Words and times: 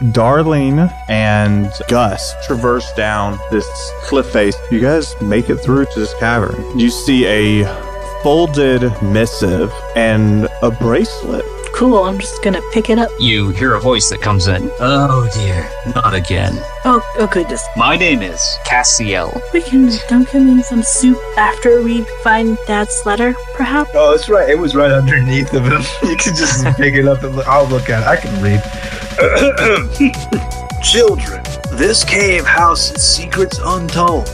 Darlene 0.00 0.92
and 1.08 1.70
Gus 1.88 2.34
traverse 2.46 2.90
down 2.94 3.38
this 3.50 3.66
cliff 4.02 4.26
face. 4.32 4.56
You 4.70 4.80
guys 4.80 5.14
make 5.20 5.50
it 5.50 5.56
through 5.56 5.86
to 5.86 6.00
this 6.00 6.14
cavern. 6.14 6.78
You 6.78 6.90
see 6.90 7.26
a 7.26 7.64
folded 8.22 8.82
missive 9.02 9.72
and 9.96 10.48
a 10.62 10.70
bracelet. 10.70 11.44
Cool, 11.74 12.04
I'm 12.04 12.18
just 12.18 12.42
gonna 12.42 12.60
pick 12.72 12.90
it 12.90 12.98
up. 12.98 13.10
You 13.18 13.50
hear 13.50 13.74
a 13.74 13.80
voice 13.80 14.10
that 14.10 14.20
comes 14.20 14.48
in. 14.48 14.70
Oh 14.80 15.28
dear, 15.34 15.66
not 15.94 16.12
again. 16.12 16.52
Oh, 16.84 17.00
oh 17.18 17.26
goodness. 17.26 17.64
My 17.76 17.96
name 17.96 18.20
is 18.22 18.40
Cassiel. 18.66 19.40
We 19.54 19.62
can 19.62 19.90
dunk 20.08 20.28
him 20.30 20.46
in 20.48 20.62
some 20.62 20.82
soup 20.82 21.18
after 21.38 21.82
we 21.82 22.04
find 22.22 22.58
Dad's 22.66 23.02
letter, 23.06 23.34
perhaps? 23.54 23.90
Oh, 23.94 24.10
that's 24.10 24.28
right. 24.28 24.48
It 24.50 24.58
was 24.58 24.74
right 24.74 24.90
underneath 24.92 25.54
of 25.54 25.64
him. 25.64 25.82
You 26.10 26.16
can 26.16 26.34
just 26.34 26.64
pick 26.76 26.94
it 26.94 27.06
up 27.06 27.22
and 27.22 27.34
look. 27.36 27.46
I'll 27.48 27.66
look 27.68 27.88
at 27.88 28.02
it. 28.02 28.06
I 28.06 28.16
can 28.16 28.42
read. 28.42 28.60
Children, 30.82 31.42
this 31.72 32.04
cave 32.04 32.44
houses 32.44 33.02
secrets 33.02 33.58
untold. 33.62 34.26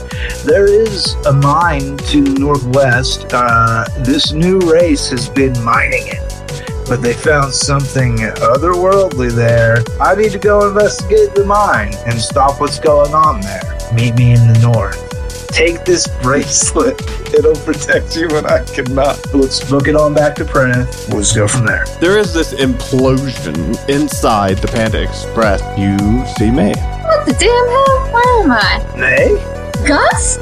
There 0.44 0.66
is 0.66 1.14
a 1.26 1.32
mine 1.32 1.96
to 1.98 2.22
the 2.22 2.38
northwest. 2.40 3.26
Uh, 3.32 3.84
this 3.98 4.32
new 4.32 4.58
race 4.60 5.08
has 5.10 5.28
been 5.28 5.52
mining 5.64 6.06
it, 6.06 6.45
but 6.88 7.02
they 7.02 7.12
found 7.12 7.52
something 7.52 8.16
otherworldly 8.18 9.32
there. 9.32 9.82
I 10.00 10.14
need 10.14 10.32
to 10.32 10.38
go 10.38 10.68
investigate 10.68 11.34
the 11.34 11.44
mine 11.44 11.92
and 12.06 12.18
stop 12.20 12.60
what's 12.60 12.78
going 12.78 13.12
on 13.12 13.40
there. 13.40 13.62
Meet 13.92 14.14
me 14.16 14.32
in 14.32 14.52
the 14.52 14.58
north. 14.60 15.02
Take 15.48 15.84
this 15.84 16.06
bracelet. 16.22 17.00
It'll 17.34 17.56
protect 17.56 18.16
you 18.16 18.28
when 18.28 18.46
I 18.46 18.62
cannot. 18.64 19.34
Let's 19.34 19.68
book 19.68 19.88
it 19.88 19.96
on 19.96 20.14
back 20.14 20.34
to 20.36 20.44
Prentice. 20.44 21.08
Let's 21.08 21.34
go 21.34 21.48
from 21.48 21.66
there. 21.66 21.84
There 22.00 22.18
is 22.18 22.32
this 22.32 22.54
implosion 22.54 23.88
inside 23.88 24.58
the 24.58 24.68
Panda 24.68 25.02
Express. 25.02 25.62
You 25.78 25.96
see 26.36 26.50
me. 26.50 26.72
What 26.74 27.26
the 27.26 27.34
damn 27.38 27.68
hell? 27.68 28.12
Where 28.12 28.42
am 28.44 28.52
I? 28.52 28.94
Nay? 28.96 29.56
Gus? 29.86 30.38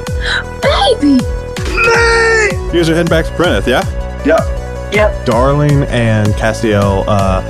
Baby! 0.63 1.23
Nay! 1.87 2.49
You 2.67 2.73
guys 2.73 2.91
are 2.91 2.95
heading 2.95 3.11
back 3.11 3.27
to 3.27 3.33
Prentice, 3.33 3.67
yeah? 3.67 3.85
Yep. 4.25 4.64
Yep. 4.95 5.27
Darling 5.27 5.83
and 5.89 6.29
Castiel 6.35 7.03
uh, 7.09 7.43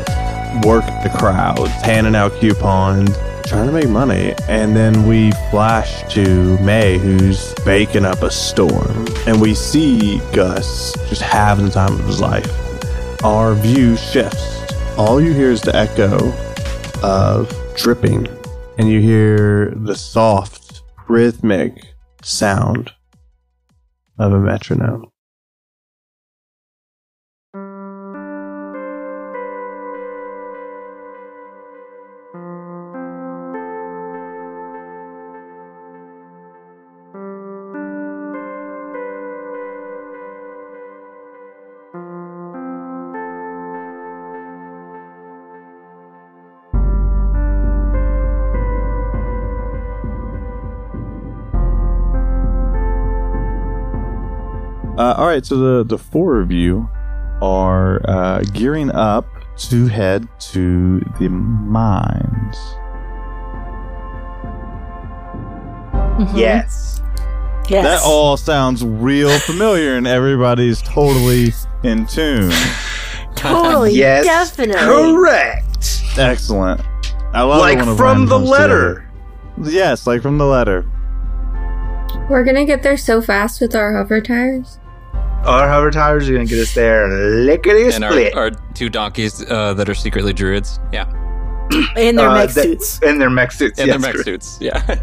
work 0.65 0.87
the 1.03 1.15
crowd, 1.19 1.69
handing 1.85 2.15
out 2.15 2.33
coupons, 2.41 3.15
trying 3.45 3.67
to 3.67 3.73
make 3.73 3.87
money. 3.87 4.35
And 4.49 4.75
then 4.75 5.07
we 5.07 5.31
flash 5.51 6.11
to 6.15 6.57
May, 6.61 6.97
who's 6.97 7.53
baking 7.67 8.07
up 8.07 8.23
a 8.23 8.31
storm. 8.31 9.07
And 9.27 9.43
we 9.43 9.55
see 9.55 10.21
Gus 10.33 10.95
just 11.11 11.21
having 11.21 11.67
the 11.67 11.71
time 11.71 11.93
of 11.93 12.07
his 12.07 12.19
life. 12.19 12.51
Our 13.23 13.55
view 13.55 13.99
shifts. 13.99 14.63
All 14.97 15.21
you 15.21 15.35
hear 15.35 15.51
is 15.51 15.61
the 15.61 15.77
echo 15.77 16.33
of 17.03 17.55
dripping, 17.77 18.27
and 18.79 18.89
you 18.89 19.03
hear 19.03 19.71
the 19.77 19.97
soft, 19.97 20.81
rhythmic 21.09 21.95
sound 22.23 22.91
of 24.19 24.33
a 24.33 24.41
metronome. 24.41 25.11
Uh, 54.97 55.15
all 55.19 55.27
right, 55.27 55.45
so 55.45 55.57
the 55.57 55.85
the 55.85 55.99
four 55.99 56.41
of 56.41 56.53
you 56.53 56.89
are 57.43 58.01
uh, 58.09 58.43
gearing 58.53 58.91
up 58.93 59.27
to 59.57 59.87
head 59.87 60.29
to 60.39 61.01
the 61.19 61.29
mines. 61.29 62.57
Yes. 66.37 67.01
Yes. 67.69 67.85
That 67.85 68.03
all 68.05 68.37
sounds 68.37 68.85
real 68.85 69.37
familiar, 69.41 69.97
and 69.97 70.07
everybody's 70.07 70.81
totally 70.83 71.53
in 71.83 72.07
tune. 72.07 72.53
totally. 73.35 73.95
Yes. 73.95 74.25
Definitely. 74.25 74.85
Correct. 74.85 76.03
Excellent. 76.17 76.81
I 77.33 77.43
love 77.43 77.61
Like 77.61 77.79
it 77.79 77.87
when 77.87 77.97
from 77.97 78.27
the 78.27 78.39
letter. 78.39 79.07
together. 79.57 79.73
Yes, 79.73 80.07
like 80.07 80.23
from 80.23 80.39
the 80.39 80.47
letter. 80.47 80.85
We're 82.31 82.45
gonna 82.45 82.65
get 82.65 82.83
there 82.83 82.97
so 82.97 83.21
fast 83.21 83.61
with 83.61 83.75
our 83.75 83.97
hover 83.97 84.21
tires. 84.21 84.79
Our 85.45 85.69
hover 85.69 85.91
tires 85.91 86.29
are 86.29 86.33
gonna 86.33 86.47
get 86.47 86.59
us 86.59 86.75
there 86.75 87.09
lickety 87.09 87.91
and 87.95 88.03
our, 88.05 88.11
split. 88.13 88.35
our 88.35 88.51
two 88.75 88.89
donkeys 88.89 89.45
uh, 89.51 89.75
that 89.75 89.89
are 89.89 89.95
secretly 89.95 90.33
druids. 90.33 90.81
Yeah, 90.93 91.09
In 91.97 92.17
their 92.17 92.29
Uh, 92.31 92.35
mech 92.35 92.51
that- 92.51 92.63
suits. 92.65 92.99
In 93.03 93.19
their 93.19 93.31
mech 93.31 93.53
suits. 93.53 93.79
and 93.79 93.89
yes, 93.89 93.95
their 94.01 94.09
mech 94.13 94.25
correct. 94.25 94.45
suits. 94.45 94.59
Yeah, 94.61 94.97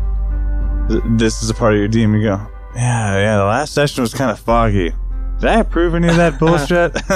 This 1.18 1.42
is 1.44 1.50
a 1.50 1.54
part 1.54 1.74
of 1.74 1.80
your 1.80 1.88
DM. 1.88 2.18
You 2.20 2.24
go, 2.28 2.48
yeah, 2.76 3.18
yeah. 3.18 3.38
The 3.38 3.44
last 3.46 3.74
session 3.74 4.02
was 4.02 4.14
kind 4.14 4.32
of 4.32 4.40
foggy. 4.40 4.94
Did 5.40 5.50
I 5.50 5.60
approve 5.62 5.96
any 5.96 6.08
of 6.08 6.18
that 6.18 6.38
bullshit? 6.40 6.94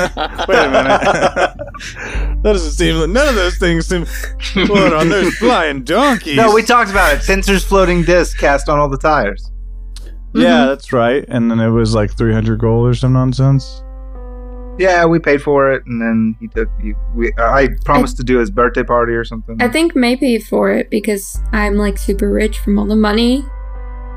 Wait 0.47 0.57
a 0.57 0.71
minute. 0.71 1.01
that 1.01 2.39
doesn't 2.43 2.71
seem. 2.71 2.95
like 2.95 3.09
None 3.09 3.27
of 3.27 3.35
those 3.35 3.57
things 3.57 3.85
seem. 3.87 4.05
Hold 4.67 4.93
on, 4.93 5.09
there's 5.09 5.35
flying 5.37 5.83
donkeys. 5.83 6.35
No, 6.37 6.53
we 6.53 6.63
talked 6.63 6.89
about 6.91 7.15
it. 7.15 7.21
Tenser's 7.23 7.63
floating 7.63 8.03
disc 8.03 8.37
cast 8.39 8.69
on 8.69 8.79
all 8.79 8.89
the 8.89 8.97
tires. 8.97 9.51
Yeah, 10.35 10.59
mm-hmm. 10.59 10.67
that's 10.67 10.91
right. 10.91 11.25
And 11.27 11.49
then 11.49 11.59
it 11.59 11.69
was 11.69 11.95
like 11.95 12.15
300 12.15 12.59
gold 12.59 12.87
or 12.87 12.93
some 12.93 13.13
nonsense. 13.13 13.81
Yeah, 14.77 15.05
we 15.05 15.19
paid 15.19 15.41
for 15.41 15.71
it, 15.71 15.85
and 15.85 16.01
then 16.01 16.35
he 16.41 16.49
took. 16.49 16.67
He, 16.81 16.93
we, 17.13 17.31
I 17.37 17.69
promised 17.85 18.17
to 18.17 18.25
do 18.25 18.39
his 18.39 18.51
birthday 18.51 18.83
party 18.83 19.13
or 19.13 19.23
something. 19.23 19.61
I 19.61 19.69
think 19.69 19.95
maybe 19.95 20.37
for 20.37 20.69
it 20.73 20.89
because 20.89 21.39
I'm 21.53 21.75
like 21.75 21.97
super 21.97 22.29
rich 22.29 22.59
from 22.59 22.77
all 22.77 22.85
the 22.85 22.95
money 22.97 23.45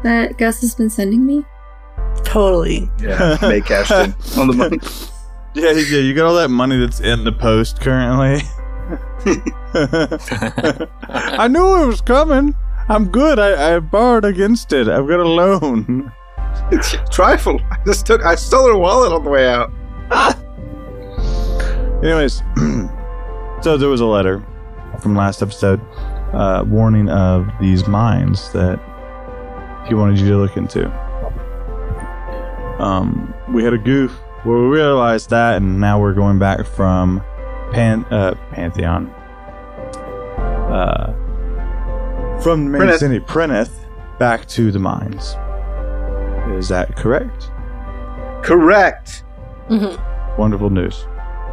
that 0.03 0.37
Gus 0.37 0.61
has 0.63 0.75
been 0.75 0.91
sending 0.91 1.25
me. 1.25 1.45
Totally. 2.25 2.91
yeah, 3.01 3.37
they 3.37 3.61
cashed 3.61 3.93
in 3.93 4.15
on 4.39 4.49
the 4.49 4.55
money. 4.55 4.79
Yeah, 5.55 5.73
yeah, 5.73 5.99
you 5.99 6.15
got 6.15 6.27
all 6.27 6.37
that 6.37 6.51
money 6.51 6.79
that's 6.79 7.01
in 7.01 7.25
the 7.25 7.33
post 7.33 7.81
currently. 7.81 8.43
I 11.09 11.49
knew 11.49 11.83
it 11.83 11.87
was 11.87 12.01
coming. 12.01 12.55
I'm 12.89 13.09
good. 13.09 13.39
I, 13.39 13.77
I 13.77 13.81
borrowed 13.81 14.25
against 14.25 14.73
it. 14.73 14.89
I've 14.89 15.07
got 15.07 15.21
a 15.21 15.29
loan. 15.29 16.11
It's 16.73 16.95
a 16.95 17.05
trifle. 17.07 17.61
I 17.71 17.77
just 17.85 18.07
took. 18.07 18.25
I 18.25 18.35
stole 18.35 18.67
her 18.69 18.79
wallet 18.79 19.13
on 19.13 19.25
the 19.25 19.31
way 19.31 19.47
out. 19.47 19.71
Anyways, 22.03 22.43
so 23.63 23.77
there 23.77 23.89
was 23.89 24.01
a 24.01 24.07
letter 24.07 24.43
from 25.01 25.17
last 25.17 25.43
episode 25.43 25.81
uh, 26.33 26.65
warning 26.67 27.11
of 27.11 27.47
these 27.61 27.87
mines 27.87 28.51
that 28.53 28.81
he 29.87 29.95
wanted 29.95 30.19
you 30.19 30.29
to 30.31 30.37
look 30.39 30.57
into. 30.57 30.89
Um, 32.81 33.35
we 33.53 33.65
had 33.65 33.75
a 33.75 33.79
goof 33.79 34.13
where 34.45 34.59
we 34.59 34.67
realized 34.67 35.31
that, 35.31 35.57
and 35.57 35.81
now 35.81 36.01
we're 36.01 36.15
going 36.15 36.39
back 36.39 36.65
from 36.65 37.21
Pan 37.73 38.05
uh, 38.07 38.35
Pantheon. 38.53 39.09
Uh, 40.71 41.28
from 42.43 42.65
the 42.65 42.71
main 42.71 42.81
Prentice. 42.81 43.01
city, 43.01 43.21
Prentice, 43.21 43.71
back 44.19 44.47
to 44.49 44.71
the 44.71 44.79
mines. 44.79 45.37
Is 46.57 46.69
that 46.69 46.97
correct? 46.97 47.51
Correct. 48.45 49.25
Wonderful 50.39 50.71
news. 50.71 51.05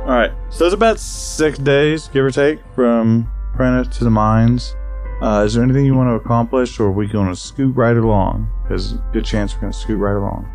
All 0.06 0.12
right, 0.12 0.32
so 0.50 0.66
it's 0.66 0.74
about 0.74 1.00
six 1.00 1.58
days, 1.58 2.08
give 2.10 2.24
or 2.24 2.32
take, 2.32 2.60
from 2.76 3.32
Prentice 3.56 3.98
to 3.98 4.04
the 4.04 4.12
mines. 4.12 4.76
Uh, 5.22 5.44
is 5.46 5.54
there 5.54 5.64
anything 5.64 5.86
you 5.86 5.96
want 5.96 6.10
to 6.10 6.14
accomplish, 6.14 6.80
or 6.80 6.88
are 6.88 6.92
we 6.92 7.08
going 7.08 7.28
to 7.28 7.36
scoot 7.36 7.76
right 7.76 7.98
along? 7.98 8.50
Because 8.64 8.94
good 9.14 9.26
chance 9.26 9.56
we're 9.56 9.62
going 9.62 9.74
to 9.74 9.78
scoot 9.80 9.98
right 9.98 10.16
along. 10.16 10.52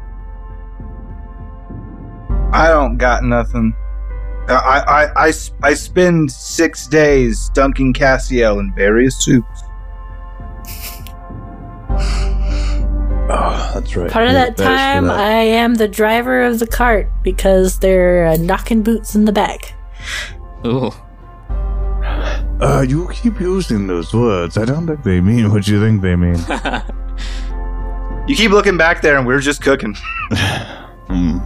I 2.52 2.68
don't 2.68 2.96
got 2.98 3.24
nothing. 3.24 3.74
I, 4.48 4.54
I, 4.54 5.04
I, 5.04 5.26
I, 5.28 5.32
I 5.62 5.74
spend 5.74 6.30
six 6.30 6.86
days 6.86 7.50
dunking 7.54 7.92
Cassiel 7.94 8.58
in 8.60 8.72
various 8.74 9.16
soups. 9.24 9.62
That's 13.74 13.96
right. 13.96 14.10
Part 14.10 14.26
of 14.26 14.32
Yeah, 14.32 14.44
that 14.46 14.56
that 14.56 14.62
is 14.62 14.68
for 14.68 14.76
time, 14.76 15.06
that. 15.06 15.18
I 15.20 15.30
am 15.42 15.74
the 15.74 15.88
driver 15.88 16.42
of 16.42 16.58
the 16.58 16.66
cart 16.66 17.08
because 17.22 17.78
they're 17.78 18.26
uh, 18.26 18.36
knocking 18.36 18.82
boots 18.82 19.14
in 19.14 19.24
the 19.24 19.32
back. 19.32 19.74
Ooh. 20.66 20.90
Uh, 22.60 22.84
you 22.86 23.08
keep 23.12 23.40
using 23.40 23.86
those 23.86 24.12
words. 24.12 24.58
I 24.58 24.64
don't 24.66 24.86
think 24.86 25.02
they 25.02 25.20
mean 25.20 25.50
what 25.50 25.66
you 25.66 25.80
think 25.80 26.02
they 26.02 26.16
mean. 26.16 26.38
You 28.28 28.36
keep 28.36 28.52
looking 28.52 28.76
back 28.76 29.02
there, 29.02 29.16
and 29.18 29.26
we're 29.26 29.40
just 29.40 29.60
cooking. 29.62 29.96
Hmm. 31.08 31.38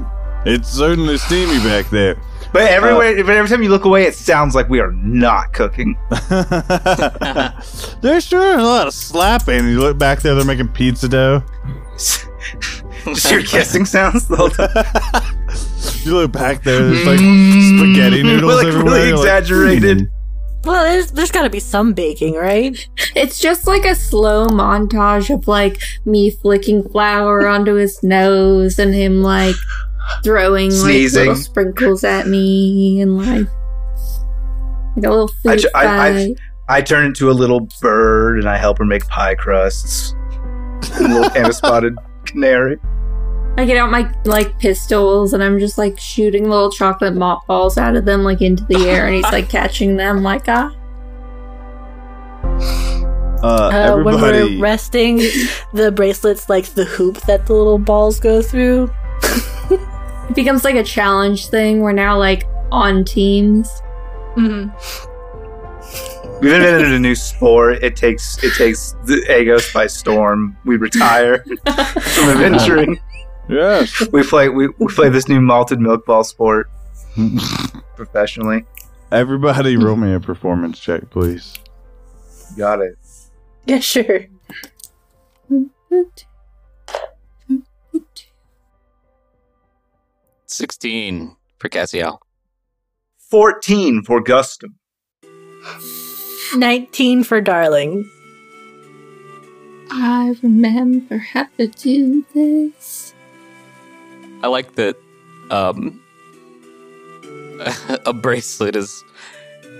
It's 0.44 0.68
certainly 0.68 1.16
steamy 1.16 1.56
back 1.64 1.88
there. 1.88 2.16
But 2.54 2.70
everywhere, 2.70 3.16
but 3.24 3.34
every 3.34 3.48
time 3.48 3.64
you 3.64 3.68
look 3.68 3.84
away, 3.84 4.04
it 4.04 4.14
sounds 4.14 4.54
like 4.54 4.68
we 4.68 4.78
are 4.78 4.92
not 4.92 5.52
cooking. 5.52 5.98
There's 8.00 8.24
sure 8.24 8.56
a 8.56 8.62
lot 8.62 8.86
of 8.86 8.94
slapping. 8.94 9.66
You 9.66 9.80
look 9.80 9.98
back 9.98 10.20
there, 10.20 10.36
they're 10.36 10.44
making 10.44 10.68
pizza 10.68 11.08
dough. 11.08 11.42
Just 11.96 13.28
your 13.28 13.42
kissing 13.42 13.84
sounds 13.84 14.28
the 14.28 14.36
whole 14.36 14.50
time. 14.50 14.70
You 16.04 16.14
look 16.14 16.30
back 16.30 16.62
there, 16.62 16.78
there's 16.80 17.04
like 17.04 17.18
spaghetti 17.18 18.22
noodles 18.22 18.54
like 18.54 18.66
everywhere. 18.68 18.92
really 18.94 19.08
You're 19.08 19.16
like, 19.16 19.26
exaggerated. 19.26 20.00
"Hmm." 20.02 20.70
Well, 20.70 20.84
there's 20.84 21.10
there's 21.10 21.32
got 21.32 21.42
to 21.42 21.50
be 21.50 21.58
some 21.58 21.92
baking, 21.92 22.34
right? 22.34 22.88
It's 23.16 23.40
just 23.40 23.66
like 23.66 23.84
a 23.84 23.96
slow 23.96 24.46
montage 24.46 25.28
of 25.34 25.48
like 25.48 25.82
me 26.04 26.30
flicking 26.30 26.88
flour 26.88 27.48
onto 27.48 27.74
his 27.74 28.00
nose 28.04 28.78
and 28.78 28.94
him 28.94 29.22
like 29.22 29.56
throwing 30.22 30.70
like 30.70 31.12
little 31.12 31.34
sprinkles 31.36 32.04
at 32.04 32.26
me 32.26 33.00
and 33.00 33.16
like 33.18 33.46
like 34.96 35.06
a 35.06 35.10
little 35.10 35.28
food 35.28 35.52
I 35.52 35.56
ju- 35.56 35.68
I- 35.74 36.08
I- 36.08 36.12
fight. 36.26 36.36
I 36.66 36.80
turn 36.80 37.04
into 37.04 37.30
a 37.30 37.32
little 37.32 37.68
bird, 37.82 38.38
and 38.38 38.48
I 38.48 38.56
help 38.56 38.78
her 38.78 38.86
make 38.86 39.06
pie 39.08 39.34
crusts. 39.34 40.14
a 40.98 41.02
little 41.02 41.28
kind 41.34 41.46
of 41.46 41.54
spotted 41.54 41.94
canary. 42.24 42.78
I 43.58 43.66
get 43.66 43.76
out 43.76 43.90
my 43.90 44.10
like 44.24 44.58
pistols 44.58 45.32
and 45.32 45.42
I'm 45.44 45.58
just 45.60 45.78
like 45.78 45.96
shooting 45.98 46.48
little 46.48 46.70
chocolate 46.72 47.14
mop 47.14 47.46
balls 47.46 47.76
out 47.78 47.94
of 47.96 48.04
them 48.04 48.24
like 48.24 48.40
into 48.42 48.64
the 48.64 48.88
air 48.88 49.06
and 49.06 49.14
he's 49.14 49.24
like 49.30 49.48
catching 49.48 49.96
them 49.96 50.22
like 50.24 50.48
ah. 50.48 50.74
Uh, 53.42 53.46
Uh, 53.46 54.02
when 54.02 54.20
we're 54.20 54.58
resting, 54.60 55.18
the 55.74 55.92
bracelets 55.94 56.48
like 56.48 56.64
the 56.74 56.84
hoop 56.84 57.20
that 57.26 57.46
the 57.46 57.52
little 57.52 57.78
balls 57.78 58.18
go 58.18 58.40
through. 58.42 58.90
It 60.34 60.42
becomes 60.42 60.64
like 60.64 60.74
a 60.74 60.82
challenge 60.82 61.46
thing. 61.46 61.78
We're 61.78 61.92
now 61.92 62.18
like 62.18 62.42
on 62.72 63.04
teams. 63.04 63.68
Mm-hmm. 64.34 64.66
We've 66.40 66.52
invented 66.52 66.90
a 66.92 66.98
new 66.98 67.14
sport. 67.14 67.84
It 67.84 67.94
takes 67.94 68.42
it 68.42 68.52
takes 68.54 68.96
the 69.04 69.24
Agos 69.28 69.72
by 69.72 69.86
storm. 69.86 70.56
We 70.64 70.74
retire 70.76 71.44
from 71.66 72.30
adventuring. 72.30 72.98
yes. 73.48 74.08
We 74.10 74.24
play 74.24 74.48
we, 74.48 74.70
we 74.80 74.92
play 74.92 75.08
this 75.08 75.28
new 75.28 75.40
malted 75.40 75.78
milk 75.78 76.04
ball 76.04 76.24
sport 76.24 76.68
professionally. 77.94 78.64
Everybody, 79.12 79.76
roll 79.76 79.94
me 79.94 80.14
a 80.14 80.18
performance 80.18 80.80
check, 80.80 81.10
please. 81.10 81.54
Got 82.58 82.80
it. 82.80 82.98
Yeah, 83.66 83.78
sure. 83.78 84.26
Sixteen 90.58 91.34
for 91.58 91.68
Cassiel. 91.68 92.18
Fourteen 93.18 94.04
for 94.04 94.22
Gustum. 94.22 94.74
Nineteen 96.54 97.24
for 97.24 97.40
darling. 97.40 98.08
I 99.90 100.36
remember 100.44 101.18
how 101.18 101.48
to 101.58 101.66
do 101.66 102.24
this. 102.34 103.14
I 104.44 104.46
like 104.46 104.76
that. 104.76 104.94
Um, 105.50 106.00
a 108.06 108.12
bracelet 108.12 108.76
is 108.76 109.02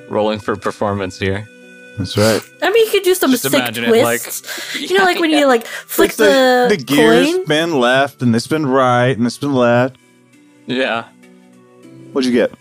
rolling 0.08 0.40
for 0.40 0.56
performance 0.56 1.20
here. 1.20 1.46
That's 1.98 2.16
right. 2.16 2.42
I 2.62 2.72
mean, 2.72 2.84
you 2.86 2.90
could 2.90 3.04
do 3.04 3.14
some 3.14 3.30
Just 3.30 3.44
sick 3.44 3.54
imagine 3.54 3.84
it 3.84 3.90
like- 4.02 4.22
twists. 4.22 4.74
you 4.80 4.98
know, 4.98 5.04
like 5.04 5.20
when 5.20 5.30
you 5.30 5.46
like 5.54 5.64
flick 5.66 6.08
It's 6.08 6.16
the, 6.16 6.66
like 6.68 6.78
the 6.80 6.84
gears 6.84 7.26
coin. 7.32 7.44
spin 7.44 7.78
left 7.78 8.22
and 8.22 8.34
they 8.34 8.40
spin 8.40 8.66
right 8.66 9.16
and 9.16 9.24
they 9.24 9.30
spin 9.30 9.52
left. 9.54 9.98
Yeah. 10.66 11.08
What'd 12.12 12.30
you 12.30 12.32
get? 12.32 12.52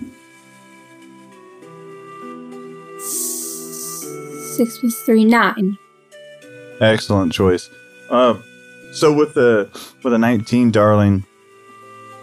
Six 3.00 4.78
plus 4.80 5.02
three, 5.02 5.26
nine. 5.26 5.78
Excellent 6.80 7.34
choice. 7.34 7.70
Um, 8.10 8.44
so 8.94 9.14
with 9.14 9.34
the 9.34 9.70
with 10.04 10.14
a 10.14 10.18
19, 10.18 10.72
darling, 10.72 11.26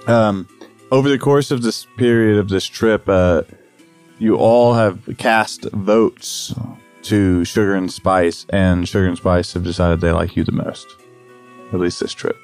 um, 0.07 0.47
over 0.93 1.09
the 1.09 1.19
course 1.19 1.51
of 1.51 1.63
this 1.63 1.87
period 1.97 2.39
of 2.39 2.49
this 2.49 2.67
trip, 2.67 3.09
uh, 3.09 3.43
you 4.19 4.37
all 4.37 4.75
have 4.75 5.09
cast 5.19 5.65
votes 5.71 6.55
to 7.03 7.45
Sugar 7.45 7.75
and 7.75 7.93
Spice, 7.93 8.47
and 8.51 8.87
Sugar 8.89 9.07
and 9.07 9.17
Spice 9.17 9.53
have 9.55 9.65
decided 9.65 10.01
they 10.01 10.13
like 10.13 10.37
you 10.37 10.45
the 10.45 10.53
most. 10.53 10.87
At 11.73 11.81
least 11.81 12.01
this 12.01 12.13
trip. 12.13 12.37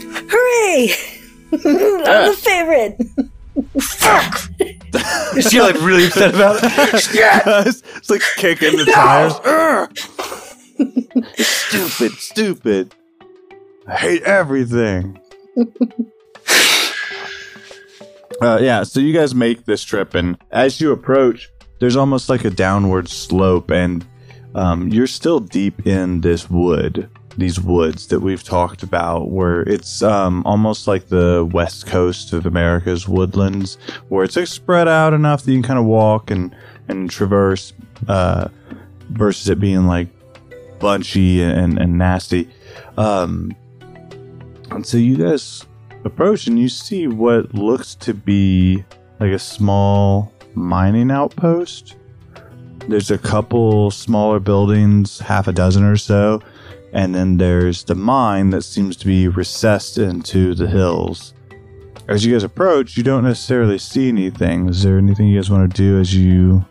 Hooray! 0.00 1.21
I'm 1.52 2.30
the 2.30 2.36
favorite. 2.38 2.96
Fuck. 3.80 4.50
Is 5.36 5.50
she 5.50 5.60
like 5.60 5.74
really 5.76 6.06
upset 6.06 6.34
about 6.34 6.60
it? 6.62 7.14
yeah. 7.14 7.64
it's, 7.66 7.82
it's 7.96 8.10
like 8.10 8.22
kicking 8.36 8.76
the 8.76 8.84
tires. 8.94 9.34
stupid, 11.36 12.12
stupid. 12.18 12.94
I 13.86 13.96
hate 13.96 14.22
everything. 14.22 15.20
uh, 18.40 18.58
yeah, 18.60 18.82
so 18.84 19.00
you 19.00 19.12
guys 19.12 19.34
make 19.34 19.64
this 19.64 19.82
trip, 19.84 20.14
and 20.14 20.38
as 20.50 20.80
you 20.80 20.92
approach, 20.92 21.50
there's 21.80 21.96
almost 21.96 22.28
like 22.28 22.44
a 22.44 22.50
downward 22.50 23.08
slope, 23.08 23.70
and 23.70 24.06
um, 24.54 24.88
you're 24.88 25.06
still 25.06 25.40
deep 25.40 25.86
in 25.86 26.20
this 26.20 26.48
wood, 26.48 27.10
these 27.36 27.60
woods 27.60 28.08
that 28.08 28.20
we've 28.20 28.42
talked 28.42 28.82
about, 28.82 29.30
where 29.30 29.62
it's 29.62 30.02
um, 30.02 30.42
almost 30.44 30.86
like 30.86 31.08
the 31.08 31.48
west 31.52 31.86
coast 31.86 32.32
of 32.32 32.46
America's 32.46 33.08
woodlands, 33.08 33.76
where 34.08 34.24
it's 34.24 34.36
like 34.36 34.46
spread 34.46 34.88
out 34.88 35.14
enough 35.14 35.42
that 35.44 35.52
you 35.52 35.58
can 35.58 35.66
kind 35.66 35.78
of 35.78 35.84
walk 35.84 36.30
and 36.30 36.54
and 36.88 37.10
traverse, 37.10 37.72
uh, 38.08 38.48
versus 39.10 39.48
it 39.48 39.60
being 39.60 39.86
like 39.86 40.08
bunchy 40.78 41.42
and, 41.42 41.78
and 41.78 41.96
nasty. 41.96 42.48
Um, 42.96 43.54
and 44.70 44.84
so 44.84 44.96
you 44.96 45.16
guys 45.16 45.64
approach 46.04 46.46
and 46.46 46.58
you 46.58 46.68
see 46.68 47.06
what 47.06 47.54
looks 47.54 47.94
to 47.94 48.12
be 48.12 48.84
like 49.20 49.30
a 49.30 49.38
small 49.38 50.32
mining 50.54 51.10
outpost. 51.10 51.96
There's 52.88 53.12
a 53.12 53.18
couple 53.18 53.92
smaller 53.92 54.40
buildings, 54.40 55.20
half 55.20 55.46
a 55.46 55.52
dozen 55.52 55.84
or 55.84 55.96
so, 55.96 56.42
and 56.92 57.14
then 57.14 57.38
there's 57.38 57.84
the 57.84 57.94
mine 57.94 58.50
that 58.50 58.62
seems 58.62 58.96
to 58.98 59.06
be 59.06 59.26
recessed 59.26 59.96
into 59.98 60.54
the 60.54 60.68
hills. 60.68 61.32
As 62.08 62.24
you 62.24 62.32
guys 62.32 62.44
approach, 62.44 62.96
you 62.96 63.02
don't 63.02 63.24
necessarily 63.24 63.78
see 63.78 64.08
anything. 64.08 64.68
Is 64.68 64.82
there 64.82 64.98
anything 64.98 65.28
you 65.28 65.38
guys 65.38 65.50
want 65.50 65.70
to 65.70 65.76
do 65.76 65.98
as 65.98 66.14
you 66.14 66.64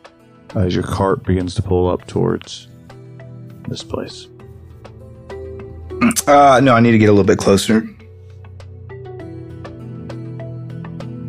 as 0.56 0.76
your 0.76 0.84
cart 0.84 1.24
begins 1.24 1.56
to 1.56 1.62
pull 1.62 1.90
up 1.90 2.06
towards 2.06 2.68
this 3.68 3.84
place? 3.84 4.28
Uh, 6.28 6.60
no, 6.64 6.74
I 6.74 6.80
need 6.80 6.92
to 6.92 6.98
get 6.98 7.10
a 7.10 7.12
little 7.12 7.24
bit 7.24 7.38
closer. 7.38 7.88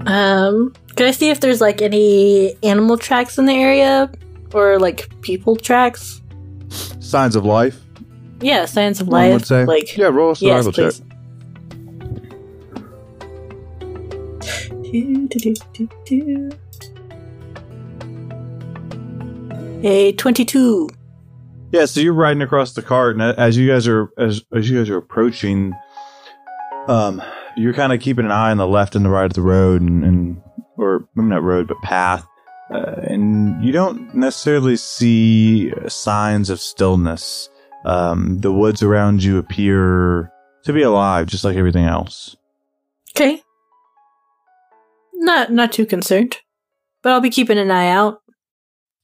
Um, 0.07 0.73
can 0.97 1.07
I 1.07 1.11
see 1.11 1.29
if 1.29 1.41
there's 1.41 1.61
like 1.61 1.83
any 1.83 2.57
animal 2.63 2.97
tracks 2.97 3.37
in 3.37 3.45
the 3.45 3.53
area 3.53 4.11
or 4.55 4.79
like 4.79 5.09
people 5.21 5.57
tracks? 5.57 6.23
Signs 7.01 7.37
of 7.37 7.45
life. 7.45 7.81
Yeah, 8.43 8.65
signs 8.67 9.01
of 9.01 9.09
life. 9.09 9.33
would 9.33 9.47
say. 9.47 9.65
Like 9.65 9.97
yeah, 9.97 10.07
roll 10.07 10.33
a 10.33 10.37
yes, 10.41 10.65
survival 10.65 10.73
check. 10.73 10.95
do, 14.93 15.55
do, 15.73 15.89
do. 16.05 16.51
A 19.85 20.13
twenty-two. 20.13 20.89
Yeah, 21.73 21.87
so 21.87 22.01
you're 22.01 22.13
riding 22.13 22.43
across 22.43 22.75
the 22.75 22.83
cart, 22.83 23.17
and 23.17 23.23
as 23.23 23.57
you 23.57 23.69
guys 23.69 23.89
are 23.89 24.11
as 24.19 24.43
as 24.55 24.69
you 24.69 24.79
guys 24.79 24.91
are 24.91 24.99
approaching, 24.99 25.73
um, 26.87 27.23
you're 27.57 27.73
kind 27.73 27.93
of 27.93 28.01
keeping 28.01 28.25
an 28.27 28.31
eye 28.31 28.51
on 28.51 28.59
the 28.59 28.67
left 28.67 28.95
and 28.95 29.05
the 29.05 29.09
right 29.09 29.25
of 29.25 29.33
the 29.33 29.41
road, 29.41 29.81
and, 29.81 30.05
and 30.05 30.43
or 30.77 31.09
maybe 31.15 31.29
not 31.29 31.43
road, 31.43 31.69
but 31.69 31.81
path, 31.83 32.27
uh, 32.71 32.97
and 33.03 33.65
you 33.65 33.73
don't 33.73 34.15
necessarily 34.15 34.77
see 34.77 35.73
signs 35.89 36.51
of 36.51 36.61
stillness. 36.61 37.49
Um, 37.85 38.41
the 38.41 38.53
woods 38.53 38.83
around 38.83 39.25
you 39.25 39.39
appear 39.39 40.33
to 40.65 40.73
be 40.73 40.83
alive, 40.83 41.27
just 41.27 41.45
like 41.45 41.57
everything 41.57 41.85
else. 41.85 42.37
Okay. 43.17 43.43
Not 45.15 45.53
not 45.53 45.73
too 45.73 45.87
concerned, 45.87 46.39
but 47.03 47.13
I'll 47.13 47.21
be 47.21 47.31
keeping 47.31 47.59
an 47.59 47.71
eye 47.71 47.89
out. 47.89 48.23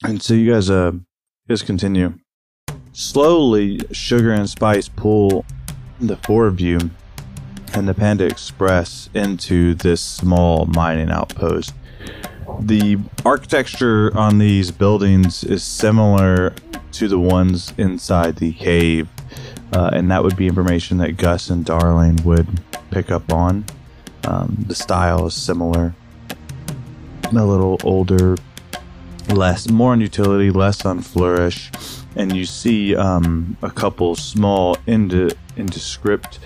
And 0.05 0.23
so 0.23 0.35
you 0.35 0.53
guys, 0.53 0.71
uh, 0.71 0.93
just 1.49 1.67
continue. 1.67 2.19
Slowly, 2.93 3.81
sugar 3.93 4.33
and 4.33 4.49
spice 4.49 4.89
pull 4.89 5.45
the 6.01 6.17
four 6.17 6.47
of 6.47 6.61
you 6.61 6.79
and 7.75 7.89
the 7.89 7.95
Panda 7.95 8.25
Express 8.25 9.11
into 9.15 9.75
this 9.75 10.01
small 10.01 10.67
mining 10.67 11.11
outpost. 11.11 11.75
The 12.61 12.99
architecture 13.25 14.17
on 14.17 14.39
these 14.39 14.71
buildings 14.71 15.45
is 15.45 15.63
similar 15.63 16.55
to 16.93 17.09
the 17.09 17.19
ones 17.19 17.73
inside 17.79 18.37
the 18.37 18.53
cave, 18.53 19.09
uh, 19.73 19.91
and 19.93 20.11
that 20.11 20.23
would 20.23 20.37
be 20.37 20.49
information 20.49 20.99
that 20.99 21.17
Gus 21.17 21.51
and 21.51 21.65
Darling 21.65 22.17
would 22.25 22.61
pick 22.91 23.11
up 23.11 23.33
on. 23.33 23.65
Um, 24.25 24.65
the 24.67 24.75
style 24.75 25.27
is 25.27 25.35
similar, 25.35 25.95
a 27.25 27.33
little 27.33 27.79
older, 27.85 28.37
less 29.29 29.69
more 29.71 29.93
on 29.93 30.01
utility, 30.01 30.51
less 30.51 30.85
on 30.85 31.01
flourish, 31.01 31.71
and 32.17 32.35
you 32.35 32.45
see 32.45 32.97
um, 32.97 33.57
a 33.63 33.71
couple 33.71 34.17
small 34.17 34.77
ind- 34.87 35.35
indescript 35.57 36.41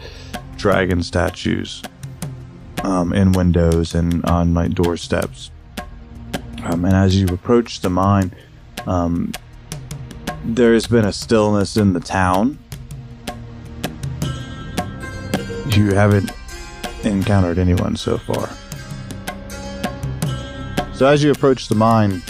dragon 0.56 1.02
statues 1.02 1.82
um, 2.84 3.12
in 3.12 3.32
windows 3.32 3.94
and 3.94 4.24
on 4.26 4.52
my 4.52 4.68
doorsteps. 4.68 5.50
Um, 6.64 6.84
and 6.84 6.94
as 6.94 7.20
you 7.20 7.26
approach 7.28 7.80
the 7.80 7.90
mine, 7.90 8.34
um, 8.86 9.32
there 10.44 10.72
has 10.74 10.86
been 10.86 11.04
a 11.04 11.12
stillness 11.12 11.76
in 11.76 11.92
the 11.92 12.00
town. 12.00 12.58
You 15.68 15.94
haven't 15.94 16.30
encountered 17.04 17.58
anyone 17.58 17.96
so 17.96 18.18
far. 18.18 18.48
So 20.94 21.06
as 21.06 21.22
you 21.22 21.30
approach 21.30 21.68
the 21.68 21.74
mine, 21.74 22.22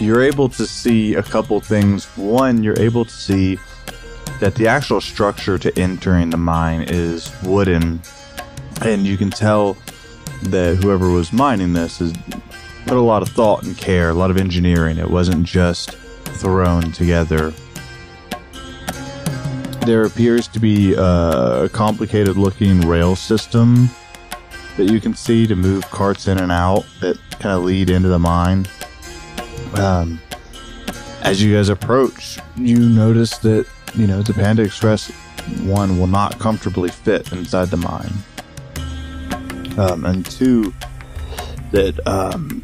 you're 0.00 0.22
able 0.22 0.48
to 0.50 0.66
see 0.66 1.14
a 1.14 1.22
couple 1.22 1.58
things. 1.60 2.04
One, 2.16 2.62
you're 2.62 2.78
able 2.78 3.04
to 3.04 3.10
see 3.10 3.58
that 4.40 4.54
the 4.54 4.68
actual 4.68 5.00
structure 5.00 5.58
to 5.58 5.78
entering 5.78 6.30
the 6.30 6.36
mine 6.36 6.82
is 6.88 7.32
wooden, 7.42 8.02
and 8.82 9.06
you 9.06 9.16
can 9.16 9.30
tell 9.30 9.76
that 10.42 10.76
whoever 10.76 11.08
was 11.08 11.32
mining 11.32 11.72
this 11.72 12.00
has 12.00 12.12
put 12.86 12.96
a 12.96 13.00
lot 13.00 13.20
of 13.20 13.28
thought 13.28 13.64
and 13.64 13.76
care, 13.76 14.10
a 14.10 14.14
lot 14.14 14.30
of 14.30 14.36
engineering. 14.36 14.96
It 14.98 15.10
wasn't 15.10 15.44
just 15.44 15.90
thrown 16.38 16.92
together. 16.92 17.52
There 19.84 20.04
appears 20.04 20.46
to 20.48 20.60
be 20.60 20.94
a 20.94 21.68
complicated 21.72 22.36
looking 22.36 22.80
rail 22.82 23.16
system 23.16 23.90
that 24.76 24.84
you 24.84 25.00
can 25.00 25.14
see 25.14 25.46
to 25.46 25.56
move 25.56 25.88
carts 25.90 26.28
in 26.28 26.38
and 26.38 26.52
out 26.52 26.84
that 27.00 27.18
kind 27.30 27.56
of 27.56 27.64
lead 27.64 27.90
into 27.90 28.08
the 28.08 28.18
mine. 28.18 28.66
Um, 29.74 30.20
as 31.22 31.42
you 31.42 31.54
guys 31.54 31.68
approach, 31.68 32.38
you 32.56 32.78
notice 32.78 33.38
that 33.38 33.66
you 33.94 34.06
know 34.06 34.22
the 34.22 34.32
Panda 34.32 34.62
Express 34.62 35.10
one 35.62 35.98
will 35.98 36.06
not 36.06 36.38
comfortably 36.38 36.90
fit 36.90 37.32
inside 37.32 37.68
the 37.68 37.76
mine, 37.76 38.12
um, 39.78 40.04
and 40.04 40.24
two 40.26 40.72
that 41.72 42.06
um, 42.06 42.62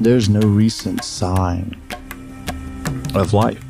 there's 0.00 0.28
no 0.28 0.40
recent 0.40 1.04
sign 1.04 1.80
of 3.14 3.32
life. 3.32 3.62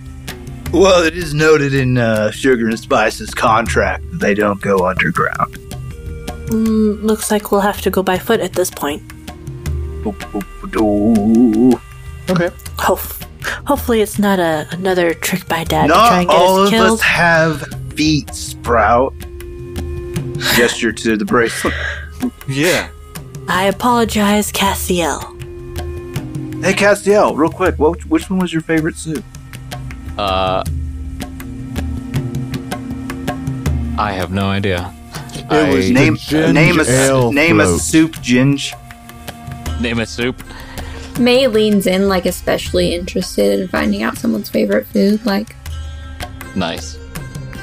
Well, 0.73 1.05
it 1.05 1.17
is 1.17 1.33
noted 1.33 1.75
in 1.75 1.97
uh, 1.97 2.31
Sugar 2.31 2.69
and 2.69 2.79
Spice's 2.79 3.33
contract 3.33 4.03
that 4.11 4.19
they 4.19 4.35
don't 4.35 4.61
go 4.61 4.87
underground. 4.87 5.55
Mm, 6.49 7.03
looks 7.03 7.31
like 7.31 7.51
we'll 7.51 7.61
have 7.61 7.81
to 7.83 7.91
go 7.91 8.03
by 8.03 8.19
foot 8.19 8.41
at 8.41 8.53
this 8.53 8.71
point. 8.71 9.03
Okay. 12.31 12.51
Hope, 12.79 13.01
hopefully, 13.67 14.01
it's 14.01 14.19
not 14.19 14.39
a 14.39 14.67
another 14.73 15.15
trick 15.15 15.47
by 15.49 15.65
dad 15.65 15.87
to 15.87 15.93
try 15.93 16.21
and 16.21 16.29
get 16.29 16.37
all 16.37 16.61
us 16.63 16.73
of 16.73 16.81
us 16.81 17.01
have 17.01 17.65
feet, 17.95 18.35
Sprout. 18.35 19.15
Gesture 20.55 20.93
to 20.93 21.17
the 21.17 21.25
bracelet. 21.25 21.75
Yeah. 22.49 22.91
I 23.49 23.65
apologize, 23.67 24.53
Cassiel. 24.53 25.36
Hey, 26.67 26.73
Castiel, 26.75 27.37
real 27.37 27.49
quick, 27.51 27.79
what, 27.79 28.05
which 28.07 28.29
one 28.29 28.41
was 28.41 28.53
your 28.53 28.61
favorite 28.63 28.97
soup? 28.97 29.25
Uh, 30.19 30.65
I 33.99 34.11
have 34.13 34.33
no 34.33 34.47
idea. 34.49 34.93
It 35.35 35.75
was 35.75 35.87
I- 35.87 35.93
Name 35.93 36.17
ginger 36.17 36.53
name 36.53 36.81
a 36.81 36.83
ale 36.83 37.31
name 37.33 37.61
a 37.61 37.79
soup, 37.79 38.13
Ginge. 38.17 38.73
name 39.81 40.01
a 40.01 40.07
soup. 40.07 40.43
May 41.21 41.47
leans 41.47 41.87
in, 41.87 42.09
like, 42.09 42.27
especially 42.27 42.95
interested 42.95 43.61
in 43.61 43.69
finding 43.69 44.03
out 44.03 44.19
someone's 44.19 44.49
favorite 44.51 44.87
food. 44.89 45.25
Like, 45.25 45.55
Nice. 46.57 46.99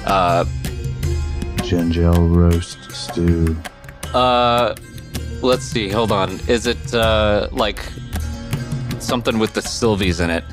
Uh, 0.05 0.45
Ginger 1.63 2.03
ale 2.03 2.27
roast 2.27 2.77
stew. 2.91 3.57
uh, 4.13 4.75
let's 5.41 5.65
see. 5.65 5.89
Hold 5.89 6.11
on. 6.13 6.39
Is 6.47 6.67
it 6.67 6.93
uh 6.93 7.49
like 7.51 7.83
something 9.03 9.37
with 9.39 9.53
the 9.53 9.61
Sylvies 9.61 10.19
in 10.23 10.29
it? 10.29 10.43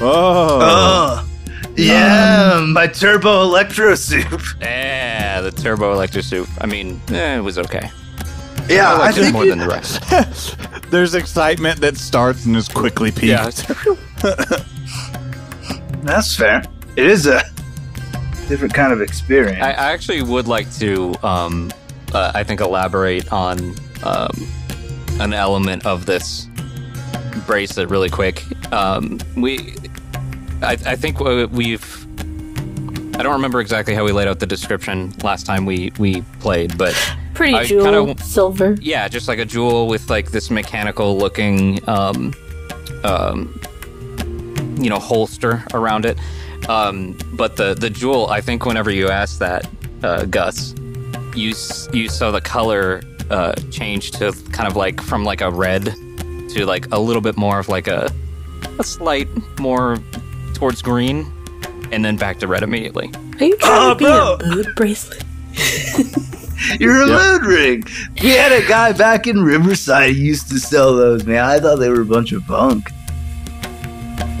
Oh, 0.00 0.58
Oh, 0.62 1.28
yeah, 1.76 2.64
my 2.72 2.86
turbo 2.86 3.42
electro 3.42 3.94
soup. 3.94 4.40
Yeah, 4.60 5.40
the 5.40 5.50
turbo 5.50 5.92
electro 5.92 6.20
soup. 6.22 6.48
I 6.60 6.66
mean, 6.66 7.00
eh, 7.10 7.36
it 7.38 7.40
was 7.40 7.58
okay. 7.58 7.90
Yeah, 8.68 8.90
I 8.92 8.94
I, 8.94 8.98
liked 8.98 9.18
it 9.18 9.20
think 9.22 9.32
more 9.32 9.44
it- 9.44 9.48
than 9.50 9.58
the 9.58 9.68
rest. 9.68 10.02
there's 10.90 11.14
excitement 11.14 11.80
that 11.80 11.96
starts 11.96 12.44
and 12.46 12.56
is 12.56 12.68
quickly 12.68 13.10
peaked. 13.10 13.24
Yeah. 13.24 13.50
that's 16.02 16.34
fair. 16.36 16.62
It 16.96 17.06
is 17.06 17.26
a 17.26 17.42
different 18.48 18.74
kind 18.74 18.92
of 18.92 19.00
experience. 19.00 19.62
I, 19.62 19.70
I 19.70 19.92
actually 19.92 20.22
would 20.22 20.48
like 20.48 20.72
to, 20.76 21.14
um, 21.22 21.70
uh, 22.12 22.32
I 22.34 22.42
think, 22.44 22.60
elaborate 22.60 23.30
on 23.32 23.74
um, 24.02 24.30
an 25.20 25.32
element 25.32 25.86
of 25.86 26.06
this 26.06 26.47
bracelet 27.48 27.88
really 27.90 28.10
quick. 28.10 28.44
Um, 28.72 29.18
we, 29.36 29.74
I, 30.62 30.72
I 30.86 30.94
think 30.94 31.18
we've. 31.18 32.06
I 33.18 33.22
don't 33.24 33.32
remember 33.32 33.58
exactly 33.60 33.94
how 33.94 34.04
we 34.04 34.12
laid 34.12 34.28
out 34.28 34.38
the 34.38 34.46
description 34.46 35.12
last 35.24 35.44
time 35.46 35.66
we 35.66 35.90
we 35.98 36.22
played, 36.38 36.78
but 36.78 36.94
Pretty 37.34 37.54
I 37.54 37.64
jewel, 37.64 38.06
kinda- 38.06 38.22
silver. 38.22 38.76
yeah, 38.80 39.08
just 39.08 39.26
like 39.26 39.40
a 39.40 39.44
jewel 39.44 39.88
with 39.88 40.08
like 40.10 40.30
this 40.30 40.50
mechanical 40.50 41.16
looking, 41.18 41.80
um, 41.88 42.32
um, 43.02 43.60
you 44.78 44.88
know, 44.90 44.98
holster 45.00 45.64
around 45.74 46.04
it. 46.06 46.16
Um, 46.68 47.16
but 47.32 47.56
the 47.56 47.74
the 47.74 47.90
jewel, 47.90 48.28
I 48.28 48.40
think, 48.40 48.64
whenever 48.66 48.90
you 48.90 49.08
asked 49.08 49.38
that, 49.40 49.66
uh, 50.04 50.24
Gus, 50.26 50.74
you 51.34 51.54
you 51.92 52.08
saw 52.08 52.30
the 52.30 52.40
color 52.40 53.00
uh, 53.30 53.54
change 53.70 54.12
to 54.12 54.32
kind 54.52 54.68
of 54.68 54.76
like 54.76 55.00
from 55.00 55.24
like 55.24 55.40
a 55.40 55.50
red 55.50 55.94
to 56.48 56.66
like 56.66 56.86
a 56.92 56.98
little 56.98 57.22
bit 57.22 57.36
more 57.36 57.58
of 57.58 57.68
like 57.68 57.86
a 57.88 58.10
a 58.78 58.84
slight 58.84 59.28
more 59.58 59.98
towards 60.54 60.82
green, 60.82 61.30
and 61.92 62.04
then 62.04 62.16
back 62.16 62.38
to 62.40 62.46
red 62.46 62.62
immediately. 62.62 63.10
Are 63.40 63.44
you 63.44 63.56
trying 63.56 63.90
Oh, 63.90 63.94
to 63.94 63.98
be 63.98 64.04
bro. 64.04 64.36
a 64.40 64.46
mood 64.56 64.66
bracelet? 64.76 65.22
You're 66.80 67.02
a 67.02 67.06
mood 67.06 67.44
ring. 67.46 67.84
We 68.22 68.30
had 68.30 68.50
a 68.52 68.66
guy 68.66 68.92
back 68.92 69.26
in 69.26 69.42
Riverside 69.42 70.14
who 70.14 70.20
used 70.20 70.48
to 70.50 70.58
sell 70.58 70.96
those, 70.96 71.24
man. 71.24 71.44
I 71.44 71.60
thought 71.60 71.76
they 71.76 71.88
were 71.88 72.00
a 72.00 72.04
bunch 72.04 72.32
of 72.32 72.46
bunk. 72.46 72.90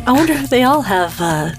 I 0.06 0.12
wonder 0.12 0.32
if 0.32 0.50
they 0.50 0.62
all 0.64 0.82
have 0.82 1.20
uh, 1.20 1.50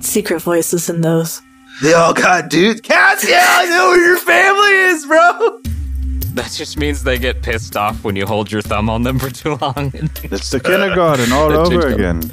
secret 0.00 0.40
voices 0.40 0.88
in 0.88 1.00
those. 1.00 1.42
They 1.82 1.94
all 1.94 2.14
got 2.14 2.48
dudes. 2.48 2.80
Cassie, 2.80 3.32
I 3.34 3.66
know 3.66 3.88
where 3.88 4.06
your 4.06 4.18
family 4.18 4.72
is, 4.94 5.06
bro. 5.06 5.60
That 6.34 6.50
just 6.52 6.76
means 6.76 7.02
they 7.04 7.18
get 7.18 7.42
pissed 7.42 7.76
off 7.76 8.02
when 8.04 8.16
you 8.16 8.26
hold 8.26 8.50
your 8.50 8.60
thumb 8.60 8.90
on 8.90 9.02
them 9.04 9.18
for 9.20 9.30
too 9.30 9.56
long. 9.60 9.92
It's 9.94 10.50
the 10.50 10.60
kindergarten 10.60 11.32
all 11.32 11.48
That 11.48 11.58
over 11.60 11.86
up. 11.88 11.94
again. 11.94 12.32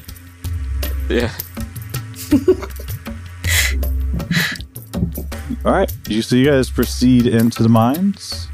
yeah. 1.10 1.32
All 5.64 5.72
right, 5.74 5.92
you 6.08 6.22
so 6.24 6.36
you 6.36 6.46
guys 6.46 6.70
proceed 6.72 7.28
into 7.28 7.62
the 7.62 7.70
mines. 7.70 8.48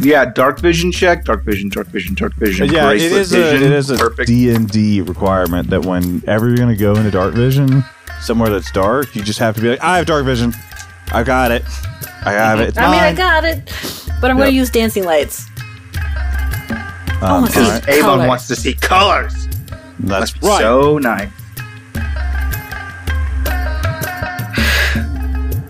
Yeah, 0.00 0.26
dark 0.26 0.60
vision 0.60 0.92
check. 0.92 1.24
Dark 1.24 1.44
vision, 1.44 1.70
dark 1.70 1.86
vision, 1.86 2.14
dark 2.14 2.34
vision. 2.34 2.68
yeah, 2.70 2.90
it 2.90 2.98
bracelet 2.98 3.20
is 3.20 3.32
a 3.32 3.36
vision. 3.36 3.62
it 3.62 3.72
is 3.72 3.90
a 3.90 3.96
perfect. 3.96 4.26
D 4.28 4.50
and 4.54 4.68
D 4.68 5.00
requirement 5.00 5.70
that 5.70 5.86
whenever 5.86 6.48
you're 6.48 6.56
gonna 6.58 6.76
go 6.76 6.94
into 6.96 7.10
dark 7.10 7.32
vision 7.32 7.82
somewhere 8.20 8.50
that's 8.50 8.70
dark, 8.72 9.14
you 9.16 9.22
just 9.22 9.38
have 9.38 9.54
to 9.56 9.62
be 9.62 9.70
like, 9.70 9.82
I 9.82 9.96
have 9.98 10.06
dark 10.06 10.26
vision. 10.26 10.52
I 11.14 11.22
got 11.22 11.50
it. 11.52 11.62
I 12.24 12.32
have 12.32 12.60
it. 12.60 12.68
It's 12.70 12.78
I 12.78 12.90
mean, 12.90 13.00
I 13.00 13.12
got 13.14 13.44
it, 13.44 13.64
but 14.20 14.30
I'm 14.30 14.36
going 14.36 14.46
Yep. 14.48 14.52
to 14.52 14.54
use 14.56 14.70
dancing 14.70 15.04
lights. 15.04 15.46
Um, 17.22 17.42
wanna 17.42 17.50
all 17.56 17.70
right, 17.70 17.82
it. 17.82 17.88
Avon 17.88 18.02
Colors. 18.18 18.28
wants 18.28 18.48
to 18.48 18.56
see 18.56 18.74
colors. 18.74 19.48
that's 20.00 20.32
Must 20.34 20.40
be 20.40 20.46
right. 20.48 20.58
So 20.60 20.98
nice. 20.98 21.30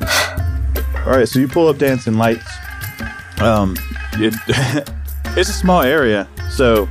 All 1.07 1.11
right, 1.13 1.29
so 1.29 1.39
you 1.39 1.47
pull 1.49 1.69
up 1.69 1.77
dancing 1.77 2.15
lights. 2.15 2.47
Um, 3.39 3.77
it, 4.15 4.35
it's 5.37 5.51
a 5.51 5.53
small 5.53 5.83
area, 5.83 6.27
so 6.51 6.89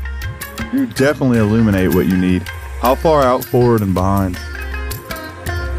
you 0.71 0.85
definitely 0.85 1.39
illuminate 1.39 1.93
what 1.95 2.05
you 2.05 2.15
need. 2.17 2.43
How 2.79 2.93
far 2.95 3.23
out, 3.23 3.43
forward, 3.43 3.81
and 3.81 3.93
behind 3.95 4.37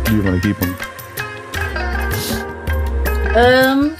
do 0.07 0.17
you 0.17 0.23
want 0.23 0.43
to 0.43 0.49
keep 0.49 0.59
them? 0.59 0.75
Um, 3.35 3.97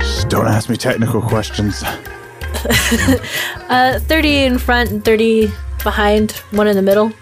Just 0.00 0.28
don't 0.28 0.46
ask 0.46 0.68
me 0.68 0.76
technical 0.76 1.22
questions. 1.22 1.82
uh, 3.70 3.98
30 4.00 4.36
in 4.44 4.58
front 4.58 4.90
and 4.90 5.04
30 5.04 5.50
behind, 5.84 6.32
one 6.50 6.66
in 6.66 6.76
the 6.76 6.82
middle 6.82 7.12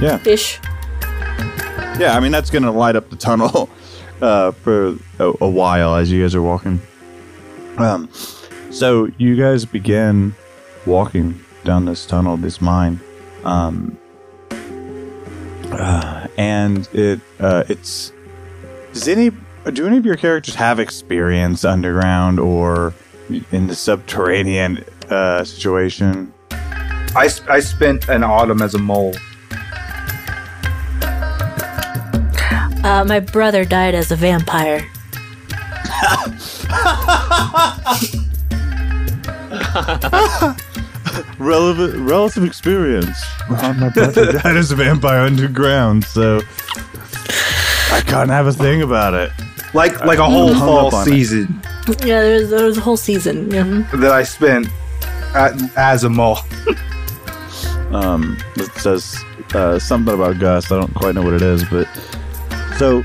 Yeah. 0.00 0.18
ish. 0.26 0.58
Yeah, 1.98 2.16
I 2.16 2.20
mean 2.20 2.32
that's 2.32 2.48
going 2.50 2.62
to 2.62 2.70
light 2.70 2.96
up 2.96 3.10
the 3.10 3.16
tunnel 3.16 3.68
uh, 4.22 4.52
for 4.52 4.96
a, 5.18 5.32
a 5.40 5.48
while 5.48 5.94
as 5.94 6.10
you 6.10 6.22
guys 6.22 6.34
are 6.34 6.42
walking. 6.42 6.80
Um, 7.76 8.08
so 8.70 9.08
you 9.18 9.36
guys 9.36 9.64
begin 9.64 10.34
walking 10.86 11.44
down 11.64 11.84
this 11.84 12.06
tunnel, 12.06 12.36
this 12.38 12.60
mine, 12.60 13.00
um, 13.44 13.98
uh, 15.70 16.26
and 16.38 16.88
it 16.94 17.20
uh, 17.38 17.64
it's 17.68 18.12
does 18.92 19.08
any 19.08 19.30
do 19.72 19.86
any 19.86 19.98
of 19.98 20.06
your 20.06 20.16
characters 20.16 20.54
have 20.54 20.80
experience 20.80 21.64
underground 21.64 22.40
or 22.40 22.94
in 23.52 23.66
the 23.66 23.74
subterranean 23.74 24.84
uh, 25.08 25.44
situation? 25.44 26.32
I 27.14 27.28
spent 27.28 28.08
an 28.08 28.22
autumn 28.22 28.62
as 28.62 28.74
a 28.74 28.78
mole. 28.78 29.14
Uh, 32.82 33.04
my 33.06 33.20
brother 33.20 33.64
died 33.64 33.94
as 33.94 34.10
a 34.10 34.16
vampire. 34.16 34.86
relevant 41.38 42.08
relative 42.08 42.44
experience. 42.44 43.22
Well, 43.50 43.74
my 43.74 43.90
brother 43.90 44.32
died 44.32 44.56
as 44.56 44.72
a 44.72 44.76
vampire 44.76 45.20
underground, 45.20 46.04
so 46.04 46.38
I 47.92 48.02
can't 48.06 48.30
have 48.30 48.46
a 48.46 48.52
thing 48.52 48.82
about 48.82 49.14
it. 49.14 49.30
Like 49.74 50.04
like 50.04 50.18
a 50.18 50.24
whole 50.24 50.52
hung 50.52 50.66
fall 50.66 50.94
up 50.94 51.06
it. 51.06 51.10
season 51.10 51.62
Yeah, 52.04 52.22
there 52.22 52.40
was, 52.40 52.50
there 52.50 52.64
was 52.64 52.78
a 52.78 52.80
whole 52.80 52.96
season. 52.96 53.50
Yeah. 53.50 53.86
that 53.94 54.12
I 54.12 54.22
spent 54.24 54.68
at, 55.34 55.54
as 55.76 56.04
a 56.04 56.10
mole. 56.10 56.38
Um, 57.92 58.38
it 58.54 58.70
says 58.74 59.16
uh, 59.52 59.78
something 59.80 60.14
about 60.14 60.38
Gus. 60.38 60.70
I 60.70 60.78
don't 60.78 60.94
quite 60.94 61.16
know 61.16 61.22
what 61.22 61.34
it 61.34 61.42
is, 61.42 61.64
but 61.64 61.88
so 62.78 63.02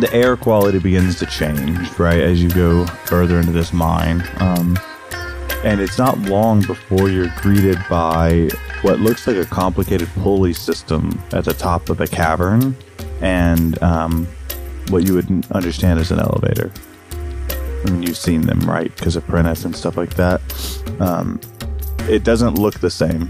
the 0.00 0.10
air 0.12 0.36
quality 0.36 0.78
begins 0.78 1.18
to 1.20 1.26
change, 1.26 1.98
right, 1.98 2.20
as 2.20 2.42
you 2.42 2.50
go 2.50 2.84
further 3.06 3.38
into 3.38 3.52
this 3.52 3.72
mine. 3.72 4.22
Um, 4.38 4.76
and 5.64 5.80
it's 5.80 5.98
not 5.98 6.18
long 6.20 6.62
before 6.62 7.08
you're 7.08 7.32
greeted 7.40 7.78
by 7.88 8.48
what 8.82 9.00
looks 9.00 9.26
like 9.26 9.36
a 9.36 9.44
complicated 9.44 10.08
pulley 10.16 10.52
system 10.52 11.20
at 11.32 11.44
the 11.44 11.54
top 11.54 11.90
of 11.90 11.96
the 11.96 12.06
cavern, 12.06 12.76
and 13.20 13.80
um, 13.82 14.26
what 14.88 15.04
you 15.06 15.14
would 15.14 15.46
understand 15.52 15.98
as 16.00 16.10
an 16.10 16.18
elevator. 16.20 16.70
I 17.86 17.90
mean, 17.90 18.02
you've 18.02 18.16
seen 18.16 18.42
them, 18.42 18.60
right? 18.60 18.94
Because 18.96 19.16
of 19.16 19.24
apprentice 19.24 19.64
and 19.64 19.74
stuff 19.74 19.96
like 19.96 20.14
that. 20.14 20.40
Um, 21.00 21.40
it 22.08 22.24
doesn't 22.24 22.54
look 22.54 22.80
the 22.80 22.90
same. 22.90 23.28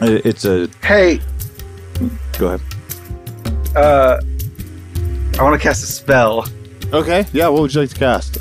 It- 0.00 0.26
It's 0.26 0.44
a 0.44 0.68
Hey, 0.82 1.20
go 2.38 2.48
ahead. 2.48 2.60
uh, 3.76 4.18
I 5.38 5.42
want 5.42 5.54
to 5.54 5.62
cast 5.62 5.82
a 5.84 5.86
spell. 5.86 6.46
Okay, 6.92 7.24
yeah. 7.32 7.48
What 7.48 7.62
would 7.62 7.74
you 7.74 7.80
like 7.82 7.90
to 7.90 7.96
cast? 7.98 8.38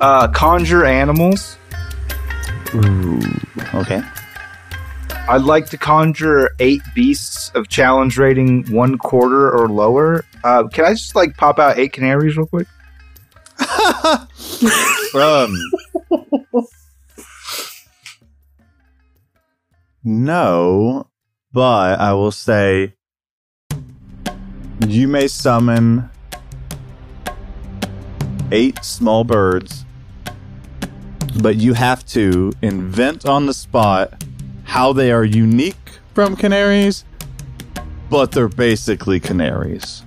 Uh, 0.00 0.28
conjure 0.28 0.84
animals. 0.84 1.56
Ooh, 2.74 3.20
okay. 3.74 4.02
I'd 5.28 5.42
like 5.42 5.66
to 5.70 5.76
conjure 5.76 6.50
eight 6.58 6.80
beasts 6.94 7.50
of 7.54 7.68
challenge 7.68 8.16
rating 8.16 8.64
one 8.72 8.96
quarter 8.96 9.50
or 9.50 9.68
lower. 9.68 10.24
Uh, 10.42 10.66
can 10.68 10.86
I 10.86 10.92
just 10.92 11.14
like 11.14 11.36
pop 11.36 11.58
out 11.58 11.78
eight 11.78 11.92
canaries 11.92 12.36
real 12.36 12.46
quick? 12.46 12.66
Um, 15.14 15.54
no, 20.04 21.08
but 21.52 21.98
I 21.98 22.12
will 22.12 22.30
say 22.30 22.94
you 24.86 25.08
may 25.08 25.28
summon 25.28 26.10
eight 28.52 28.84
small 28.84 29.24
birds, 29.24 29.84
but 31.40 31.56
you 31.56 31.72
have 31.72 32.04
to 32.06 32.52
invent 32.60 33.24
on 33.24 33.46
the 33.46 33.54
spot 33.54 34.22
how 34.68 34.92
they 34.92 35.10
are 35.10 35.24
unique 35.24 35.98
from 36.14 36.36
canaries, 36.36 37.04
but 38.10 38.32
they're 38.32 38.48
basically 38.48 39.18
canaries. 39.18 40.04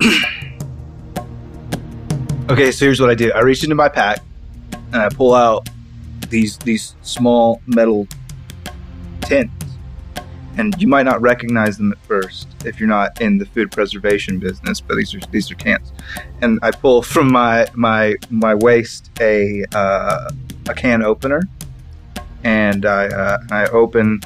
Okay, 2.50 2.72
so 2.72 2.86
here's 2.86 2.98
what 2.98 3.10
I 3.10 3.14
do. 3.14 3.30
I 3.32 3.40
reach 3.40 3.62
into 3.62 3.74
my 3.74 3.90
pack 3.90 4.20
and 4.72 4.96
I 4.96 5.10
pull 5.10 5.34
out 5.34 5.68
these 6.30 6.56
these 6.56 6.94
small 7.02 7.60
metal 7.66 8.08
tins. 9.20 9.50
And 10.56 10.74
you 10.80 10.88
might 10.88 11.02
not 11.02 11.20
recognize 11.20 11.76
them 11.76 11.92
at 11.92 11.98
first 11.98 12.48
if 12.64 12.80
you're 12.80 12.88
not 12.88 13.20
in 13.20 13.36
the 13.36 13.44
food 13.44 13.70
preservation 13.70 14.38
business, 14.38 14.80
but 14.80 14.96
these 14.96 15.14
are 15.14 15.20
these 15.30 15.50
are 15.50 15.56
cans. 15.56 15.92
And 16.40 16.58
I 16.62 16.70
pull 16.70 17.02
from 17.02 17.30
my 17.30 17.66
my 17.74 18.16
my 18.30 18.54
waist 18.54 19.10
a 19.20 19.64
uh, 19.74 20.30
a 20.70 20.74
can 20.74 21.02
opener, 21.02 21.42
and 22.44 22.86
I 22.86 23.06
uh, 23.06 23.38
I 23.50 23.66
open 23.66 24.20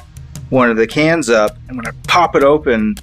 one 0.49 0.69
of 0.69 0.77
the 0.77 0.87
cans 0.87 1.29
up, 1.29 1.57
and 1.67 1.77
when 1.77 1.87
I 1.87 1.91
pop 2.07 2.35
it 2.35 2.43
open, 2.43 2.95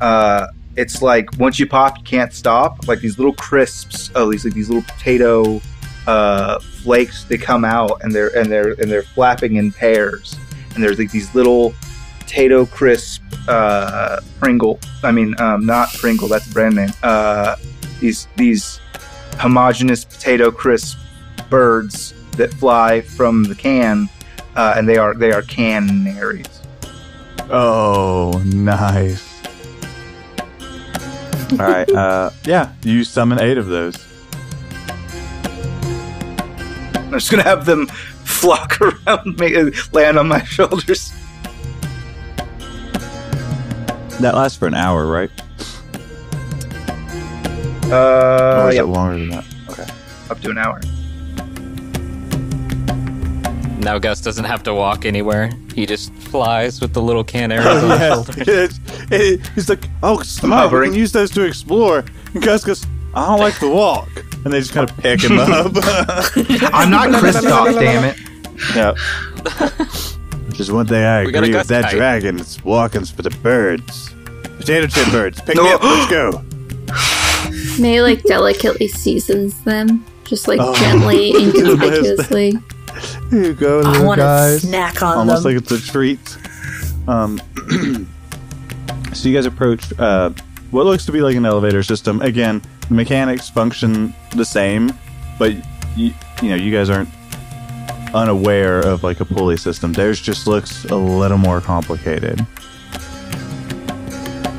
uh, 0.00 0.48
it's 0.76 1.02
like 1.02 1.28
once 1.38 1.58
you 1.58 1.66
pop, 1.66 1.98
you 1.98 2.04
can't 2.04 2.32
stop. 2.32 2.86
Like 2.88 3.00
these 3.00 3.18
little 3.18 3.34
crisps, 3.34 4.10
oh, 4.14 4.30
these 4.30 4.44
like 4.44 4.54
these 4.54 4.68
little 4.68 4.84
potato 4.84 5.60
uh, 6.06 6.58
flakes. 6.58 7.24
They 7.24 7.38
come 7.38 7.64
out 7.64 8.02
and 8.02 8.14
they're 8.14 8.36
and 8.36 8.50
they're 8.50 8.72
and 8.72 8.90
they're 8.90 9.02
flapping 9.02 9.56
in 9.56 9.72
pairs. 9.72 10.36
And 10.74 10.82
there's 10.82 10.98
like 10.98 11.10
these 11.10 11.34
little 11.34 11.74
potato 12.20 12.64
crisp 12.64 13.22
uh, 13.48 14.20
Pringle. 14.38 14.78
I 15.02 15.12
mean, 15.12 15.38
um, 15.40 15.66
not 15.66 15.92
Pringle. 15.94 16.28
That's 16.28 16.48
a 16.48 16.52
brand 16.52 16.76
name. 16.76 16.90
Uh, 17.02 17.56
these 18.00 18.28
these 18.36 18.80
homogeneous 19.38 20.04
potato 20.04 20.50
crisp 20.50 20.98
birds 21.48 22.14
that 22.36 22.52
fly 22.54 23.00
from 23.00 23.44
the 23.44 23.54
can, 23.54 24.08
uh, 24.60 24.74
and 24.76 24.86
they 24.86 24.98
are 24.98 25.14
they 25.14 25.32
are 25.32 25.40
canaries. 25.42 26.46
Oh, 27.48 28.40
nice. 28.44 29.26
All 31.52 31.56
right. 31.66 31.90
Uh, 31.90 32.30
yeah, 32.44 32.72
you 32.82 33.02
summon 33.04 33.40
eight 33.40 33.56
of 33.58 33.66
those. 33.66 33.96
I'm 36.94 37.10
just 37.12 37.30
gonna 37.30 37.42
have 37.42 37.64
them 37.64 37.86
flock 37.86 38.78
around 38.82 39.38
me 39.38 39.54
and 39.54 39.74
land 39.94 40.18
on 40.18 40.28
my 40.28 40.42
shoulders. 40.44 41.10
That 44.20 44.34
lasts 44.34 44.58
for 44.58 44.66
an 44.68 44.74
hour, 44.74 45.06
right? 45.06 45.30
or 47.86 47.94
Uh, 47.94 48.68
is 48.68 48.74
yeah, 48.76 48.82
it 48.82 48.84
longer 48.84 49.18
than 49.18 49.30
that? 49.30 49.44
Okay. 49.70 49.86
up 50.28 50.38
to 50.40 50.50
an 50.50 50.58
hour. 50.58 50.80
Now 53.80 53.98
Gus 53.98 54.20
doesn't 54.20 54.44
have 54.44 54.62
to 54.64 54.74
walk 54.74 55.04
anywhere. 55.04 55.50
He 55.74 55.86
just 55.86 56.12
flies 56.12 56.80
with 56.80 56.92
the 56.92 57.00
little 57.02 57.24
can 57.24 57.50
arrows 57.50 57.66
Oh, 57.66 57.90
on 57.90 57.90
his 57.90 58.00
yes. 58.00 58.14
shoulder. 58.14 58.40
It's- 58.64 59.10
it- 59.10 59.46
he's 59.54 59.68
like, 59.68 59.84
oh, 60.02 60.20
smart. 60.22 60.72
We 60.72 60.84
can 60.86 60.94
use 60.94 61.12
those 61.12 61.30
to 61.32 61.42
explore. 61.42 62.04
And 62.34 62.42
Gus 62.42 62.62
goes, 62.64 62.84
I 63.14 63.26
don't 63.26 63.40
like 63.40 63.58
to 63.60 63.68
walk. 63.68 64.08
And 64.44 64.52
they 64.52 64.60
just 64.60 64.72
kind 64.72 64.88
of 64.88 64.96
pick 64.98 65.22
him 65.22 65.32
up. 65.38 65.72
I'm 66.72 66.90
not 66.90 67.08
Kristoff, 67.10 67.74
damn 67.78 68.04
it. 68.04 68.16
yeah. 68.76 68.94
Just 70.52 70.70
one 70.72 70.86
thing 70.86 71.02
I 71.02 71.22
We 71.24 71.34
agree 71.34 71.54
with 71.54 71.68
that 71.68 71.84
kite. 71.84 71.94
dragon. 71.96 72.38
It's 72.38 72.62
walking's 72.64 73.10
for 73.10 73.22
the 73.22 73.30
birds. 73.30 74.10
Potato 74.58 74.86
chip 74.86 75.10
birds. 75.10 75.40
Pick 75.40 75.56
me 75.56 75.70
up. 75.72 75.82
Let's 75.82 76.10
go. 76.10 76.42
May 77.82 78.02
like 78.02 78.22
delicately 78.24 78.88
seasons 78.88 79.62
them, 79.64 80.04
just 80.24 80.46
like 80.48 80.58
Oh. 80.60 80.74
gently, 80.76 81.30
inconspicuously. 81.30 82.52
Here 83.30 83.42
you 83.42 83.54
go, 83.54 83.80
I 83.80 83.82
little 83.84 84.06
want 84.06 84.18
to 84.18 84.24
guys. 84.24 84.62
snack 84.62 85.02
on 85.02 85.18
almost 85.18 85.44
them. 85.44 85.54
like 85.54 85.62
it's 85.62 85.70
a 85.70 85.80
treat. 85.80 86.36
Um, 87.06 87.40
so 89.14 89.28
you 89.28 89.34
guys 89.34 89.46
approach 89.46 89.92
uh, 89.98 90.30
what 90.70 90.84
looks 90.86 91.06
to 91.06 91.12
be 91.12 91.20
like 91.20 91.36
an 91.36 91.46
elevator 91.46 91.82
system. 91.82 92.20
Again, 92.22 92.60
the 92.88 92.94
mechanics 92.94 93.48
function 93.48 94.12
the 94.34 94.44
same, 94.44 94.92
but 95.38 95.54
you, 95.96 96.12
you 96.42 96.48
know 96.48 96.56
you 96.56 96.72
guys 96.72 96.90
aren't 96.90 97.08
unaware 98.14 98.80
of 98.80 99.04
like 99.04 99.20
a 99.20 99.24
pulley 99.24 99.56
system. 99.56 99.92
Theirs 99.92 100.20
just 100.20 100.46
looks 100.46 100.84
a 100.86 100.96
little 100.96 101.38
more 101.38 101.60
complicated. 101.60 102.44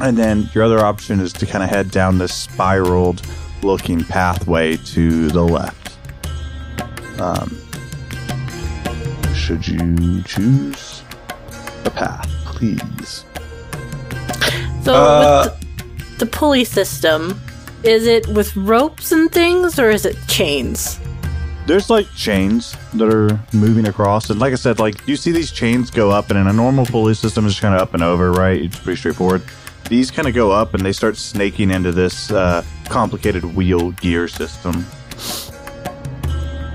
And 0.02 0.18
then 0.18 0.50
your 0.54 0.64
other 0.64 0.80
option 0.80 1.20
is 1.20 1.32
to 1.34 1.46
kind 1.46 1.64
of 1.64 1.70
head 1.70 1.92
down 1.92 2.18
this 2.18 2.34
spiraled 2.34 3.22
looking 3.62 4.04
pathway 4.04 4.78
to 4.78 5.28
the 5.28 5.44
left. 5.44 5.98
Um, 7.20 7.61
should 9.60 9.68
you 9.68 10.22
choose 10.24 11.04
a 11.86 11.90
path, 11.90 12.30
please? 12.46 13.26
So 14.84 14.94
Uh, 14.94 15.50
with 15.60 16.18
the, 16.18 16.26
the 16.26 16.32
pulley 16.32 16.64
system, 16.64 17.40
Is 17.84 18.06
it 18.06 18.28
with 18.28 18.56
ropes 18.56 19.12
and 19.12 19.32
things, 19.32 19.80
or 19.80 19.90
is 19.90 20.06
it 20.06 20.16
chains? 20.28 21.00
There's 21.66 21.90
like 21.90 22.08
chains 22.16 22.78
that 22.94 23.12
are 23.12 23.40
moving 23.54 23.88
across, 23.88 24.30
and 24.30 24.40
like 24.40 24.54
I 24.54 24.56
said, 24.56 24.78
like 24.78 25.08
you 25.08 25.16
see 25.16 25.32
these 25.32 25.52
chains 25.52 25.90
go 25.90 26.12
up, 26.12 26.30
and 26.30 26.38
in 26.38 26.46
a 26.46 26.54
normal 26.54 26.86
pulley 26.86 27.16
system, 27.16 27.48
it's 27.48 27.60
kind 27.60 27.74
of 27.74 27.82
up 27.82 27.96
and 27.96 28.04
over, 28.04 28.32
right? 28.32 28.62
It's 28.62 28.78
pretty 28.78 29.00
straightforward. 29.00 29.42
These 29.90 30.12
kind 30.12 30.28
of 30.28 30.36
go 30.36 30.52
up, 30.52 30.76
and 30.76 30.86
they 30.86 30.94
start 30.94 31.18
snaking 31.18 31.72
into 31.72 31.92
this 31.92 32.30
uh, 32.30 32.64
complicated 32.86 33.44
wheel 33.56 33.92
gear 33.94 34.28
system. 34.28 34.86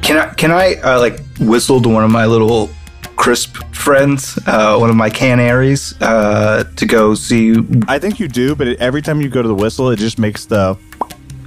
Can 0.06 0.16
I 0.18 0.34
can 0.34 0.50
I 0.52 0.74
uh, 0.76 1.00
like 1.00 1.20
whistle 1.40 1.82
to 1.82 1.88
one 1.88 2.04
of 2.04 2.10
my 2.12 2.26
little 2.26 2.70
crisp 3.16 3.56
friends, 3.74 4.38
uh, 4.46 4.76
one 4.78 4.88
of 4.88 4.94
my 4.94 5.10
canaries, 5.10 6.00
uh, 6.00 6.62
to 6.76 6.86
go 6.86 7.14
see? 7.16 7.56
I 7.88 7.98
think 7.98 8.20
you 8.20 8.28
do, 8.28 8.54
but 8.54 8.68
every 8.78 9.02
time 9.02 9.20
you 9.20 9.28
go 9.28 9.42
to 9.42 9.48
the 9.48 9.54
whistle, 9.54 9.90
it 9.90 9.98
just 9.98 10.18
makes 10.18 10.46
the 10.46 10.78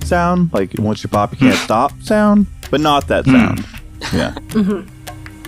sound 0.04 0.52
like 0.54 0.74
once 0.78 1.04
you 1.04 1.10
pop, 1.10 1.32
you 1.32 1.38
can't 1.38 1.58
stop 1.64 1.94
sound, 2.02 2.48
but 2.70 2.82
not 2.82 3.08
that 3.08 3.24
sound. 3.26 3.66
Yeah. 4.14 4.36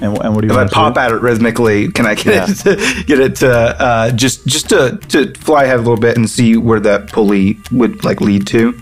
And, 0.02 0.18
and 0.18 0.34
what 0.34 0.42
do 0.42 0.48
you 0.48 0.54
If 0.54 0.58
I 0.58 0.64
to 0.64 0.70
pop 0.70 0.94
do? 0.94 1.00
at 1.02 1.12
it 1.12 1.22
rhythmically, 1.22 1.92
can 1.92 2.06
I 2.06 2.16
get 2.16 2.50
it 2.50 2.56
to, 2.64 3.04
get 3.06 3.20
it 3.20 3.36
to 3.38 3.52
uh, 3.52 4.12
just 4.12 4.48
just 4.48 4.70
to, 4.70 4.98
to 5.10 5.34
fly 5.36 5.66
ahead 5.66 5.76
a 5.76 5.82
little 5.82 5.98
bit 5.98 6.16
and 6.16 6.30
see 6.30 6.56
where 6.58 6.80
that 6.80 7.12
pulley 7.12 7.58
would 7.72 8.06
like 8.06 8.22
lead 8.22 8.48
to? 8.48 8.81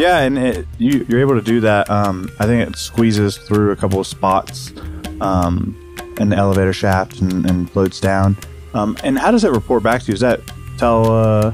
Yeah, 0.00 0.20
and 0.20 0.38
it, 0.38 0.66
you, 0.78 1.04
you're 1.10 1.20
able 1.20 1.34
to 1.34 1.42
do 1.42 1.60
that. 1.60 1.90
Um, 1.90 2.30
I 2.38 2.46
think 2.46 2.66
it 2.66 2.78
squeezes 2.78 3.36
through 3.36 3.72
a 3.72 3.76
couple 3.76 4.00
of 4.00 4.06
spots 4.06 4.72
um, 5.20 5.76
in 6.18 6.30
the 6.30 6.36
elevator 6.36 6.72
shaft 6.72 7.20
and, 7.20 7.44
and 7.44 7.70
floats 7.70 8.00
down. 8.00 8.38
Um, 8.72 8.96
and 9.04 9.18
how 9.18 9.30
does 9.30 9.44
it 9.44 9.50
report 9.50 9.82
back 9.82 10.00
to 10.02 10.08
you? 10.08 10.14
Is 10.14 10.20
that 10.20 10.40
tell 10.78 11.12
uh, 11.12 11.52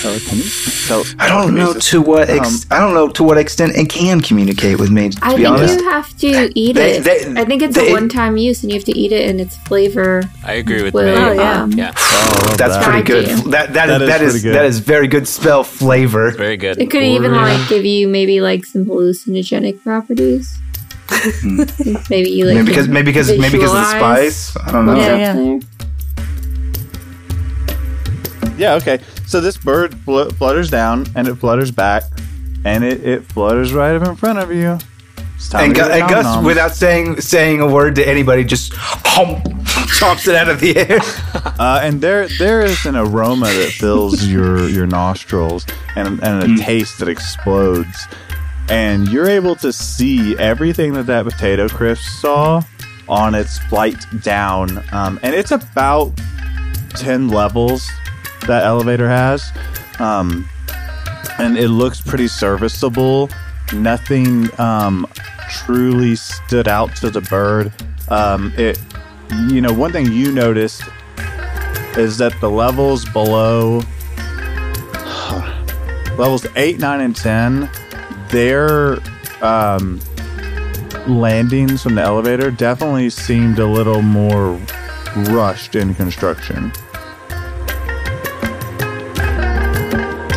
telekinesis? 0.00 0.88
Tele- 0.88 1.04
I 1.18 1.28
don't 1.28 1.54
know 1.54 1.72
to 1.74 2.00
what 2.02 2.28
ex- 2.30 2.64
Um, 2.64 2.68
I 2.70 2.78
don't 2.80 2.94
know 2.94 3.08
to 3.08 3.22
what 3.22 3.38
extent 3.38 3.76
it 3.76 3.88
can 3.88 4.20
communicate 4.20 4.78
with 4.78 4.90
me. 4.90 5.10
To 5.10 5.18
I 5.22 5.30
be 5.36 5.42
think 5.42 5.48
honest, 5.48 5.78
you 5.80 5.84
have 5.88 6.16
to 6.18 6.58
eat 6.58 6.74
They- 6.76 6.96
it. 6.98 7.04
they- 7.04 7.40
I 7.40 7.44
think 7.44 7.62
it's 7.62 7.74
they- 7.76 7.88
a 7.90 7.92
one-time 7.92 8.36
use, 8.36 8.62
and 8.62 8.70
you 8.72 8.76
have 8.78 8.84
to 8.84 8.96
eat 8.98 9.12
it, 9.12 9.28
and 9.28 9.40
its 9.40 9.56
flavor. 9.66 10.22
I 10.44 10.54
agree 10.54 10.82
with 10.82 10.94
will, 10.94 11.04
May. 11.04 11.16
Oh, 11.16 11.32
yeah. 11.32 11.62
um, 11.62 11.72
Yeah, 11.72 11.92
Oh, 11.96 12.54
that's 12.58 12.76
that. 12.76 12.84
pretty 12.84 13.02
good. 13.02 13.26
That 13.50 13.72
that 13.74 13.86
That 13.86 13.90
is 13.90 14.02
is 14.02 14.08
that 14.08 14.22
is 14.22 14.32
pretty 14.32 14.42
good. 14.42 14.54
that 14.56 14.64
is 14.66 14.78
very 14.80 15.08
good 15.08 15.26
spell 15.28 15.64
flavor. 15.64 16.30
very 16.32 16.56
good. 16.56 16.78
It 16.80 16.90
could 16.90 17.02
even 17.02 17.32
Or- 17.32 17.36
like 17.42 17.68
give 17.68 17.84
you 17.84 18.08
maybe 18.08 18.40
like 18.40 18.64
some 18.64 18.84
hallucinogenic 18.84 19.82
properties. 19.82 20.58
maybe 22.10 22.30
you 22.30 22.46
like 22.46 22.54
maybe 22.56 22.66
because 22.68 22.88
maybe 22.88 23.06
because 23.12 23.28
maybe 23.28 23.58
because 23.58 23.70
of 23.72 23.76
the 23.76 23.84
spice. 23.90 24.56
I 24.56 24.72
don't 24.72 24.86
know. 24.86 24.96
Yeah, 24.96 25.36
yeah. 25.36 25.58
Yeah, 28.56 28.74
okay. 28.74 29.00
So 29.26 29.40
this 29.40 29.56
bird 29.56 29.94
fl- 30.00 30.28
flutters 30.30 30.70
down 30.70 31.06
and 31.14 31.26
it 31.28 31.36
flutters 31.36 31.70
back 31.70 32.02
and 32.64 32.84
it, 32.84 33.04
it 33.04 33.24
flutters 33.24 33.72
right 33.72 33.94
up 33.96 34.06
in 34.06 34.16
front 34.16 34.38
of 34.38 34.52
you. 34.52 34.78
It's 35.36 35.48
time 35.48 35.64
And, 35.66 35.74
to 35.74 35.80
Gu- 35.82 35.90
and 35.90 36.08
Gus, 36.08 36.24
nom-noms. 36.24 36.46
without 36.46 36.72
saying 36.74 37.20
saying 37.20 37.60
a 37.60 37.66
word 37.66 37.96
to 37.96 38.06
anybody, 38.08 38.44
just 38.44 38.72
hum, 38.74 39.36
chomps 39.98 40.28
it 40.28 40.34
out 40.34 40.48
of 40.48 40.60
the 40.60 40.76
air. 40.76 41.00
Uh, 41.56 41.78
and 41.84 42.00
there 42.00 42.26
there 42.38 42.62
is 42.62 42.84
an 42.84 42.96
aroma 42.96 43.46
that 43.46 43.70
fills 43.70 44.26
your 44.26 44.68
your 44.68 44.86
nostrils 44.88 45.64
and, 45.94 46.20
and 46.22 46.42
a 46.60 46.62
taste 46.62 46.98
that 46.98 47.08
explodes. 47.08 48.06
And 48.68 49.06
you're 49.08 49.28
able 49.28 49.54
to 49.56 49.72
see 49.72 50.36
everything 50.38 50.94
that 50.94 51.04
that 51.06 51.24
potato 51.26 51.68
crisp 51.68 52.02
saw 52.20 52.62
on 53.08 53.34
its 53.36 53.58
flight 53.58 54.04
down. 54.22 54.82
Um, 54.92 55.20
and 55.22 55.32
it's 55.34 55.52
about 55.52 56.12
10 56.96 57.28
levels 57.28 57.88
that 58.46 58.64
elevator 58.64 59.08
has. 59.08 59.50
Um, 59.98 60.48
and 61.38 61.56
it 61.56 61.68
looks 61.68 62.00
pretty 62.00 62.28
serviceable. 62.28 63.30
Nothing 63.72 64.48
um, 64.60 65.06
truly 65.50 66.16
stood 66.16 66.68
out 66.68 66.94
to 66.96 67.10
the 67.10 67.20
bird. 67.22 67.72
Um, 68.08 68.52
it, 68.56 68.78
you 69.48 69.60
know, 69.60 69.72
one 69.72 69.92
thing 69.92 70.12
you 70.12 70.32
noticed 70.32 70.82
is 71.96 72.18
that 72.18 72.38
the 72.40 72.50
levels 72.50 73.04
below 73.06 73.78
levels 76.18 76.44
8 76.56 76.80
9 76.80 77.00
and 77.00 77.14
10 77.14 77.70
their 78.30 78.98
um, 79.42 80.00
landings 81.06 81.82
from 81.82 81.94
the 81.94 82.02
elevator 82.02 82.50
definitely 82.50 83.10
seemed 83.10 83.60
a 83.60 83.66
little 83.66 84.02
more 84.02 84.60
rushed 85.28 85.76
in 85.76 85.94
construction 85.94 86.72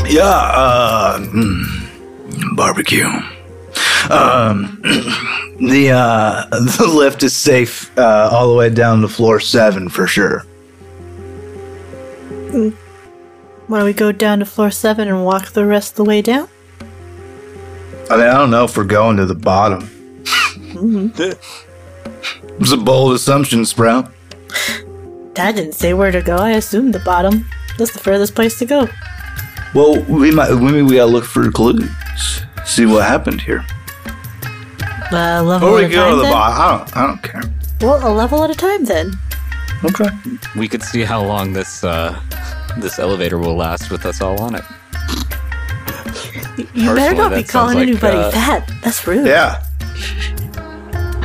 Yeah, 0.09 0.23
uh, 0.23 1.19
mm, 1.19 2.55
barbecue. 2.55 3.07
Um, 4.09 4.79
the 5.59 5.91
uh, 5.93 6.45
the 6.49 6.87
lift 6.87 7.23
is 7.23 7.35
safe 7.35 7.97
uh, 7.97 8.29
all 8.31 8.49
the 8.49 8.55
way 8.55 8.69
down 8.69 9.01
to 9.01 9.07
floor 9.09 9.39
seven 9.39 9.89
for 9.89 10.07
sure. 10.07 10.45
Why 13.67 13.79
don't 13.79 13.85
we 13.85 13.93
go 13.93 14.13
down 14.13 14.39
to 14.39 14.45
floor 14.45 14.71
seven 14.71 15.09
and 15.09 15.25
walk 15.25 15.49
the 15.49 15.65
rest 15.65 15.91
of 15.91 15.97
the 15.97 16.05
way 16.05 16.21
down? 16.21 16.47
I 18.09 18.15
mean, 18.15 18.27
I 18.27 18.33
don't 18.33 18.49
know 18.49 18.63
if 18.63 18.77
we're 18.77 18.85
going 18.85 19.17
to 19.17 19.25
the 19.25 19.35
bottom. 19.35 19.89
It's 22.59 22.71
a 22.71 22.77
bold 22.77 23.13
assumption, 23.13 23.65
Sprout. 23.65 24.09
Dad 25.33 25.55
didn't 25.55 25.73
say 25.73 25.93
where 25.93 26.11
to 26.11 26.21
go. 26.21 26.37
I 26.37 26.51
assumed 26.51 26.93
the 26.93 26.99
bottom. 26.99 27.45
That's 27.77 27.91
the 27.91 27.99
furthest 27.99 28.33
place 28.33 28.57
to 28.59 28.65
go. 28.65 28.87
Well, 29.73 30.01
we 30.03 30.32
might 30.32 30.51
maybe 30.53 30.82
we 30.82 30.95
gotta 30.95 31.12
look 31.12 31.25
for 31.25 31.51
clues. 31.51 31.89
See 32.65 32.86
what 32.86 33.06
happened 33.06 33.41
here. 33.41 33.65
Uh, 35.12 35.41
level 35.43 35.69
Or 35.69 35.80
at 35.80 35.82
we 35.82 35.86
a 35.86 35.89
go 35.89 36.03
time 36.03 36.10
to 36.12 36.15
the 36.17 36.21
then? 36.23 36.32
bottom. 36.34 36.62
I 36.62 36.77
don't. 36.77 36.97
I 36.97 37.08
don't 37.08 37.23
care. 37.23 37.41
Well, 37.82 38.08
a 38.08 38.12
level 38.13 38.43
at 38.43 38.49
a 38.49 38.56
time 38.56 38.84
then. 38.86 39.13
Okay. 39.86 40.10
We 40.58 40.67
could 40.67 40.84
see 40.84 41.03
how 41.03 41.23
long 41.23 41.53
this 41.53 41.84
uh, 41.84 42.19
this 42.77 42.99
elevator 42.99 43.38
will 43.38 43.56
last 43.56 43.89
with 43.91 44.06
us 44.06 44.21
all 44.21 44.41
on 44.41 44.56
it. 44.56 44.63
You 46.73 46.93
better 46.95 47.15
Personally, 47.15 47.17
not 47.17 47.30
be 47.30 47.36
that 47.36 47.47
sounds 47.47 47.51
calling 47.51 47.77
like, 47.77 47.88
anybody 47.88 48.17
uh, 48.17 48.32
fat. 48.32 48.71
That's 48.84 49.06
rude. 49.08 49.27
Yeah. 49.27 49.63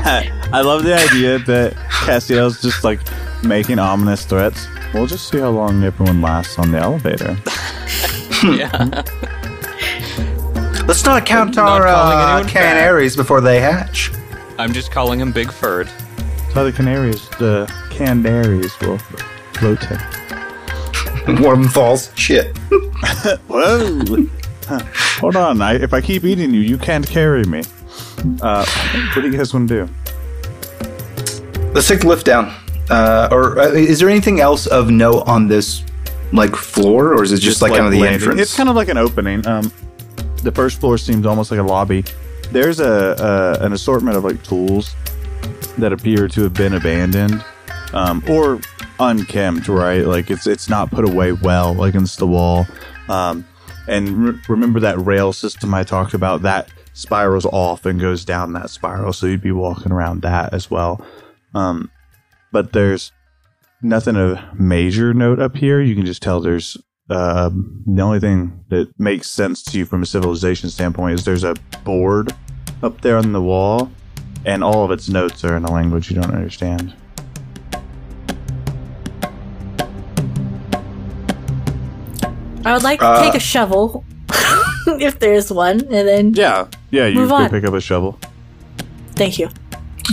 I 0.53 0.61
love 0.61 0.85
the 0.85 0.95
idea 0.95 1.39
that 1.39 1.73
Castiel's 1.91 2.61
just 2.61 2.85
like 2.85 3.01
making 3.43 3.79
ominous 3.79 4.25
threats. 4.27 4.67
We'll 4.93 5.07
just 5.07 5.29
see 5.31 5.39
how 5.39 5.49
long 5.51 5.83
everyone 5.83 6.21
lasts 6.21 6.59
on 6.59 6.71
the 6.71 6.79
elevator. 6.79 7.37
yeah. 8.45 9.03
Let's 10.87 11.05
not 11.05 11.25
count 11.25 11.57
Not 11.57 11.81
our 11.81 11.87
calling 11.87 12.19
uh, 12.19 12.23
anyone 12.27 12.45
fat. 12.45 12.53
canaries 12.53 13.15
before 13.17 13.41
they 13.41 13.61
hatch. 13.61 14.11
I'm 14.59 14.73
just 14.73 14.91
calling 14.91 15.21
him 15.21 15.33
Big 15.33 15.51
Furred. 15.53 15.89
So 16.53 16.65
the 16.65 16.73
canaries, 16.73 17.29
the 17.39 17.73
canaries 17.91 18.79
will 18.81 18.99
float 19.55 19.81
in. 19.91 19.99
One 21.43 21.69
falls. 21.69 22.11
Shit. 22.17 22.57
Whoa! 23.49 24.03
Huh. 24.67 24.81
Hold 25.21 25.37
on. 25.37 25.63
I, 25.63 25.75
if 25.75 25.95
I 25.95 26.01
keep 26.01 26.25
eating 26.25 26.53
you, 26.53 26.61
you 26.61 26.77
can't 26.79 27.07
carry 27.07 27.45
me. 27.45 27.63
Uh, 28.41 28.67
what 29.15 29.23
do 29.23 29.31
you 29.31 29.37
guys 29.37 29.55
want 29.55 29.69
to 29.69 29.87
do? 29.87 29.93
Let's 31.73 31.89
take 31.89 32.01
the 32.01 32.09
lift 32.09 32.27
down. 32.27 32.53
Uh, 32.91 33.29
or 33.31 33.59
uh, 33.59 33.69
is 33.69 34.01
there 34.01 34.09
anything 34.11 34.41
else 34.41 34.67
of 34.67 34.91
note 34.91 35.23
on 35.27 35.47
this, 35.49 35.85
like 36.33 36.57
floor, 36.57 37.15
or 37.15 37.23
is 37.23 37.33
it 37.33 37.39
just, 37.39 37.63
like, 37.63 37.73
kind 37.73 37.87
of 37.87 37.93
the 37.93 38.01
landing. 38.01 38.21
entrance? 38.21 38.41
It's 38.41 38.57
kind 38.57 38.69
of 38.69 38.77
like 38.77 38.89
an 38.89 38.99
opening. 38.99 39.47
Um, 39.47 39.71
the 40.43 40.53
first 40.53 40.81
floor 40.81 40.99
seems 40.99 41.27
almost 41.27 41.51
like 41.51 41.61
a 41.61 41.63
lobby. 41.63 42.05
There's 42.51 42.81
a, 42.81 43.59
a 43.61 43.65
an 43.65 43.73
assortment 43.73 44.17
of 44.17 44.25
like 44.25 44.43
tools 44.43 44.95
that 45.79 45.93
appear 45.93 46.29
to 46.29 46.43
have 46.43 46.55
been 46.55 46.75
abandoned 46.75 47.43
um, 47.93 48.23
or 48.29 48.61
unkempt. 49.01 49.69
Right, 49.69 50.05
like 50.05 50.31
it's 50.31 50.47
it's 50.47 50.69
not 50.69 50.91
put 50.91 51.09
away 51.09 51.33
well 51.33 51.85
against 51.85 52.19
the 52.19 52.27
wall. 52.27 52.67
Um, 53.09 53.47
and 53.89 54.27
re- 54.27 54.41
remember 54.49 54.81
that 54.81 54.99
rail 54.99 55.33
system 55.33 55.73
I 55.75 55.85
talked 55.85 56.15
about? 56.15 56.43
That 56.43 56.69
spirals 56.93 57.47
off 57.47 57.87
and 57.87 58.01
goes 58.01 58.25
down 58.25 58.53
that 58.53 58.71
spiral, 58.71 59.13
so 59.13 59.27
you'd 59.27 59.41
be 59.41 59.53
walking 59.53 59.93
around 59.93 60.23
that 60.23 60.53
as 60.53 60.71
well. 60.71 61.05
Um, 61.55 61.91
but 62.51 62.73
there's 62.73 63.13
nothing 63.83 64.17
of 64.17 64.39
major 64.59 65.13
note 65.15 65.41
up 65.41 65.57
here. 65.57 65.81
You 65.81 65.95
can 65.95 66.07
just 66.07 66.23
tell 66.23 66.41
there's 66.41 66.77
um, 67.11 67.83
the 67.87 68.03
only 68.03 68.21
thing 68.21 68.65
that 68.69 68.89
makes 68.99 69.29
sense 69.31 69.63
to 69.65 69.79
you 69.79 69.85
from 69.85 70.03
a 70.03 70.07
civilization 70.07 70.71
standpoint 70.71 71.15
is 71.15 71.25
there's 71.25 71.45
a 71.45 71.55
board 71.85 72.35
up 72.83 73.01
there 73.01 73.17
on 73.17 73.33
the 73.33 73.43
wall, 73.43 73.91
and 74.45 74.63
all 74.65 74.85
of 74.85 74.91
its 74.91 75.09
notes 75.09 75.45
are 75.45 75.57
in 75.57 75.65
a 75.65 75.71
language 75.73 76.11
you 76.11 76.21
don't 76.21 76.33
understand. 76.35 76.95
I 82.65 82.73
would 82.75 82.83
like 82.85 83.01
to 83.01 83.07
Uh, 83.07 83.23
take 83.25 83.35
a 83.35 83.41
shovel, 83.41 84.05
if 85.01 85.19
there's 85.19 85.51
one, 85.53 85.81
and 85.91 86.07
then 86.09 86.33
Yeah, 86.35 86.67
yeah, 86.91 87.07
you 87.07 87.17
Move 87.21 87.31
go 87.31 87.35
on. 87.37 87.51
pick 87.51 87.65
up 87.65 87.75
a 87.75 87.81
shovel. 87.81 88.19
thank 89.17 89.39
you. 89.39 89.49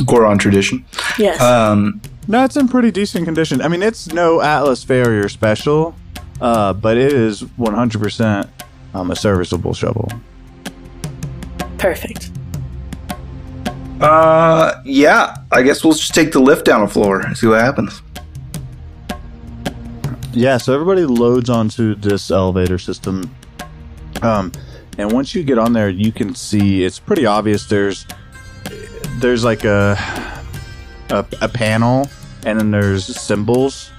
Goron 0.06 0.38
tradition. 0.38 0.84
Yes. 1.18 1.40
Um, 1.42 2.02
No, 2.30 2.44
it's 2.44 2.56
in 2.56 2.68
pretty 2.68 2.92
decent 2.92 3.26
condition. 3.26 3.60
I 3.60 3.68
mean, 3.70 3.82
it's 3.82 4.14
no 4.14 4.40
Atlas 4.40 4.84
Farrier 4.84 5.28
special, 5.30 5.96
uh, 6.40 6.74
but 6.74 6.96
it 6.96 7.12
is 7.12 7.42
100% 7.42 8.48
um, 8.94 9.10
a 9.10 9.16
serviceable 9.16 9.74
shovel. 9.74 10.08
Perfect. 11.80 12.30
Uh, 14.00 14.80
yeah. 14.86 15.38
I 15.52 15.64
guess 15.64 15.84
we'll 15.84 15.94
just 15.94 16.14
take 16.14 16.32
the 16.32 16.40
lift 16.40 16.66
down 16.66 16.84
a 16.84 16.88
floor 16.88 17.20
and 17.20 17.36
see 17.36 17.48
what 17.48 17.62
happens. 17.62 18.04
Yeah, 20.32 20.58
so 20.58 20.76
everybody 20.76 21.06
loads 21.06 21.50
onto 21.50 21.96
this 21.96 22.30
elevator 22.30 22.78
system. 22.78 23.36
Um, 24.22 24.52
and 25.00 25.12
once 25.12 25.34
you 25.34 25.44
get 25.44 25.58
on 25.58 25.74
there, 25.74 25.90
you 25.90 26.12
can 26.12 26.36
see 26.36 26.84
it's 26.84 27.00
pretty 27.00 27.26
obvious. 27.26 27.66
There's 27.66 28.06
there's 29.18 29.44
like 29.44 29.64
a 29.64 29.98
a, 31.10 31.26
a 31.42 31.50
panel, 31.50 32.08
and 32.46 32.60
then 32.60 32.72
there's 32.72 33.06
symbols 33.20 33.92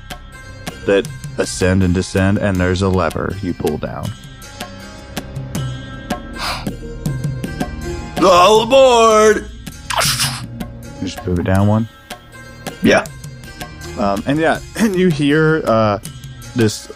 that 0.86 1.08
ascend 1.38 1.82
and 1.82 1.94
descend, 1.94 2.38
and 2.38 2.56
there's 2.56 2.82
a 2.82 2.88
lever 2.88 3.34
you 3.42 3.54
pull 3.54 3.78
down. 3.78 4.10
All 8.22 8.62
aboard! 8.62 9.50
You 11.00 11.08
just 11.08 11.26
move 11.26 11.38
it 11.38 11.44
down 11.44 11.66
one. 11.66 11.88
Yeah. 12.82 13.06
Um, 13.98 14.22
and 14.26 14.38
yeah, 14.38 14.60
and 14.78 14.94
you 14.94 15.08
hear 15.08 15.62
uh, 15.64 15.98
this 16.54 16.92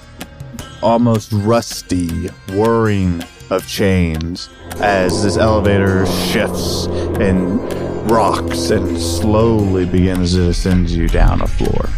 almost 0.83 1.33
rusty 1.33 2.29
whirring 2.53 3.25
of 3.51 3.67
chains 3.67 4.51
as 4.81 5.23
this 5.23 5.37
elevator 5.37 6.05
shifts 6.07 6.87
and 6.87 7.59
rocks 8.05 8.71
and 8.71 8.99
slowly 8.99 9.87
begins 9.87 10.35
to 10.35 10.53
send 10.53 10.91
you 10.91 11.09
down 11.09 11.41
a 11.41 11.47
floor. 11.47 11.89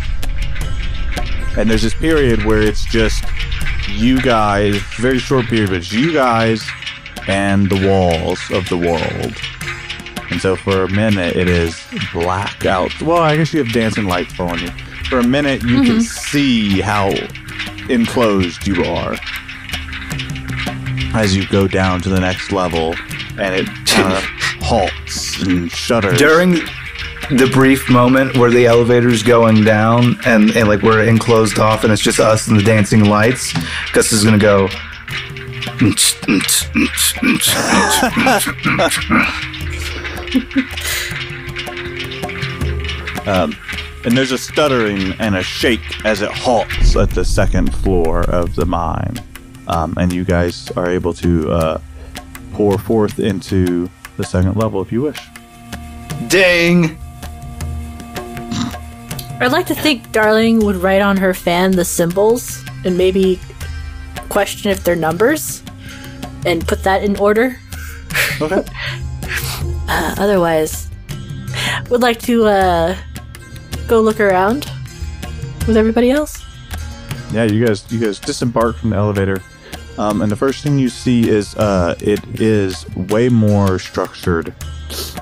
And 1.57 1.71
there's 1.71 1.83
this 1.83 1.95
period 1.95 2.45
where 2.45 2.61
it's 2.61 2.85
just 2.85 3.25
you 3.88 4.21
guys, 4.21 4.77
very 4.99 5.19
short 5.19 5.47
period, 5.47 5.71
but 5.71 5.79
it's 5.79 5.92
you 5.92 6.12
guys 6.12 6.69
and 7.29 7.69
the 7.71 7.88
walls 7.88 8.40
of 8.51 8.69
the 8.69 8.77
world. 8.77 9.35
And 10.31 10.40
so 10.40 10.57
for 10.57 10.85
a 10.85 10.88
minute, 10.90 11.37
it 11.37 11.49
is 11.49 11.81
black 12.12 12.66
out. 12.66 13.01
Well, 13.01 13.23
I 13.23 13.37
guess 13.37 13.53
you 13.53 13.62
have 13.62 13.73
dancing 13.73 14.07
lights 14.07 14.38
on 14.38 14.59
you. 14.59 14.69
For 15.09 15.21
a 15.21 15.27
minute, 15.27 15.62
you 15.62 15.83
can 15.83 15.99
mm-hmm. 15.99 16.01
see 16.01 16.81
how 16.81 17.11
enclosed 17.88 18.66
you 18.66 18.85
are 18.85 19.16
as 21.14 21.35
you 21.35 21.47
go 21.49 21.66
down 21.66 22.01
to 22.03 22.09
the 22.09 22.21
next 22.21 22.53
level, 22.53 22.95
and 23.38 23.55
it 23.55 23.66
kind 23.87 24.12
of 24.12 24.25
halts 24.66 25.40
and 25.42 25.70
shudders. 25.70 26.18
During 26.18 26.55
the 27.31 27.48
brief 27.52 27.88
moment 27.88 28.37
where 28.37 28.50
the 28.50 28.66
elevator's 28.66 29.22
going 29.22 29.62
down 29.62 30.16
and, 30.26 30.50
and 30.57 30.68
like 30.68 30.83
we're 30.83 31.05
enclosed 31.05 31.59
off 31.59 31.85
and 31.85 31.92
it's 31.92 32.02
just 32.02 32.18
us 32.18 32.48
and 32.48 32.59
the 32.59 32.64
dancing 32.64 33.05
lights, 33.05 33.52
Gus 33.92 34.12
is 34.12 34.24
gonna 34.24 34.38
go. 34.38 34.68
Um, 43.26 43.57
and 44.05 44.16
there's 44.16 44.31
a 44.31 44.38
stuttering 44.38 45.12
and 45.18 45.35
a 45.35 45.42
shake 45.42 46.05
as 46.05 46.22
it 46.22 46.31
halts 46.31 46.94
at 46.94 47.11
the 47.11 47.24
second 47.24 47.74
floor 47.74 48.20
of 48.31 48.55
the 48.55 48.64
mine. 48.64 49.16
Um, 49.66 49.94
and 49.96 50.12
you 50.12 50.24
guys 50.24 50.70
are 50.76 50.88
able 50.88 51.12
to 51.14 51.50
uh, 51.50 51.81
pour 52.52 52.79
forth 52.79 53.18
into 53.18 53.90
the 54.16 54.24
second 54.24 54.57
level 54.57 54.81
if 54.83 54.92
you 54.92 55.02
wish. 55.02 55.18
Ding! 56.29 56.98
I'd 59.38 59.52
like 59.52 59.66
to 59.66 59.74
think 59.74 60.12
Darling 60.12 60.64
would 60.64 60.76
write 60.76 61.02
on 61.02 61.18
her 61.18 61.35
fan 61.35 61.72
the 61.72 61.85
symbols 61.85 62.64
and 62.85 62.96
maybe 62.96 63.38
question 64.29 64.70
if 64.70 64.83
they're 64.83 64.96
numbers 64.96 65.62
and 66.46 66.66
put 66.66 66.83
that 66.85 67.02
in 67.05 67.16
order. 67.16 67.59
Okay. 68.40 68.64
Uh, 69.88 70.16
otherwise, 70.18 70.90
would 71.90 72.02
like 72.02 72.18
to 72.18 72.44
uh, 72.44 72.96
go 73.87 74.00
look 74.00 74.18
around 74.18 74.68
with 75.68 75.76
everybody 75.76 76.11
else. 76.11 76.44
Yeah, 77.33 77.44
you 77.44 77.64
guys, 77.64 77.90
you 77.92 78.00
guys 78.00 78.18
disembark 78.18 78.76
from 78.79 78.90
the 78.90 78.96
elevator, 78.96 79.42
um, 79.98 80.22
and 80.22 80.30
the 80.30 80.37
first 80.37 80.62
thing 80.62 80.78
you 80.78 80.88
see 80.88 81.28
is 81.28 81.54
uh, 81.56 81.94
it 82.00 82.20
is 82.40 82.87
way 82.94 83.28
more 83.28 83.78
structured. 83.78 84.54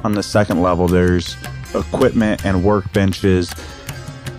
On 0.04 0.12
the 0.12 0.22
second 0.22 0.62
level, 0.62 0.87
there's 0.87 1.37
equipment 1.74 2.44
and 2.44 2.62
workbenches, 2.62 3.52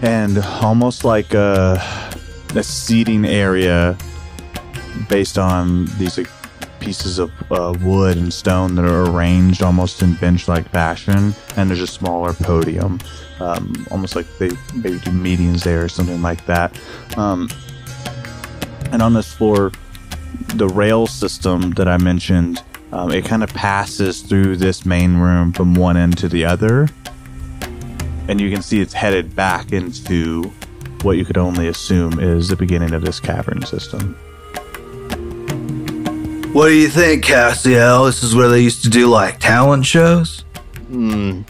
and 0.03 0.37
almost 0.61 1.03
like 1.03 1.33
a, 1.33 1.81
a 2.55 2.63
seating 2.63 3.25
area 3.25 3.97
based 5.09 5.37
on 5.37 5.85
these 5.97 6.17
like, 6.17 6.29
pieces 6.79 7.17
of 7.17 7.31
uh, 7.51 7.73
wood 7.81 8.15
and 8.15 8.31
stone 8.31 8.75
that 8.75 8.85
are 8.85 9.09
arranged 9.09 9.63
almost 9.63 10.03
in 10.03 10.13
bench-like 10.15 10.69
fashion. 10.69 11.33
And 11.57 11.67
there's 11.67 11.81
a 11.81 11.87
smaller 11.87 12.33
podium, 12.33 12.99
um, 13.39 13.87
almost 13.89 14.15
like 14.15 14.27
they 14.37 14.51
maybe 14.75 14.99
do 14.99 15.11
meetings 15.11 15.63
there 15.63 15.83
or 15.83 15.89
something 15.89 16.21
like 16.21 16.45
that. 16.45 16.79
Um, 17.17 17.49
and 18.91 19.01
on 19.01 19.13
this 19.13 19.33
floor, 19.33 19.71
the 20.55 20.67
rail 20.67 21.07
system 21.07 21.71
that 21.71 21.87
I 21.87 21.97
mentioned, 21.97 22.63
um, 22.91 23.11
it 23.11 23.25
kind 23.25 23.43
of 23.43 23.49
passes 23.49 24.21
through 24.21 24.57
this 24.57 24.85
main 24.85 25.17
room 25.17 25.51
from 25.51 25.73
one 25.75 25.97
end 25.97 26.17
to 26.19 26.29
the 26.29 26.45
other. 26.45 26.87
And 28.27 28.41
you 28.41 28.49
can 28.49 28.61
see 28.61 28.81
it's 28.81 28.93
headed 28.93 29.35
back 29.35 29.71
into 29.71 30.51
what 31.01 31.17
you 31.17 31.25
could 31.25 31.37
only 31.37 31.67
assume 31.67 32.19
is 32.19 32.47
the 32.47 32.55
beginning 32.55 32.93
of 32.93 33.03
this 33.03 33.19
cavern 33.19 33.61
system. 33.65 34.15
What 36.53 36.67
do 36.67 36.73
you 36.73 36.87
think, 36.87 37.25
Cassiel? 37.25 38.05
This 38.05 38.23
is 38.23 38.33
where 38.33 38.47
they 38.47 38.61
used 38.61 38.83
to 38.85 38.89
do 38.89 39.07
like 39.07 39.39
talent 39.39 39.85
shows? 39.85 40.45
Hmm. 40.87 41.41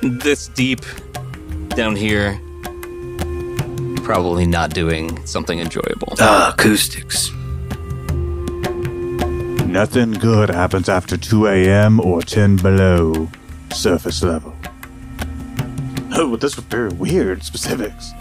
This 0.00 0.48
deep 0.48 0.80
down 1.68 1.94
here, 1.94 2.40
probably 4.04 4.46
not 4.46 4.70
doing 4.70 5.24
something 5.26 5.58
enjoyable. 5.58 6.14
Ah, 6.20 6.52
acoustics. 6.52 7.32
Nothing 9.66 10.12
good 10.12 10.50
happens 10.50 10.88
after 10.88 11.16
2 11.16 11.48
a.m. 11.48 11.98
or 11.98 12.22
10 12.22 12.56
below 12.58 13.28
surface 13.72 14.22
level. 14.22 14.54
Oh, 16.12 16.36
this 16.36 16.54
was 16.54 16.64
very 16.66 16.90
weird 16.90 17.42
specifics. 17.42 18.12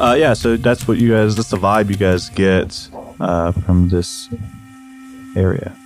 Uh, 0.00 0.16
yeah, 0.18 0.32
so 0.32 0.56
that's 0.56 0.88
what 0.88 0.98
you 0.98 1.10
guys, 1.12 1.36
that's 1.36 1.50
the 1.50 1.56
vibe 1.56 1.90
you 1.90 1.96
guys 1.96 2.30
get 2.30 2.88
uh, 3.20 3.52
from 3.52 3.88
this 3.88 4.28
area. 5.36 5.76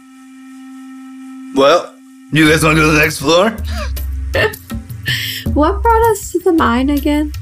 Well, 1.57 1.93
you 2.33 2.49
guys 2.49 2.63
want 2.63 2.77
to 2.77 2.83
go 2.83 2.87
to 2.87 2.93
the 2.93 2.99
next 2.99 3.19
floor? 3.19 3.57
What 5.55 5.83
brought 5.83 6.03
us 6.11 6.33
to 6.33 6.39
the 6.41 6.53
mine 6.53 6.91
again? 6.91 7.33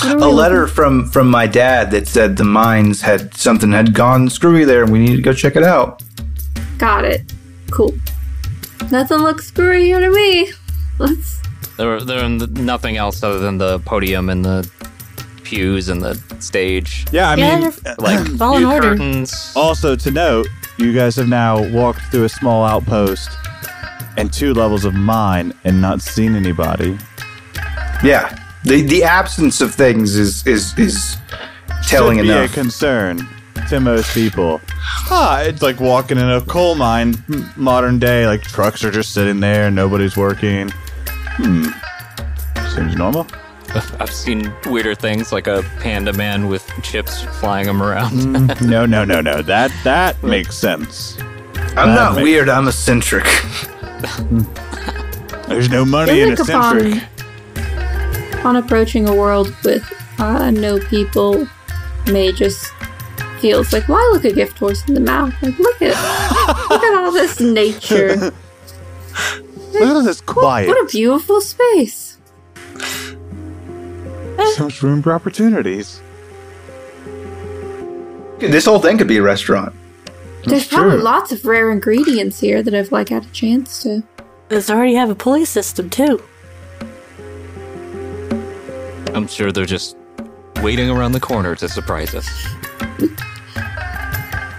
What 0.00 0.12
are 0.12 0.16
we 0.16 0.22
A 0.22 0.26
letter 0.28 0.60
looking- 0.62 0.74
from 0.74 1.10
from 1.10 1.28
my 1.30 1.46
dad 1.46 1.90
that 1.90 2.08
said 2.08 2.36
the 2.36 2.44
mines 2.44 3.02
had 3.02 3.34
something 3.36 3.72
had 3.72 3.92
gone 3.94 4.30
screwy 4.30 4.64
there, 4.64 4.82
and 4.84 4.92
we 4.92 4.98
need 4.98 5.16
to 5.16 5.22
go 5.22 5.32
check 5.32 5.56
it 5.56 5.62
out. 5.64 6.02
Got 6.78 7.04
it. 7.04 7.32
Cool. 7.70 7.94
Nothing 8.90 9.18
looks 9.18 9.46
screwy 9.48 9.84
here 9.84 10.00
to 10.00 10.10
me. 10.10 10.52
Let's. 10.98 11.40
There, 11.76 12.00
there 12.00 12.28
nothing 12.28 12.96
else 12.96 13.22
other 13.22 13.38
than 13.38 13.58
the 13.58 13.78
podium 13.80 14.28
and 14.28 14.44
the 14.44 14.68
pews 15.44 15.88
and 15.88 16.00
the 16.02 16.20
stage. 16.38 17.06
Yeah, 17.10 17.30
I 17.30 17.34
Yeah, 17.36 17.58
mean, 17.60 17.72
they're 17.82 17.94
Like 17.98 18.40
all 18.40 18.56
in 18.58 18.64
order. 18.64 18.90
curtains. 18.90 19.52
also 19.56 19.96
to 19.96 20.10
note, 20.10 20.48
you 20.76 20.92
guys 20.92 21.16
have 21.16 21.28
now 21.28 21.62
walked 21.68 22.02
through 22.10 22.24
a 22.24 22.28
small 22.28 22.64
outpost 22.64 23.30
and 24.16 24.32
two 24.32 24.52
levels 24.54 24.84
of 24.84 24.94
mine 24.94 25.52
and 25.64 25.80
not 25.80 26.02
seen 26.02 26.34
anybody. 26.36 26.98
Yeah, 28.02 28.34
the 28.64 28.82
the 28.82 29.04
absence 29.04 29.60
of 29.60 29.74
things 29.74 30.16
is 30.16 30.46
is 30.46 30.76
is 30.78 31.16
telling 31.86 32.18
Should 32.18 32.22
be 32.24 32.30
enough. 32.30 32.50
a 32.50 32.54
concern 32.54 33.28
to 33.68 33.78
most 33.80 34.12
people. 34.14 34.60
Ah, 35.10 35.40
it's 35.42 35.60
like 35.62 35.80
walking 35.80 36.16
in 36.18 36.30
a 36.30 36.40
coal 36.40 36.74
mine, 36.76 37.22
m- 37.32 37.50
modern 37.56 37.98
day. 37.98 38.26
Like 38.26 38.42
trucks 38.42 38.84
are 38.84 38.90
just 38.90 39.12
sitting 39.12 39.40
there, 39.40 39.70
nobody's 39.70 40.16
working. 40.16 40.70
Hmm, 41.36 41.64
seems 42.74 42.96
normal. 42.96 43.26
I've 44.00 44.10
seen 44.12 44.50
weirder 44.66 44.94
things, 44.94 45.30
like 45.30 45.46
a 45.46 45.62
panda 45.80 46.12
man 46.14 46.48
with 46.48 46.68
chips 46.82 47.22
flying 47.38 47.68
him 47.68 47.82
around. 47.82 48.12
Mm, 48.12 48.60
no, 48.68 48.86
no, 48.86 49.04
no, 49.04 49.20
no. 49.20 49.42
That 49.42 49.70
that 49.84 50.22
makes 50.22 50.56
sense. 50.56 51.18
I'm 51.20 51.90
That 51.90 51.94
not 51.94 52.14
makes- 52.14 52.22
weird. 52.24 52.48
I'm 52.48 52.66
eccentric. 52.66 53.26
There's 55.48 55.68
no 55.68 55.84
money 55.84 56.12
They 56.12 56.22
in 56.22 56.30
look 56.30 56.38
eccentric. 56.40 57.02
Upon, 58.40 58.56
upon 58.56 58.64
approaching 58.64 59.08
a 59.08 59.14
world 59.14 59.54
with 59.64 59.84
uh, 60.18 60.50
no 60.50 60.78
people, 60.78 61.46
May 62.06 62.32
just 62.32 62.72
feels 63.40 63.72
like, 63.72 63.88
why 63.88 64.08
look 64.12 64.24
a 64.24 64.32
gift 64.32 64.58
horse 64.58 64.86
in 64.88 64.94
the 64.94 65.00
mouth? 65.00 65.34
Like, 65.42 65.58
look 65.58 65.82
at 65.82 66.70
look 66.70 66.82
at 66.82 66.98
all 66.98 67.12
this 67.12 67.40
nature. 67.40 68.32
Look 69.72 69.96
at 69.96 70.04
this 70.04 70.20
quiet. 70.20 70.66
What 70.66 70.84
a 70.84 70.88
beautiful 70.90 71.40
space. 71.40 72.18
so 74.54 74.64
much 74.64 74.82
room 74.82 75.00
for 75.00 75.12
opportunities. 75.12 76.02
This 78.40 78.64
whole 78.64 78.80
thing 78.80 78.98
could 78.98 79.06
be 79.06 79.18
a 79.18 79.22
restaurant. 79.22 79.74
There's 80.44 80.66
probably 80.66 80.98
lots 80.98 81.30
of 81.30 81.44
rare 81.44 81.70
ingredients 81.70 82.40
here 82.40 82.62
that 82.62 82.74
I've 82.74 82.90
like 82.90 83.10
had 83.10 83.24
a 83.24 83.30
chance 83.30 83.82
to. 83.84 84.02
Does 84.48 84.70
already 84.70 84.94
have 84.94 85.08
a 85.08 85.14
pulley 85.14 85.44
system 85.44 85.88
too? 85.88 86.20
I'm 89.14 89.26
sure 89.26 89.52
they're 89.52 89.66
just 89.66 89.96
waiting 90.62 90.90
around 90.90 91.12
the 91.12 91.20
corner 91.20 91.54
to 91.56 91.68
surprise 91.68 92.14
us. 92.14 92.28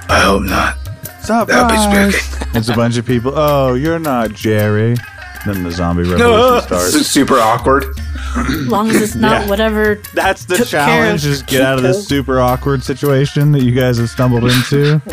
I 0.10 0.20
hope 0.24 0.44
not. 0.44 0.78
Surprise! 1.22 2.16
it's 2.56 2.70
a 2.70 2.74
bunch 2.76 2.98
of 2.98 3.06
people. 3.06 3.34
Oh, 3.36 3.76
you're 3.76 4.00
not 4.00 4.34
Jerry. 4.34 4.96
Then 5.46 5.64
the 5.64 5.72
zombie 5.72 6.04
revolution 6.04 6.62
starts. 6.68 6.94
It's 6.96 7.08
super 7.08 7.40
awkward. 7.40 7.86
As 8.38 8.68
long 8.68 8.90
as 8.90 9.02
it's 9.02 9.16
not 9.16 9.42
Yeah. 9.44 9.50
whatever. 9.50 9.96
That's 10.14 10.46
the 10.46 10.58
took 10.58 10.68
care 10.68 10.86
challenge. 10.86 11.26
of 11.26 11.32
Is 11.32 11.42
get 11.44 11.62
out 11.62 11.78
of 11.78 11.84
this 11.84 12.08
super 12.08 12.40
awkward 12.40 12.84
situation 12.84 13.52
that 13.54 13.64
you 13.64 13.72
guys 13.72 13.98
have 13.98 14.10
stumbled 14.10 14.44
into. 14.44 15.02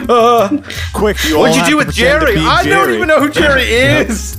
Uh, 0.08 0.48
Quick, 0.94 1.22
you 1.24 1.38
what'd 1.38 1.54
you 1.56 1.64
do 1.66 1.76
with 1.76 1.86
pretend 1.88 2.20
to 2.22 2.26
Jerry? 2.32 2.38
I 2.40 2.64
don't 2.64 2.90
even 2.94 3.06
know 3.08 3.20
who 3.20 3.30
Jerry 3.30 3.62
is. 3.68 4.38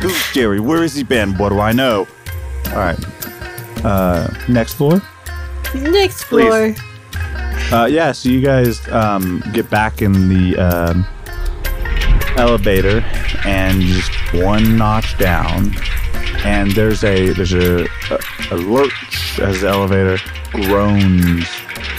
Who's 0.00 0.32
Jerry? 0.32 0.60
Where 0.60 0.82
has 0.82 0.94
he 0.94 1.02
been? 1.02 1.36
What 1.36 1.48
do 1.50 1.58
I 1.58 1.72
know? 1.72 2.06
All 2.70 2.78
right. 2.78 2.98
Uh, 3.84 4.28
next 4.48 4.74
floor. 4.74 5.02
Next 5.74 6.24
floor. 6.24 6.74
Uh, 7.70 7.86
yeah, 7.86 8.12
so 8.12 8.28
you 8.28 8.40
guys 8.40 8.86
um, 8.88 9.42
get 9.52 9.68
back 9.68 10.00
in 10.00 10.28
the 10.28 10.56
um, 10.56 11.06
elevator 12.38 13.00
and 13.44 13.82
just 13.82 14.10
one 14.32 14.76
notch 14.76 15.18
down, 15.18 15.74
and 16.44 16.70
there's 16.72 17.04
a 17.04 17.30
there's 17.34 17.52
a, 17.52 17.82
a, 18.10 18.18
a 18.52 18.56
lurch 18.56 19.38
as 19.40 19.60
the 19.60 19.68
elevator 19.68 20.18
groans 20.52 21.46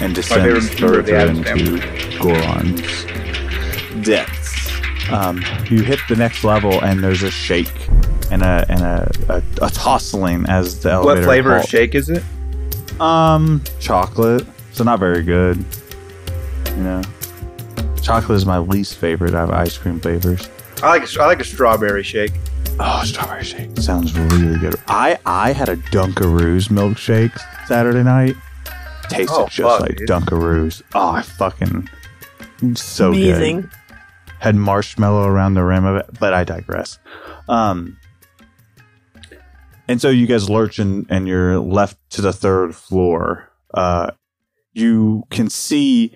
and 0.01 0.15
descends 0.15 0.71
member 0.79 0.99
of 0.99 1.05
the 1.05 1.11
further 1.11 1.15
Addams 1.15 1.47
into 1.49 2.19
Goron's 2.19 3.05
depths. 4.05 5.11
Um, 5.11 5.43
you 5.69 5.83
hit 5.83 5.99
the 6.09 6.15
next 6.15 6.43
level, 6.43 6.83
and 6.83 7.03
there's 7.03 7.21
a 7.23 7.29
shake 7.31 7.71
and 8.31 8.41
a 8.43 8.65
and 8.69 8.81
a, 8.81 9.11
a, 9.29 9.65
a 9.65 9.69
tossling 9.69 10.45
as 10.47 10.81
the 10.81 10.91
elevator. 10.91 11.19
What 11.21 11.25
flavor 11.25 11.55
of 11.57 11.65
shake 11.65 11.95
is 11.95 12.09
it? 12.09 12.23
Um, 12.99 13.63
chocolate. 13.79 14.45
So 14.73 14.83
not 14.83 14.99
very 14.99 15.23
good. 15.23 15.63
You 16.75 16.83
know, 16.83 17.01
chocolate 18.01 18.37
is 18.37 18.45
my 18.45 18.59
least 18.59 18.97
favorite 18.97 19.33
out 19.33 19.49
of 19.49 19.55
ice 19.55 19.77
cream 19.77 19.99
flavors. 19.99 20.49
I 20.81 20.89
like 20.89 21.03
a, 21.15 21.21
I 21.21 21.25
like 21.25 21.39
a 21.41 21.43
strawberry 21.45 22.03
shake. 22.03 22.31
Oh, 22.79 23.03
strawberry 23.03 23.43
shake 23.43 23.77
sounds 23.77 24.17
really 24.17 24.57
good. 24.59 24.75
I 24.87 25.19
I 25.25 25.51
had 25.51 25.67
a 25.69 25.75
Dunkaroos 25.75 26.69
milkshake 26.69 27.37
Saturday 27.67 28.03
night. 28.03 28.35
Tasted 29.09 29.33
Oh, 29.33 29.47
just 29.47 29.57
fuck, 29.57 29.81
like 29.81 29.97
dude. 29.97 30.07
Dunkaroos. 30.07 30.81
Oh, 30.93 31.09
I 31.11 31.21
fucking 31.23 31.89
so 32.75 33.09
Amazing. 33.09 33.61
good. 33.61 33.69
Had 34.39 34.55
marshmallow 34.55 35.27
around 35.27 35.55
the 35.55 35.63
rim 35.63 35.83
of 35.83 35.97
it, 35.97 36.05
but 36.19 36.33
I 36.33 36.43
digress. 36.45 36.99
Um, 37.49 37.97
and 39.89 39.99
so 39.99 40.09
you 40.09 40.27
guys 40.27 40.47
lurch 40.47 40.77
and, 40.77 41.07
and 41.09 41.27
you're 41.27 41.57
left 41.57 41.97
to 42.11 42.21
the 42.21 42.31
third 42.31 42.75
floor. 42.75 43.49
Uh, 43.73 44.11
you 44.71 45.23
can 45.31 45.49
see 45.49 46.15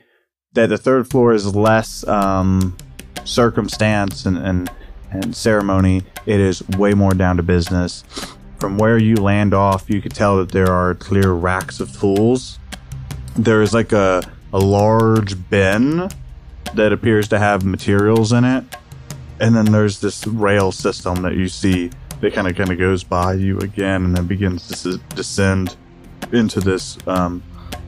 that 0.53 0.69
the 0.69 0.77
third 0.77 1.09
floor 1.09 1.33
is 1.33 1.55
less 1.55 2.07
um, 2.07 2.77
circumstance 3.25 4.27
and, 4.27 4.37
and 4.37 4.71
and 5.09 5.35
ceremony. 5.35 6.03
It 6.25 6.39
is 6.39 6.67
way 6.69 6.93
more 6.93 7.13
down 7.13 7.37
to 7.37 7.43
business. 7.43 8.03
From 8.59 8.77
where 8.77 8.97
you 8.97 9.15
land 9.15 9.53
off, 9.53 9.89
you 9.89 10.01
can 10.01 10.11
tell 10.11 10.37
that 10.37 10.51
there 10.51 10.71
are 10.71 10.93
clear 10.95 11.31
racks 11.31 11.79
of 11.79 11.99
tools. 11.99 12.59
There 13.35 13.63
is 13.63 13.73
like 13.73 13.91
a 13.91 14.23
a 14.53 14.59
large 14.59 15.49
bin 15.49 16.09
that 16.75 16.93
appears 16.93 17.27
to 17.29 17.39
have 17.39 17.65
materials 17.65 18.31
in 18.31 18.43
it, 18.43 18.63
and 19.39 19.55
then 19.55 19.65
there's 19.65 19.99
this 19.99 20.27
rail 20.27 20.71
system 20.71 21.23
that 21.23 21.33
you 21.33 21.47
see 21.47 21.89
that 22.23 22.33
kind 22.33 22.47
of 22.47 22.55
kind 22.55 22.71
of 22.71 22.77
goes 22.77 23.03
by 23.03 23.33
you 23.33 23.59
again, 23.59 24.05
and 24.05 24.15
then 24.15 24.25
begins 24.25 24.65
to 24.69 24.91
s- 24.91 24.97
descend 25.13 25.75
into 26.31 26.61
this 26.61 26.97
um, 27.05 27.43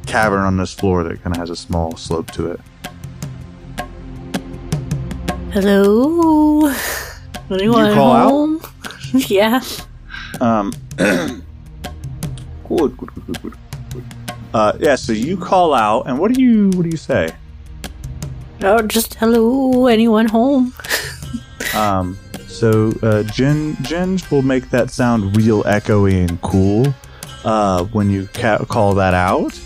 cavern 0.06 0.41
on 0.41 0.58
this 0.58 0.74
floor 0.74 1.04
that 1.06 1.24
kind 1.24 1.34
of 1.34 1.39
has 1.39 1.50
a 1.50 1.56
small 1.56 1.95
slope 1.95 2.30
to 2.32 2.52
it. 2.52 2.60
Hello. 5.54 6.69
Anyone 7.50 7.93
call 7.93 8.12
out? 8.12 8.30
home? 8.30 8.62
yeah. 9.13 9.62
Um, 10.41 10.74
good, 10.98 11.41
good, 12.67 12.98
good, 12.98 13.26
good, 13.28 13.41
good, 13.41 13.54
good. 13.93 14.04
Uh, 14.54 14.74
yeah. 14.82 14.95
So 14.95 15.13
you 15.13 15.38
call 15.38 15.74
out, 15.74 16.08
and 16.08 16.19
what 16.19 16.34
do 16.34 16.41
you 16.43 16.71
what 16.71 16.84
do 16.84 16.89
you 16.89 16.98
say? 16.98 17.34
Oh, 18.63 18.82
just 18.82 19.13
hello. 19.13 19.88
Anyone 19.88 20.28
home? 20.28 20.74
Um, 21.74 22.17
so 22.56 22.94
uh, 23.04 23.24
Jen 23.24 23.76
Jen 23.82 24.18
will 24.32 24.41
make 24.41 24.70
that 24.70 24.89
sound 24.89 25.36
real 25.36 25.63
echoey 25.63 26.28
and 26.28 26.41
cool 26.41 26.94
uh, 27.44 27.84
when 27.86 28.10
you 28.10 28.28
ca- 28.34 28.63
call 28.65 28.94
that 28.96 29.13
out, 29.13 29.60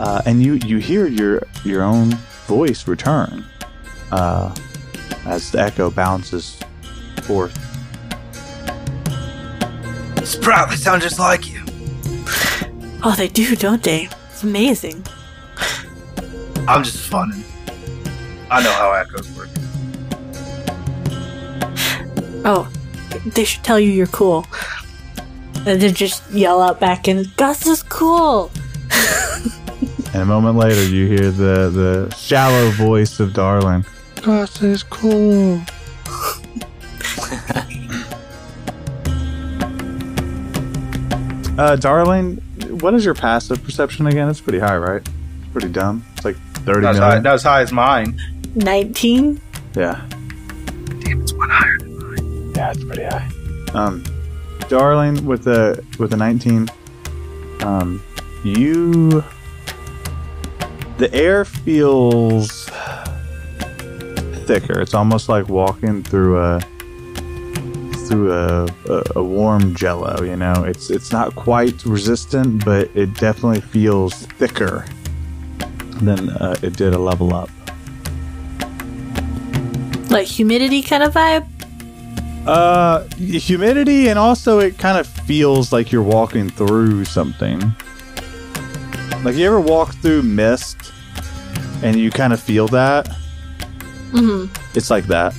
uh, 0.00 0.22
and 0.24 0.42
you 0.42 0.54
you 0.64 0.78
hear 0.78 1.06
your 1.06 1.42
your 1.64 1.82
own 1.82 2.10
voice 2.46 2.86
return 2.86 3.44
uh, 4.12 4.54
as 5.26 5.50
the 5.50 5.60
echo 5.60 5.90
bounces 5.90 6.58
forth. 7.24 7.52
Sprout, 10.24 10.70
they 10.70 10.76
sound 10.76 11.02
just 11.02 11.18
like 11.18 11.50
you. 11.50 11.62
Oh, 13.02 13.14
they 13.16 13.28
do, 13.28 13.56
don't 13.56 13.82
they? 13.82 14.08
It's 14.30 14.42
amazing. 14.42 15.04
I'm 16.68 16.84
just 16.84 17.08
funning. 17.08 17.44
I 18.50 18.62
know 18.62 18.72
how 18.72 18.92
echoes 18.92 19.30
work. 19.36 19.47
Oh, 22.50 22.66
they 23.26 23.44
should 23.44 23.62
tell 23.62 23.78
you 23.78 23.90
you're 23.90 24.06
cool. 24.06 24.46
And 25.66 25.82
then 25.82 25.92
just 25.94 26.28
yell 26.30 26.62
out 26.62 26.80
back 26.80 27.06
in, 27.06 27.26
Gus 27.36 27.66
is 27.66 27.82
cool. 27.82 28.50
And 30.14 30.22
a 30.22 30.24
moment 30.24 30.56
later, 30.56 30.82
you 30.84 31.06
hear 31.06 31.30
the 31.30 31.68
the 31.68 32.14
shallow 32.16 32.70
voice 32.70 33.20
of 33.20 33.34
Darlin. 33.34 33.84
Gus 34.22 34.62
is 34.62 34.82
cool. 34.82 35.56
uh, 41.58 41.76
Darling, 41.76 42.36
what 42.80 42.94
is 42.94 43.04
your 43.04 43.12
passive 43.12 43.62
perception 43.62 44.06
again? 44.06 44.30
It's 44.30 44.40
pretty 44.40 44.60
high, 44.60 44.78
right? 44.78 45.02
It's 45.06 45.52
pretty 45.52 45.68
dumb. 45.68 46.06
It's 46.16 46.24
like 46.24 46.38
thirty 46.64 46.80
Not 46.80 46.94
as, 46.94 46.98
high, 46.98 47.18
not 47.18 47.34
as 47.34 47.42
high 47.42 47.60
as 47.60 47.70
mine. 47.70 48.18
19? 48.54 49.38
Yeah, 49.76 50.08
Damn, 51.00 51.20
it's 51.20 51.34
one 51.34 51.50
higher 51.50 51.76
than 51.76 51.77
mine. 51.77 51.77
Yeah, 52.58 52.72
it's 52.72 52.82
pretty 52.82 53.04
high. 53.04 53.30
Um, 53.72 54.02
Darling, 54.68 55.24
with 55.24 55.44
the 55.44 55.82
with 55.98 56.10
the 56.10 56.16
nineteen, 56.16 56.68
um, 57.60 58.02
you 58.44 59.22
the 60.98 61.08
air 61.12 61.44
feels 61.44 62.68
thicker. 64.46 64.80
It's 64.80 64.94
almost 64.94 65.28
like 65.28 65.48
walking 65.48 66.02
through 66.02 66.38
a 66.38 66.60
through 68.08 68.32
a, 68.32 68.64
a, 68.88 69.02
a 69.16 69.22
warm 69.22 69.76
jello. 69.76 70.22
You 70.22 70.36
know, 70.36 70.64
it's 70.64 70.90
it's 70.90 71.12
not 71.12 71.36
quite 71.36 71.84
resistant, 71.84 72.64
but 72.64 72.90
it 72.96 73.14
definitely 73.14 73.60
feels 73.60 74.14
thicker 74.14 74.84
than 76.02 76.30
uh, 76.30 76.56
it 76.62 76.76
did 76.76 76.92
a 76.92 76.98
level 76.98 77.32
up. 77.32 77.50
Like 80.10 80.26
humidity 80.26 80.82
kind 80.82 81.04
of 81.04 81.14
vibe? 81.14 81.46
Uh, 82.48 83.06
humidity, 83.18 84.08
and 84.08 84.18
also 84.18 84.58
it 84.58 84.78
kind 84.78 84.96
of 84.96 85.06
feels 85.06 85.70
like 85.70 85.92
you're 85.92 86.02
walking 86.02 86.48
through 86.48 87.04
something. 87.04 87.60
Like 89.22 89.36
you 89.36 89.46
ever 89.46 89.60
walk 89.60 89.92
through 89.96 90.22
mist, 90.22 90.94
and 91.82 91.96
you 91.96 92.10
kind 92.10 92.32
of 92.32 92.40
feel 92.40 92.66
that. 92.68 93.06
Mm 94.12 94.48
It's 94.74 94.88
like 94.88 95.04
that. 95.08 95.36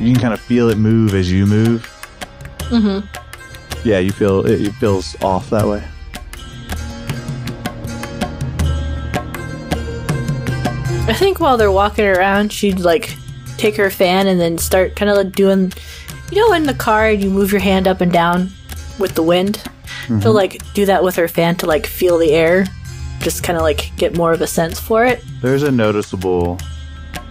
You 0.00 0.12
can 0.12 0.20
kind 0.20 0.34
of 0.34 0.40
feel 0.40 0.70
it 0.70 0.76
move 0.76 1.14
as 1.14 1.30
you 1.30 1.46
move. 1.46 1.86
hmm. 2.62 2.98
Yeah, 3.84 4.00
you 4.00 4.10
feel 4.10 4.44
it, 4.44 4.60
it 4.60 4.72
feels 4.72 5.14
off 5.22 5.50
that 5.50 5.64
way. 5.64 5.84
I 11.08 11.14
think 11.14 11.38
while 11.38 11.56
they're 11.56 11.70
walking 11.70 12.06
around, 12.06 12.52
she'd 12.52 12.80
like 12.80 13.16
take 13.62 13.76
her 13.76 13.90
fan 13.90 14.26
and 14.26 14.40
then 14.40 14.58
start 14.58 14.96
kind 14.96 15.10
of 15.10 15.16
like 15.16 15.32
doing, 15.32 15.72
you 16.30 16.38
know, 16.46 16.52
in 16.52 16.64
the 16.64 16.74
car 16.74 17.06
and 17.06 17.22
you 17.22 17.30
move 17.30 17.52
your 17.52 17.60
hand 17.60 17.86
up 17.86 18.00
and 18.00 18.12
down 18.12 18.50
with 18.98 19.14
the 19.14 19.22
wind. 19.22 19.62
She'll 20.20 20.32
like 20.32 20.60
do 20.74 20.84
that 20.86 21.04
with 21.04 21.14
her 21.16 21.28
fan 21.28 21.54
to 21.56 21.66
like 21.66 21.86
feel 21.86 22.18
the 22.18 22.32
air, 22.32 22.66
just 23.20 23.44
kind 23.44 23.56
of 23.56 23.62
like 23.62 23.94
get 23.96 24.16
more 24.16 24.32
of 24.32 24.40
a 24.40 24.46
sense 24.48 24.80
for 24.80 25.06
it. 25.06 25.24
There's 25.40 25.62
a 25.62 25.70
noticeable 25.70 26.58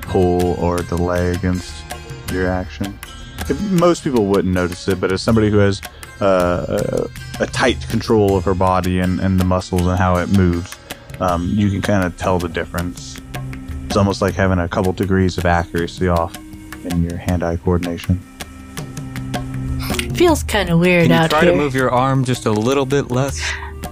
pull 0.01 0.53
or 0.53 0.77
delay 0.77 1.32
against 1.32 1.73
your 2.32 2.47
action. 2.47 2.97
Most 3.69 4.03
people 4.03 4.25
wouldn't 4.25 4.53
notice 4.53 4.88
it, 4.88 5.01
but 5.01 5.11
as 5.11 5.21
somebody 5.21 5.49
who 5.49 5.57
has 5.57 5.82
uh, 6.21 7.07
a, 7.39 7.43
a 7.43 7.47
tight 7.47 7.86
control 7.89 8.38
of 8.38 8.45
her 8.45 8.53
body 8.53 8.99
and, 8.99 9.19
and 9.19 9.38
the 9.38 9.43
muscles 9.43 9.86
and 9.86 9.97
how 9.97 10.15
it 10.15 10.29
moves, 10.29 10.77
um, 11.19 11.49
you 11.53 11.69
can 11.69 11.82
kind 11.82 12.05
of 12.05 12.15
tell 12.15 12.39
the 12.39 12.47
difference. 12.47 13.19
It's 13.91 13.97
almost 13.97 14.21
like 14.21 14.35
having 14.35 14.57
a 14.57 14.69
couple 14.69 14.93
degrees 14.93 15.37
of 15.37 15.45
accuracy 15.45 16.07
off 16.07 16.33
in 16.85 17.03
your 17.03 17.17
hand-eye 17.17 17.57
coordination. 17.57 18.19
Feels 20.15 20.43
kind 20.43 20.69
of 20.69 20.79
weird 20.79 21.07
Can 21.07 21.11
you 21.11 21.17
out 21.17 21.29
try 21.31 21.41
here. 21.41 21.51
to 21.51 21.57
move 21.57 21.75
your 21.75 21.91
arm 21.91 22.23
just 22.23 22.45
a 22.45 22.51
little 22.53 22.85
bit 22.85 23.11
less? 23.11 23.41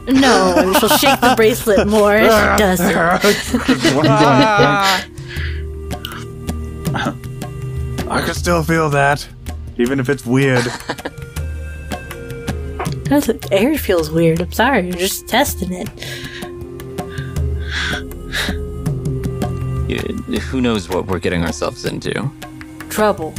No, 0.07 0.53
and 0.55 0.73
she'll 0.77 0.87
shake 0.87 1.19
the 1.19 1.33
bracelet 1.35 1.85
more. 1.85 2.17
She 2.17 2.27
doesn't. 2.27 2.95
I 8.09 8.21
can 8.23 8.33
still 8.35 8.63
feel 8.63 8.89
that, 8.91 9.27
even 9.77 9.99
if 9.99 10.07
it's 10.07 10.25
weird. 10.25 10.63
Doesn't- 13.03 13.51
Air 13.51 13.77
feels 13.77 14.09
weird. 14.09 14.39
I'm 14.39 14.53
sorry. 14.53 14.85
You're 14.85 14.95
just 14.95 15.27
testing 15.27 15.73
it. 15.73 15.89
Who 19.97 20.61
knows 20.61 20.87
what 20.89 21.07
we're 21.07 21.19
getting 21.19 21.43
ourselves 21.43 21.85
into? 21.85 22.29
Trouble. 22.89 23.33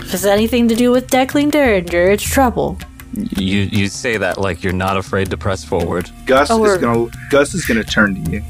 If 0.00 0.14
it's 0.14 0.24
anything 0.24 0.66
to 0.68 0.74
do 0.74 0.90
with 0.90 1.08
Declan 1.08 1.50
Derringer, 1.50 2.10
it's 2.10 2.22
trouble. 2.22 2.78
You 3.12 3.60
you 3.62 3.88
say 3.88 4.16
that 4.16 4.38
like 4.38 4.62
you're 4.62 4.72
not 4.72 4.96
afraid 4.96 5.30
to 5.30 5.36
press 5.36 5.64
forward. 5.64 6.10
Gus 6.26 6.50
Oh, 6.50 6.64
is 6.64 6.78
gonna 6.78 7.06
Gus 7.30 7.54
is 7.54 7.64
gonna 7.64 7.84
turn 7.84 8.24
to 8.24 8.30
you. 8.30 8.40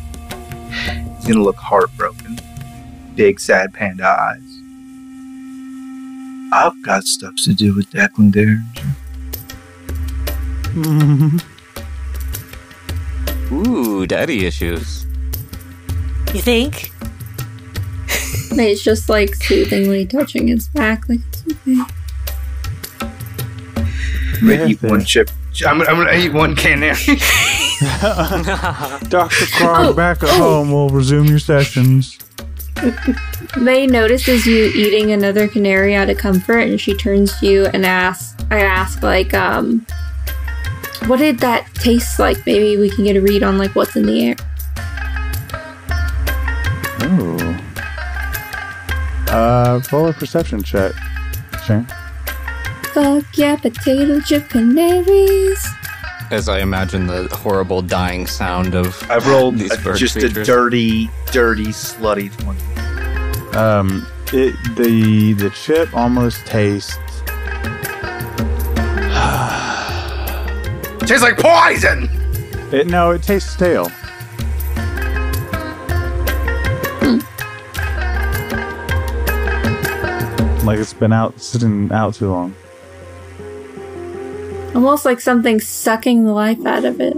He's 1.16 1.26
gonna 1.26 1.42
look 1.42 1.56
heartbroken. 1.56 2.38
Big 3.14 3.40
sad 3.40 3.72
panda 3.74 4.06
eyes. 4.06 4.42
I've 6.52 6.80
got 6.82 7.04
stuff 7.04 7.34
to 7.44 7.52
do 7.52 7.74
with 7.74 7.90
Declan 7.90 8.32
Derringer. 8.32 8.64
Ooh, 13.52 14.06
daddy 14.06 14.46
issues. 14.46 15.04
You 16.34 16.40
think? 16.40 16.90
May's 18.54 18.82
just 18.82 19.08
like 19.08 19.34
soothingly 19.34 20.06
touching 20.06 20.48
his 20.48 20.68
back, 20.68 21.08
like 21.08 21.20
it's 21.32 21.44
okay. 21.68 21.82
I'm 23.00 24.48
gonna 24.48 24.66
eat 24.66 24.82
one 24.82 25.04
chip. 25.04 25.30
I'm, 25.66 25.80
I'm 25.82 25.96
gonna 25.96 26.16
eat 26.16 26.32
one 26.32 26.54
canary. 26.54 26.94
Dr. 29.08 29.46
Krog, 29.56 29.96
back 29.96 30.22
at 30.22 30.30
home. 30.30 30.70
We'll 30.72 30.88
resume 30.88 31.26
your 31.26 31.38
sessions. 31.38 32.18
May 33.56 33.86
notices 33.86 34.46
you 34.46 34.66
eating 34.66 35.10
another 35.10 35.48
canary 35.48 35.94
out 35.96 36.08
of 36.10 36.18
comfort, 36.18 36.60
and 36.60 36.80
she 36.80 36.94
turns 36.94 37.38
to 37.40 37.46
you 37.46 37.66
and 37.66 37.84
asks, 37.84 38.40
"I 38.50 38.60
ask 38.60 39.02
like, 39.02 39.34
um, 39.34 39.84
what 41.06 41.18
did 41.18 41.40
that 41.40 41.72
taste 41.74 42.18
like? 42.20 42.44
Maybe 42.46 42.76
we 42.76 42.88
can 42.90 43.04
get 43.04 43.16
a 43.16 43.20
read 43.20 43.42
on 43.42 43.58
like 43.58 43.74
what's 43.74 43.96
in 43.96 44.06
the 44.06 44.28
air." 44.28 44.36
Uh, 49.30 49.80
roll 49.92 50.08
a 50.08 50.12
perception 50.12 50.62
check. 50.62 50.92
Sure. 51.66 51.84
Fuck 52.94 53.24
yeah, 53.36 53.56
potato 53.56 54.20
chip 54.20 54.48
canaries. 54.48 55.64
As 56.30 56.48
I 56.48 56.60
imagine 56.60 57.06
the 57.06 57.28
horrible 57.32 57.80
dying 57.82 58.26
sound 58.26 58.74
of 58.74 59.02
I've 59.10 59.26
rolled 59.26 59.58
These 59.58 59.72
a- 59.72 59.78
bird 59.78 59.96
just 59.96 60.16
a 60.16 60.28
dirty, 60.28 61.08
dirty, 61.32 61.66
slutty 61.68 62.30
one. 62.44 62.56
Um, 63.56 64.06
it 64.32 64.54
the 64.76 65.32
the 65.34 65.50
chip 65.50 65.94
almost 65.94 66.44
tastes. 66.46 66.96
Tastes 71.06 71.22
like 71.22 71.38
poison. 71.38 72.08
It 72.72 72.86
no, 72.88 73.12
it 73.12 73.22
tastes 73.22 73.50
stale. 73.50 73.90
Like 80.68 80.80
it's 80.80 80.92
been 80.92 81.14
out 81.14 81.40
sitting 81.40 81.90
out 81.92 82.12
too 82.12 82.28
long. 82.30 82.54
Almost 84.74 85.06
like 85.06 85.18
something 85.18 85.60
sucking 85.60 86.24
the 86.24 86.32
life 86.34 86.62
out 86.66 86.84
of 86.84 87.00
it. 87.00 87.16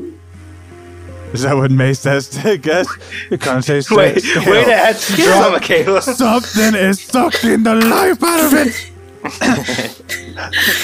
Is 1.32 1.42
that 1.42 1.56
what 1.56 1.72
May 1.72 1.94
says 1.94 2.28
to 2.28 2.56
guess? 2.62 2.86
It 3.28 3.40
kind 3.40 3.58
of 3.58 3.66
tastes 3.66 3.90
Wait, 3.90 4.22
stale. 4.22 4.48
way 4.48 4.64
to 4.66 4.72
add 4.72 4.94
some 4.94 5.16
drama, 5.16 5.58
Kayla. 5.58 6.00
Something 6.00 6.76
is 6.76 7.02
sucking 7.02 7.64
the 7.64 7.74
life 7.74 8.22
out 8.22 8.52
of 8.52 8.54
it. 8.54 9.96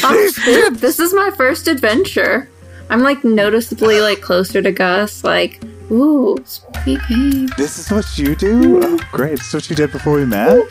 Oh, 0.03 0.33
dude, 0.45 0.81
this 0.81 0.99
is 0.99 1.15
my 1.15 1.31
first 1.37 1.69
adventure. 1.69 2.51
I'm 2.91 3.03
like 3.05 3.23
noticeably 3.23 4.01
like 4.01 4.21
closer 4.23 4.61
to 4.61 4.73
Gus. 4.73 5.23
Like, 5.23 5.63
ooh, 5.93 6.37
spooky. 6.45 7.47
This 7.57 7.79
is 7.79 7.93
what 7.93 8.19
you 8.19 8.35
do? 8.35 8.81
Oh, 8.83 8.99
great. 9.13 9.39
This 9.39 9.47
is 9.49 9.55
what 9.55 9.71
you 9.71 9.77
did 9.77 9.93
before 9.93 10.15
we 10.17 10.27
met? 10.27 10.69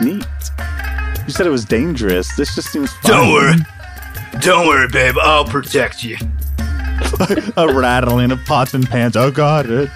Neat. 0.00 0.26
You 1.26 1.32
said 1.32 1.46
it 1.46 1.50
was 1.50 1.64
dangerous. 1.64 2.34
This 2.36 2.54
just 2.54 2.70
seems 2.72 2.92
fun. 2.94 3.12
Don't 3.12 3.32
worry. 3.32 3.56
Don't 4.40 4.66
worry, 4.66 4.88
babe. 4.88 5.16
I'll 5.20 5.44
protect 5.44 6.02
you. 6.02 6.16
A 7.56 7.72
rattling 7.72 8.30
of 8.32 8.44
pots 8.44 8.74
and 8.74 8.88
pans. 8.88 9.16
Oh, 9.16 9.30
God. 9.30 9.66
It. 9.68 9.90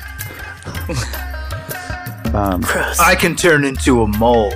Um, 2.34 2.62
Gross. 2.62 2.98
I 2.98 3.14
can 3.14 3.36
turn 3.36 3.64
into 3.64 4.02
a 4.02 4.08
mole. 4.08 4.52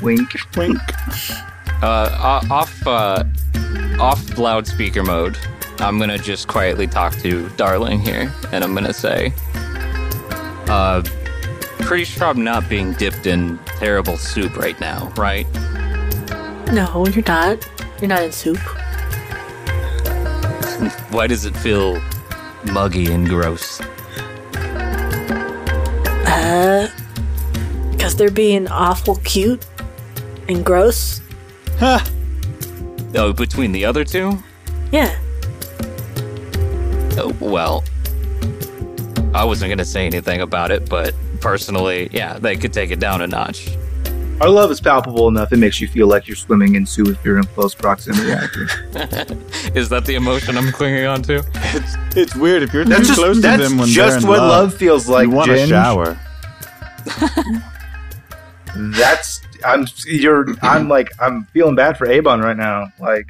Wink. 0.00 0.30
wink. 0.56 0.78
uh, 1.82 2.46
off 2.50 2.86
uh, 2.86 3.24
off 3.98 4.38
loudspeaker 4.38 5.02
mode. 5.02 5.36
I'm 5.78 5.98
gonna 5.98 6.18
just 6.18 6.46
quietly 6.46 6.86
talk 6.86 7.14
to 7.16 7.48
Darling 7.56 7.98
here, 7.98 8.32
and 8.52 8.62
I'm 8.62 8.74
gonna 8.74 8.92
say, 8.92 9.32
uh, 10.68 11.02
pretty 11.86 12.04
sure 12.04 12.26
I'm 12.26 12.42
not 12.42 12.68
being 12.68 12.94
dipped 12.94 13.28
in 13.28 13.60
terrible 13.78 14.16
soup 14.16 14.56
right 14.56 14.78
now, 14.80 15.12
right? 15.16 15.46
No, 16.72 17.06
you're 17.06 17.22
not. 17.24 17.64
You're 18.00 18.08
not 18.08 18.24
in 18.24 18.32
soup. 18.32 18.58
Why 21.12 21.28
does 21.28 21.44
it 21.44 21.56
feel 21.56 22.02
muggy 22.72 23.12
and 23.12 23.28
gross? 23.28 23.80
Uh, 26.26 26.88
because 27.92 28.16
they're 28.16 28.32
being 28.32 28.66
awful 28.66 29.14
cute 29.22 29.64
and 30.48 30.64
gross. 30.64 31.20
Huh. 31.78 32.00
Oh, 33.14 33.32
between 33.32 33.70
the 33.70 33.84
other 33.84 34.04
two? 34.04 34.36
Yeah. 34.90 35.16
Oh, 37.16 37.32
well, 37.38 37.84
I 39.32 39.44
wasn't 39.44 39.70
gonna 39.70 39.84
say 39.84 40.04
anything 40.04 40.40
about 40.40 40.72
it, 40.72 40.88
but 40.90 41.14
personally, 41.40 42.08
yeah, 42.12 42.38
they 42.38 42.56
could 42.56 42.72
take 42.72 42.90
it 42.90 43.00
down 43.00 43.22
a 43.22 43.26
notch. 43.26 43.68
Our 44.40 44.50
love 44.50 44.70
is 44.70 44.82
palpable 44.82 45.28
enough 45.28 45.50
it 45.52 45.56
makes 45.56 45.80
you 45.80 45.88
feel 45.88 46.08
like 46.08 46.28
you're 46.28 46.36
swimming 46.36 46.74
in 46.74 46.84
soup 46.84 47.08
if 47.08 47.24
you're 47.24 47.38
in 47.38 47.44
close 47.44 47.74
proximity. 47.74 48.30
Is 49.74 49.88
that 49.88 50.02
the 50.04 50.14
emotion 50.14 50.58
I'm 50.58 50.70
clinging 50.72 51.06
on 51.06 51.22
to? 51.22 51.36
It's, 51.54 51.94
it's 52.14 52.36
weird 52.36 52.62
if 52.62 52.74
you're 52.74 52.84
That's 52.84 53.00
too 53.00 53.06
just, 53.06 53.18
close 53.18 53.36
to 53.36 53.42
that's 53.42 53.62
them 53.66 53.78
when 53.78 53.88
just 53.88 54.10
they're 54.10 54.18
in 54.20 54.26
what 54.28 54.40
love. 54.40 54.72
love 54.72 54.74
feels 54.74 55.08
like. 55.08 55.24
you 55.28 55.30
want 55.30 55.50
Ginge. 55.50 55.64
a 55.64 55.68
shower. 55.68 56.18
That's 58.98 59.40
I'm 59.64 59.86
you're 60.06 60.44
I'm 60.60 60.86
like 60.88 61.08
I'm 61.18 61.44
feeling 61.54 61.74
bad 61.74 61.96
for 61.96 62.06
Avon 62.06 62.42
right 62.42 62.56
now. 62.56 62.88
Like 63.00 63.24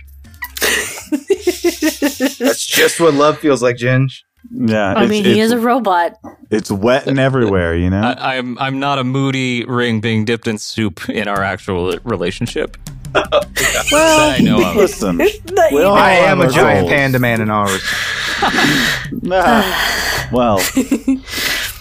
that's 0.61 2.67
just 2.67 2.99
what 3.01 3.15
love 3.15 3.39
feels 3.39 3.63
like, 3.63 3.77
Ginge. 3.77 4.23
Yeah, 4.51 4.95
I 4.95 5.07
mean, 5.07 5.25
he 5.25 5.41
is 5.41 5.51
a 5.53 5.59
robot. 5.59 6.19
it's 6.51 6.71
wet 6.71 7.07
and 7.07 7.19
everywhere, 7.19 7.75
you 7.77 7.91
know. 7.91 8.01
I, 8.01 8.37
I'm 8.39 8.59
I'm 8.59 8.79
not 8.79 8.99
a 8.99 9.05
moody 9.05 9.65
ring 9.65 10.01
being 10.01 10.25
dipped 10.25 10.47
in 10.47 10.59
soup 10.59 11.09
in 11.09 11.27
our 11.29 11.43
actual 11.43 11.99
relationship. 12.05 12.77
Well, 13.93 14.31
I 14.35 14.39
know 14.39 14.69
of. 14.71 14.77
Listen, 14.77 15.17
Not 15.17 15.73
we 15.73 15.83
all 15.83 15.97
even- 15.97 16.03
I 16.03 16.11
am 16.17 16.41
a 16.41 16.45
have 16.45 16.53
giant 16.53 16.81
goals. 16.89 16.93
panda 16.93 17.19
man 17.19 17.41
in 17.41 17.51
ours. 17.51 17.83
Ah, 19.31 20.29
well, 20.33 20.57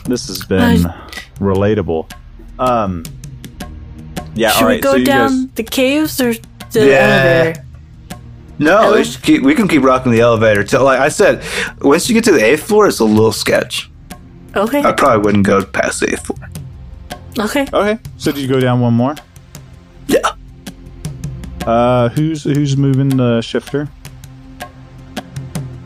this 0.06 0.28
has 0.28 0.44
been 0.48 0.84
relatable. 1.40 2.10
Um, 2.60 3.04
yeah. 4.36 4.52
Should 4.52 4.64
all 4.64 4.70
we 4.70 4.80
go 4.80 4.92
so 4.98 5.04
down 5.04 5.30
guys, 5.48 5.48
the 5.56 5.64
caves 5.64 6.22
or 6.22 6.34
the 6.72 6.86
Yeah. 6.88 7.44
elevator? 7.44 7.65
No, 8.58 8.94
we, 8.94 9.04
keep, 9.04 9.44
we 9.44 9.54
can 9.54 9.68
keep 9.68 9.84
rocking 9.84 10.12
the 10.12 10.22
elevator. 10.22 10.64
Till 10.64 10.84
like 10.84 11.00
I 11.00 11.10
said, 11.10 11.44
once 11.82 12.08
you 12.08 12.14
get 12.14 12.24
to 12.26 12.32
the 12.32 12.44
eighth 12.44 12.64
floor, 12.64 12.88
it's 12.88 13.00
a 13.00 13.06
little 13.06 13.32
sketch. 13.32 13.90
Okay. 14.56 14.82
I 14.82 14.94
probably 14.94 15.26
wouldn't 15.26 15.46
go 15.46 15.66
past 15.66 16.00
the 16.00 16.14
eighth 16.14 16.26
floor. 16.28 16.50
Okay. 17.38 17.68
okay. 17.74 18.00
So 18.18 18.32
did 18.32 18.42
you 18.42 18.48
go 18.48 18.60
down 18.62 18.80
one 18.80 18.94
more? 18.94 19.16
Yeah. 20.08 20.20
Uh, 21.66 22.10
who's 22.10 22.44
who's 22.44 22.78
moving 22.78 23.10
the 23.10 23.42
shifter? 23.42 23.90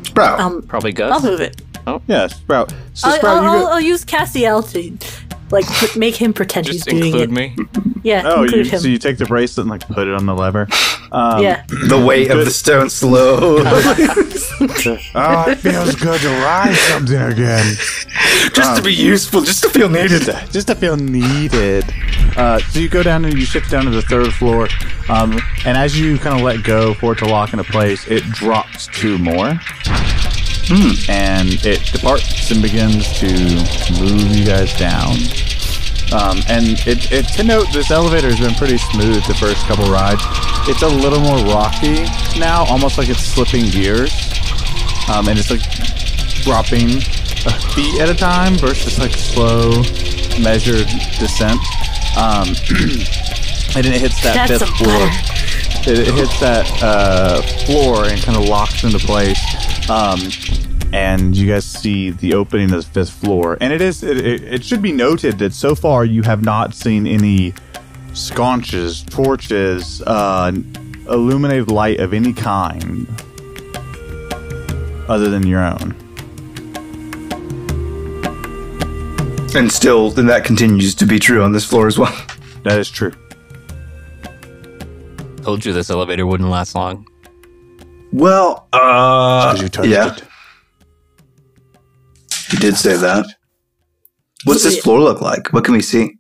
Sprout. 0.03 0.39
Um, 0.39 0.61
Probably 0.63 0.91
Gus. 0.91 1.11
I'll 1.11 1.31
move 1.31 1.39
it. 1.39 1.61
Oh 1.87 2.01
yeah, 2.07 2.27
Sprout. 2.27 2.71
So 2.93 3.09
I'll, 3.09 3.15
Sprout, 3.17 3.37
I'll, 3.37 3.43
you 3.43 3.49
I'll. 3.49 3.67
I'll 3.67 3.81
use 3.81 4.05
Cassiel 4.05 4.61
to 4.71 5.28
like 5.51 5.65
put, 5.65 5.95
make 5.95 6.15
him 6.15 6.33
pretend 6.33 6.67
he's 6.67 6.83
Just 6.85 6.89
doing 6.89 7.05
include 7.05 7.29
it. 7.29 7.31
me. 7.31 7.55
Yeah, 8.03 8.21
Oh, 8.25 8.43
include 8.43 8.65
you, 8.67 8.71
him. 8.71 8.79
so 8.79 8.87
you 8.87 8.97
take 8.97 9.17
the 9.17 9.25
bracelet 9.25 9.63
and 9.65 9.71
like 9.71 9.87
put 9.87 10.07
it 10.07 10.13
on 10.13 10.25
the 10.25 10.33
lever. 10.35 10.67
Um, 11.11 11.41
yeah. 11.43 11.63
the 11.67 12.01
weight 12.05 12.29
of 12.31 12.37
the 12.45 12.51
stone 12.51 12.89
slow. 12.89 13.63
Oh, 15.15 15.45
it 15.49 15.55
feels 15.57 15.95
good 15.95 16.19
to 16.21 16.27
ride 16.43 16.73
something 16.75 17.15
again. 17.21 17.75
just 18.53 18.75
to 18.77 18.81
be 18.83 18.93
useful, 18.93 19.41
just 19.41 19.63
to 19.63 19.69
feel 19.69 19.89
needed. 19.89 20.21
just 20.51 20.67
to 20.67 20.75
feel 20.75 20.95
needed. 20.97 21.85
Uh, 22.37 22.59
so 22.59 22.79
you 22.79 22.89
go 22.89 23.01
down 23.03 23.25
and 23.25 23.33
you 23.33 23.45
shift 23.45 23.71
down 23.71 23.85
to 23.85 23.89
the 23.91 24.01
third 24.01 24.33
floor, 24.33 24.67
um, 25.09 25.37
and 25.65 25.77
as 25.77 25.99
you 25.99 26.17
kind 26.19 26.35
of 26.35 26.41
let 26.41 26.63
go 26.63 26.93
for 26.93 27.13
it 27.13 27.19
to 27.19 27.25
lock 27.25 27.53
into 27.53 27.63
place, 27.65 28.05
it 28.07 28.23
drops 28.31 28.87
two 28.87 29.17
more, 29.17 29.59
and 31.09 31.65
it 31.65 31.83
departs 31.91 32.51
and 32.51 32.61
begins 32.61 33.11
to 33.19 33.27
move 33.99 34.35
you 34.35 34.45
guys 34.45 34.73
down. 34.77 35.17
Um, 36.11 36.41
and 36.49 36.73
it, 36.89 37.11
it 37.11 37.27
to 37.37 37.43
note, 37.43 37.67
this 37.71 37.91
elevator 37.91 38.29
has 38.29 38.39
been 38.39 38.55
pretty 38.55 38.77
smooth 38.77 39.23
the 39.25 39.35
first 39.35 39.65
couple 39.67 39.85
rides. 39.91 40.21
It's 40.67 40.81
a 40.81 40.87
little 40.87 41.21
more 41.21 41.37
rocky 41.53 42.05
now, 42.39 42.65
almost 42.65 42.97
like 42.97 43.09
it's 43.09 43.23
slipping 43.23 43.65
gears, 43.69 44.13
um, 45.09 45.27
and 45.27 45.37
it's 45.37 45.51
like 45.51 45.61
dropping 46.41 46.97
a 47.45 47.53
feet 47.73 48.01
at 48.01 48.09
a 48.09 48.15
time 48.15 48.55
versus 48.57 48.97
like 48.97 49.13
slow, 49.13 49.81
measured 50.41 50.87
descent. 51.17 51.61
Um, 52.17 52.49
and 53.75 53.85
then 53.85 53.93
it 53.93 54.01
hits 54.01 54.21
that 54.23 54.47
That's 54.47 54.63
fifth 54.63 54.77
floor. 54.77 55.09
It, 55.93 56.07
it 56.09 56.13
hits 56.13 56.39
that 56.39 56.65
uh, 56.81 57.41
floor 57.65 58.05
and 58.05 58.21
kind 58.21 58.37
of 58.37 58.45
locks 58.45 58.83
into 58.83 58.99
place. 58.99 59.39
Um, 59.89 60.19
and 60.93 61.35
you 61.35 61.51
guys 61.51 61.65
see 61.65 62.11
the 62.11 62.33
opening 62.33 62.71
of 62.71 62.85
the 62.85 62.91
fifth 62.91 63.11
floor. 63.11 63.57
And 63.59 63.73
it 63.73 63.81
is 63.81 64.03
it, 64.03 64.17
it, 64.17 64.43
it 64.43 64.63
should 64.63 64.81
be 64.81 64.91
noted 64.91 65.39
that 65.39 65.53
so 65.53 65.75
far 65.75 66.05
you 66.05 66.21
have 66.23 66.43
not 66.43 66.73
seen 66.73 67.07
any 67.07 67.53
sconces, 68.13 69.03
torches, 69.03 70.01
uh, 70.03 70.51
illuminated 71.09 71.71
light 71.71 71.99
of 71.99 72.13
any 72.13 72.33
kind 72.33 73.07
other 75.07 75.29
than 75.29 75.45
your 75.47 75.63
own. 75.63 75.95
And 79.55 79.71
still, 79.71 80.11
then 80.11 80.27
that 80.27 80.43
continues 80.45 80.93
to 80.95 81.05
be 81.07 81.17
true 81.17 81.41
on 81.41 81.51
this 81.51 81.65
floor 81.65 81.87
as 81.87 81.97
well. 81.97 82.15
That 82.63 82.77
is 82.77 82.89
true. 82.91 83.13
Told 85.41 85.65
you 85.65 85.73
this 85.73 85.89
elevator 85.89 86.27
wouldn't 86.27 86.49
last 86.49 86.75
long. 86.75 87.08
Well, 88.11 88.67
uh, 88.73 89.57
you 89.59 89.69
touched 89.69 89.89
yeah, 89.89 90.13
it. 90.13 90.23
you 92.51 92.59
did 92.59 92.75
say 92.75 92.97
that. 92.97 93.25
What's 94.45 94.63
this 94.63 94.79
floor 94.79 94.99
look 94.99 95.21
like? 95.21 95.53
What 95.53 95.63
can 95.63 95.73
we 95.73 95.81
see? 95.81 96.15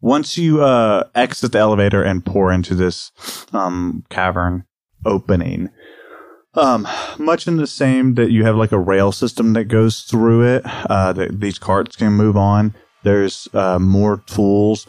Once 0.00 0.36
you 0.36 0.62
uh, 0.62 1.04
exit 1.14 1.52
the 1.52 1.58
elevator 1.58 2.02
and 2.02 2.24
pour 2.24 2.52
into 2.52 2.74
this 2.74 3.10
um, 3.52 4.04
cavern 4.10 4.64
opening, 5.04 5.70
um, 6.54 6.86
much 7.18 7.48
in 7.48 7.56
the 7.56 7.66
same 7.66 8.14
that 8.14 8.30
you 8.30 8.44
have 8.44 8.54
like 8.54 8.70
a 8.70 8.78
rail 8.78 9.12
system 9.12 9.54
that 9.54 9.64
goes 9.64 10.02
through 10.02 10.56
it, 10.56 10.62
uh, 10.90 11.12
that 11.14 11.40
these 11.40 11.58
carts 11.58 11.96
can 11.96 12.12
move 12.12 12.36
on. 12.36 12.74
There's 13.02 13.48
uh, 13.54 13.78
more 13.78 14.18
tools, 14.26 14.86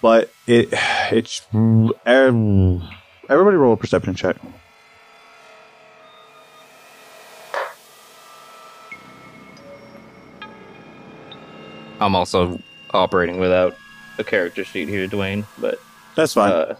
but 0.00 0.32
it 0.46 0.68
it's 1.10 1.42
everybody 1.52 2.80
roll 3.28 3.74
a 3.74 3.76
perception 3.76 4.14
check. 4.14 4.36
I'm 12.04 12.14
also 12.16 12.60
operating 12.92 13.38
without 13.38 13.76
a 14.18 14.24
character 14.24 14.64
sheet 14.64 14.88
here, 14.88 15.06
Dwayne, 15.08 15.44
but 15.58 15.78
That's 16.16 16.34
fine. 16.34 16.52
uh, 16.52 16.76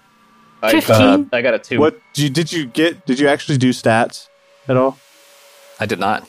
I, 0.63 0.81
15? 0.81 1.31
I 1.33 1.43
got 1.43 1.55
a 1.55 1.59
two. 1.59 1.79
what 1.81 1.99
did 2.13 2.23
you, 2.25 2.31
did 2.31 2.53
you 2.53 2.67
get? 2.67 3.05
Did 3.07 3.19
you 3.19 3.29
actually 3.29 3.59
do 3.59 3.71
stats 3.71 4.29
at 4.69 4.77
all? 4.77 4.99
I 5.81 5.87
did 5.87 5.99
not. 5.99 6.29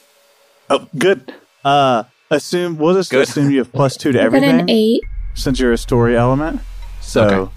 Oh, 0.70 0.88
good. 0.98 1.34
Uh, 1.64 2.04
assume 2.32 2.78
we'll 2.78 2.96
just 2.96 3.12
Good. 3.12 3.28
assume 3.28 3.52
you 3.52 3.60
have 3.60 3.72
plus 3.72 3.96
two 3.98 4.12
to 4.12 4.20
I 4.20 4.24
got 4.24 4.26
everything. 4.28 4.60
an 4.62 4.70
eight. 4.70 5.02
since 5.36 5.60
you're 5.60 5.72
a 5.74 5.78
story 5.78 6.18
element. 6.18 6.62
So 7.02 7.24
Okay. 7.28 7.52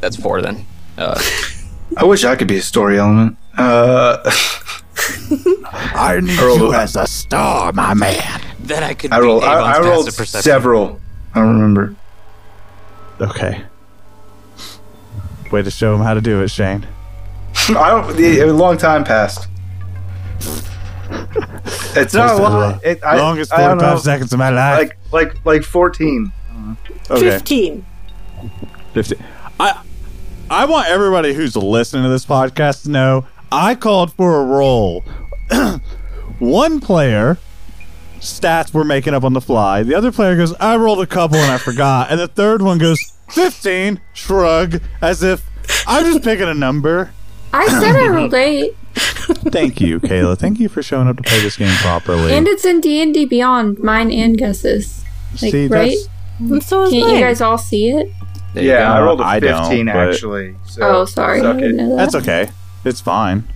That's 0.00 0.16
four 0.16 0.42
then. 0.42 0.66
Uh, 0.98 1.18
I 1.96 2.04
wish 2.04 2.24
I 2.24 2.36
could 2.36 2.48
be 2.48 2.56
a 2.58 2.62
story 2.62 2.98
element. 2.98 3.36
Uh, 3.56 4.18
I 5.94 6.20
need 6.22 6.38
rolled 6.38 6.60
you 6.60 6.74
as 6.74 6.96
a 6.96 7.06
star, 7.06 7.72
my 7.72 7.94
man. 7.94 8.40
Then 8.68 8.82
I 8.82 8.94
could. 8.94 9.12
I 9.12 9.20
rolled. 9.20 9.44
I, 9.44 9.76
I 9.76 9.80
rolled 9.80 10.12
several. 10.12 11.00
I 11.34 11.40
don't 11.40 11.54
remember. 11.54 11.94
Okay. 13.20 13.62
Way 15.50 15.62
to 15.62 15.70
show 15.70 15.94
him 15.94 16.00
how 16.00 16.14
to 16.14 16.20
do 16.20 16.42
it, 16.42 16.48
Shane. 16.48 16.86
I 17.68 17.90
don't. 17.90 18.16
The, 18.16 18.40
a 18.40 18.52
long 18.52 18.76
time 18.78 19.04
passed. 19.04 19.48
It's 21.96 22.14
not 22.14 22.38
a 22.38 22.42
lot. 22.42 22.84
It, 22.84 23.02
I, 23.02 23.16
Longest 23.16 23.52
I 23.52 23.66
don't 23.66 23.78
know, 23.78 23.96
seconds 23.96 24.32
of 24.32 24.38
my 24.38 24.50
life. 24.50 24.78
Like 24.78 24.98
like 25.12 25.46
like 25.46 25.62
fourteen. 25.62 26.30
okay, 27.10 27.30
15. 27.30 27.86
fifty. 28.92 29.16
I 29.58 29.82
I 30.50 30.66
want 30.66 30.88
everybody 30.88 31.32
who's 31.32 31.56
listening 31.56 32.02
to 32.04 32.08
this 32.08 32.26
podcast 32.26 32.82
to 32.82 32.90
know 32.90 33.26
I 33.50 33.74
called 33.74 34.12
for 34.12 34.40
a 34.40 34.44
roll. 34.44 35.04
One 36.38 36.80
player 36.80 37.38
stats 38.26 38.72
we're 38.74 38.84
making 38.84 39.14
up 39.14 39.24
on 39.24 39.32
the 39.32 39.40
fly. 39.40 39.82
The 39.82 39.94
other 39.94 40.12
player 40.12 40.36
goes, 40.36 40.52
I 40.54 40.76
rolled 40.76 41.00
a 41.00 41.06
couple 41.06 41.36
and 41.38 41.50
I 41.50 41.58
forgot. 41.58 42.10
And 42.10 42.20
the 42.20 42.28
third 42.28 42.62
one 42.62 42.78
goes, 42.78 43.00
15, 43.30 44.00
shrug, 44.12 44.80
as 45.00 45.22
if 45.22 45.44
I'm 45.86 46.04
just 46.04 46.22
picking 46.24 46.48
a 46.48 46.54
number. 46.54 47.12
I 47.52 47.66
said 47.68 47.96
I 47.96 48.08
rolled 48.08 48.34
eight, 48.34 48.76
Thank 48.94 49.80
you, 49.80 50.00
Kayla. 50.00 50.38
Thank 50.38 50.58
you 50.60 50.68
for 50.68 50.82
showing 50.82 51.08
up 51.08 51.16
to 51.16 51.22
play 51.22 51.40
this 51.40 51.56
game 51.56 51.74
properly. 51.78 52.32
and 52.32 52.46
it's 52.48 52.64
in 52.64 52.80
D 52.80 53.00
and 53.02 53.12
D 53.12 53.24
Beyond. 53.24 53.78
Mine 53.80 54.10
and 54.12 54.38
Gus's. 54.38 55.04
Like 55.42 55.52
See, 55.52 55.66
right? 55.66 55.90
that's- 55.90 56.08
And 56.38 56.62
so 56.62 56.88
Can't 56.90 57.04
mine. 57.04 57.14
you 57.14 57.20
guys 57.20 57.40
all 57.40 57.58
see 57.58 57.90
it? 57.90 58.10
There 58.54 58.64
Yeah. 58.64 58.92
I 58.92 59.02
rolled 59.02 59.20
a 59.20 59.24
I 59.24 59.40
don't, 59.40 59.62
fifteen 59.64 59.88
actually. 59.88 60.54
So 60.66 60.82
oh, 60.82 61.04
sorry. 61.04 61.40
I 61.40 61.52
didn't 61.54 61.76
know 61.76 61.90
that. 61.90 61.96
That's 61.96 62.14
okay. 62.16 62.50
It's 62.84 63.00
fine. 63.00 63.46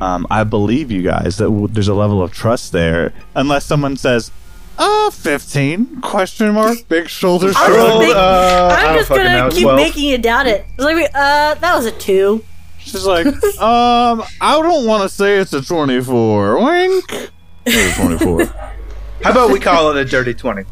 Um, 0.00 0.26
I 0.30 0.44
believe 0.44 0.90
you 0.90 1.02
guys 1.02 1.38
that 1.38 1.44
w- 1.46 1.68
there's 1.68 1.88
a 1.88 1.94
level 1.94 2.22
of 2.22 2.32
trust 2.32 2.72
there, 2.72 3.12
unless 3.34 3.64
someone 3.64 3.96
says, 3.96 4.30
"Uh, 4.78 5.10
15?" 5.10 6.00
Question 6.02 6.52
mark. 6.54 6.78
Big 6.88 7.08
shoulders. 7.08 7.54
I 7.56 7.64
I'm 7.66 7.72
rolled. 7.72 8.02
just, 8.04 8.16
uh, 8.16 8.76
I 8.78 8.86
I'm 8.88 8.96
just 8.98 9.08
gonna 9.08 9.24
know, 9.38 9.48
keep 9.50 9.62
12. 9.62 9.76
making 9.76 10.04
you 10.04 10.18
doubt 10.18 10.46
it. 10.46 10.66
It's 10.74 10.84
like, 10.84 10.96
uh, 11.14 11.54
that 11.54 11.74
was 11.76 11.86
a 11.86 11.92
two. 11.92 12.44
She's 12.78 13.04
like, 13.06 13.26
"Um, 13.26 14.22
I 14.40 14.60
don't 14.62 14.86
want 14.86 15.02
to 15.02 15.08
say 15.08 15.38
it's 15.38 15.52
a 15.52 15.62
24." 15.62 16.62
Wink. 16.64 17.30
It's 17.64 17.98
a 17.98 18.00
24. 18.02 18.44
How 19.24 19.30
about 19.30 19.50
we 19.50 19.58
call 19.58 19.90
it 19.90 19.96
a 19.96 20.04
dirty 20.04 20.34
twenty? 20.34 20.64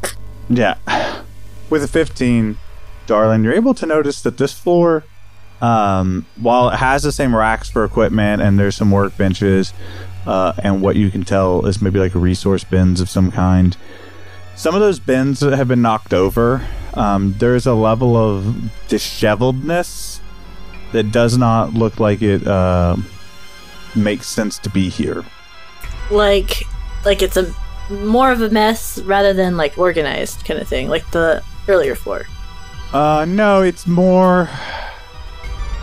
Yeah. 0.50 0.74
With 1.70 1.82
a 1.82 1.88
15, 1.88 2.58
darling, 3.06 3.42
you're 3.42 3.54
able 3.54 3.72
to 3.74 3.86
notice 3.86 4.20
that 4.22 4.36
this 4.36 4.52
floor, 4.52 5.02
um, 5.60 6.26
while 6.40 6.68
it 6.70 6.76
has 6.76 7.02
the 7.02 7.12
same 7.12 7.34
racks 7.34 7.70
for 7.70 7.84
equipment 7.84 8.42
and 8.42 8.58
there's 8.58 8.76
some 8.76 8.90
workbenches, 8.90 9.72
uh, 10.26 10.52
and 10.62 10.82
what 10.82 10.96
you 10.96 11.10
can 11.10 11.22
tell 11.24 11.66
is 11.66 11.80
maybe 11.82 11.98
like 11.98 12.14
resource 12.14 12.64
bins 12.64 13.00
of 13.00 13.08
some 13.08 13.30
kind, 13.30 13.76
some 14.56 14.74
of 14.74 14.80
those 14.80 14.98
bins 14.98 15.40
have 15.40 15.68
been 15.68 15.82
knocked 15.82 16.14
over. 16.14 16.66
Um, 16.94 17.34
there's 17.38 17.66
a 17.66 17.74
level 17.74 18.16
of 18.16 18.44
disheveledness 18.88 20.20
that 20.92 21.10
does 21.10 21.36
not 21.36 21.74
look 21.74 21.98
like 21.98 22.22
it 22.22 22.46
uh, 22.46 22.96
makes 23.96 24.28
sense 24.28 24.58
to 24.60 24.70
be 24.70 24.88
here. 24.88 25.24
Like, 26.10 26.62
like 27.04 27.20
it's 27.20 27.36
a 27.36 27.52
more 27.90 28.30
of 28.30 28.40
a 28.40 28.48
mess 28.50 28.98
rather 29.00 29.32
than 29.32 29.56
like 29.56 29.76
organized 29.76 30.44
kind 30.44 30.60
of 30.60 30.68
thing, 30.68 30.88
like 30.88 31.08
the 31.10 31.42
earlier 31.68 31.94
floor. 31.94 32.24
Uh, 32.92 33.24
no, 33.28 33.62
it's 33.62 33.86
more. 33.86 34.48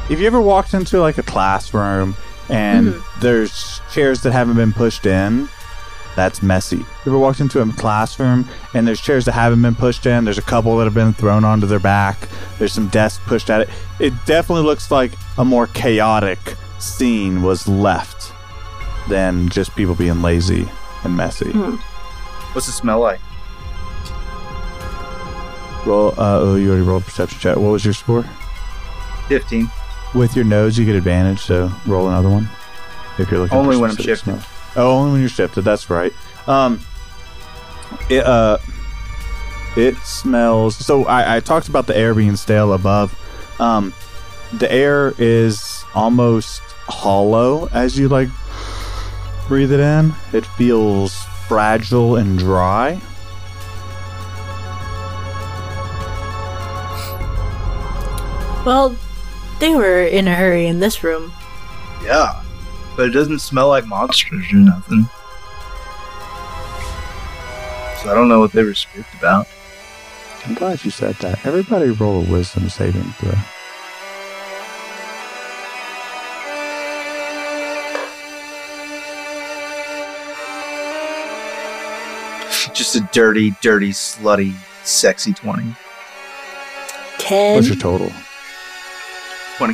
If 0.09 0.19
you 0.19 0.27
ever 0.27 0.41
walked 0.41 0.73
into 0.73 0.99
like 0.99 1.17
a 1.17 1.23
classroom 1.23 2.15
and 2.49 2.95
there's 3.21 3.79
chairs 3.93 4.21
that 4.23 4.33
haven't 4.33 4.55
been 4.55 4.73
pushed 4.73 5.05
in, 5.05 5.47
that's 6.17 6.43
messy. 6.43 6.77
You 6.77 6.85
ever 7.07 7.17
walked 7.17 7.39
into 7.39 7.61
a 7.61 7.73
classroom 7.73 8.47
and 8.73 8.85
there's 8.85 8.99
chairs 8.99 9.23
that 9.25 9.31
haven't 9.31 9.61
been 9.61 9.75
pushed 9.75 10.05
in, 10.05 10.25
there's 10.25 10.37
a 10.37 10.41
couple 10.41 10.77
that 10.77 10.83
have 10.83 10.93
been 10.93 11.13
thrown 11.13 11.45
onto 11.45 11.65
their 11.65 11.79
back, 11.79 12.27
there's 12.59 12.73
some 12.73 12.89
desks 12.89 13.23
pushed 13.25 13.49
at 13.49 13.61
it. 13.61 13.69
It 13.99 14.13
definitely 14.25 14.65
looks 14.65 14.91
like 14.91 15.13
a 15.37 15.45
more 15.45 15.67
chaotic 15.67 16.39
scene 16.79 17.41
was 17.41 17.67
left 17.67 18.33
than 19.07 19.47
just 19.47 19.73
people 19.75 19.95
being 19.95 20.21
lazy 20.21 20.67
and 21.05 21.15
messy. 21.15 21.51
What's 21.51 22.67
it 22.67 22.73
smell 22.73 22.99
like? 22.99 23.21
Roll, 25.85 26.09
uh, 26.17 26.39
oh, 26.41 26.55
you 26.55 26.69
already 26.69 26.85
rolled 26.85 27.03
perception 27.05 27.39
check. 27.39 27.55
What 27.55 27.71
was 27.71 27.85
your 27.85 27.93
score? 27.93 28.25
Fifteen. 29.29 29.71
With 30.13 30.35
your 30.35 30.43
nose, 30.45 30.77
you 30.77 30.85
get 30.85 30.95
advantage, 30.95 31.39
so 31.39 31.71
roll 31.85 32.07
another 32.09 32.29
one. 32.29 32.49
If 33.17 33.31
you're 33.31 33.39
looking 33.39 33.57
Only 33.57 33.77
when 33.77 33.89
I'm 33.91 33.95
specific 33.95 34.17
shifting. 34.25 34.39
smell. 34.41 34.83
Oh, 34.85 34.97
only 34.97 35.11
when 35.13 35.19
you're 35.21 35.29
shifted. 35.29 35.61
That's 35.63 35.89
right. 35.89 36.11
Um, 36.47 36.79
it 38.09 38.25
uh, 38.25 38.57
it 39.77 39.95
smells. 39.97 40.75
So 40.75 41.05
I, 41.05 41.37
I 41.37 41.39
talked 41.39 41.67
about 41.69 41.87
the 41.87 41.95
air 41.97 42.13
being 42.13 42.35
stale 42.35 42.73
above. 42.73 43.13
Um, 43.59 43.93
the 44.53 44.71
air 44.71 45.13
is 45.17 45.83
almost 45.95 46.61
hollow 46.87 47.69
as 47.71 47.97
you 47.97 48.09
like 48.09 48.27
breathe 49.47 49.71
it 49.71 49.79
in. 49.79 50.13
It 50.33 50.45
feels 50.45 51.13
fragile 51.47 52.15
and 52.17 52.37
dry. 52.37 53.01
Well, 58.65 58.95
they 59.61 59.75
were 59.75 60.01
in 60.01 60.27
a 60.27 60.35
hurry 60.35 60.65
in 60.65 60.79
this 60.79 61.03
room. 61.03 61.31
Yeah, 62.03 62.43
but 62.97 63.05
it 63.05 63.11
doesn't 63.11 63.39
smell 63.39 63.69
like 63.69 63.85
monsters 63.85 64.51
or 64.51 64.57
nothing. 64.57 65.05
So 68.01 68.09
I 68.09 68.15
don't 68.15 68.27
know 68.27 68.39
what 68.39 68.51
they 68.51 68.63
were 68.63 68.73
spooked 68.73 69.13
about. 69.13 69.47
I'm 70.45 70.55
glad 70.55 70.83
you 70.83 70.89
said 70.89 71.15
that. 71.17 71.45
Everybody 71.45 71.91
roll 71.91 72.25
a 72.25 72.31
wisdom 72.31 72.67
saving 72.69 73.03
throw. 73.03 73.31
Just 82.73 82.95
a 82.95 83.01
dirty, 83.11 83.51
dirty, 83.61 83.91
slutty, 83.91 84.55
sexy 84.83 85.33
20. 85.33 85.75
Ten. 87.19 87.55
What's 87.55 87.67
your 87.67 87.77
total? 87.77 88.11
20. 89.57 89.73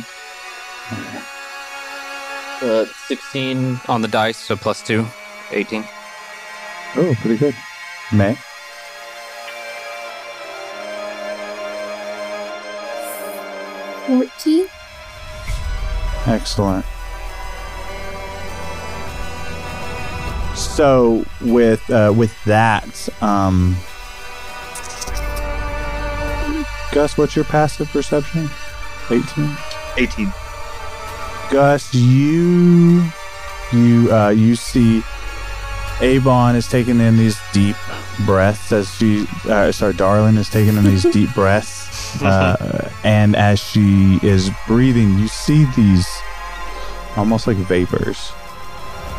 Uh, 2.60 2.86
16 3.06 3.80
on 3.88 4.02
the 4.02 4.08
dice, 4.08 4.36
so 4.36 4.56
plus 4.56 4.82
2. 4.82 5.06
18. 5.52 5.84
Oh, 6.96 7.14
pretty 7.20 7.36
good. 7.36 7.54
May? 8.12 8.36
Fourteen. 14.06 14.66
Excellent. 16.26 16.84
So 20.54 21.26
with 21.42 21.88
uh, 21.90 22.14
with 22.16 22.32
that, 22.44 23.08
um, 23.22 23.76
Gus, 26.92 27.18
what's 27.18 27.36
your 27.36 27.44
passive 27.44 27.88
perception? 27.88 28.48
Eighteen. 29.10 29.56
18. 29.96 30.32
Gus, 31.50 31.92
you 31.94 33.04
you 33.72 34.12
uh, 34.12 34.28
you 34.28 34.54
see 34.54 35.02
Avon 36.00 36.54
is 36.54 36.68
taking 36.68 37.00
in 37.00 37.16
these 37.16 37.38
deep 37.52 37.76
breaths 38.24 38.70
as 38.72 38.94
she 38.94 39.26
uh, 39.46 39.72
sorry, 39.72 39.94
Darlin 39.94 40.36
is 40.36 40.48
taking 40.48 40.76
in 40.76 40.84
these 40.84 41.02
deep 41.12 41.32
breaths, 41.34 42.22
uh, 42.22 42.90
and 43.02 43.34
as 43.34 43.58
she 43.58 44.18
is 44.22 44.50
breathing, 44.66 45.18
you 45.18 45.26
see 45.26 45.64
these 45.76 46.06
almost 47.16 47.46
like 47.46 47.56
vapors 47.56 48.32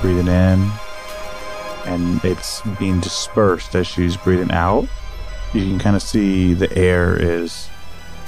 breathing 0.01 0.27
in, 0.27 0.71
and 1.85 2.23
it's 2.23 2.61
being 2.79 2.99
dispersed 2.99 3.75
as 3.75 3.87
she's 3.87 4.15
breathing 4.15 4.51
out. 4.51 4.87
You 5.53 5.61
can 5.61 5.79
kind 5.79 5.95
of 5.95 6.03
see 6.03 6.53
the 6.53 6.71
air 6.77 7.17
is 7.17 7.69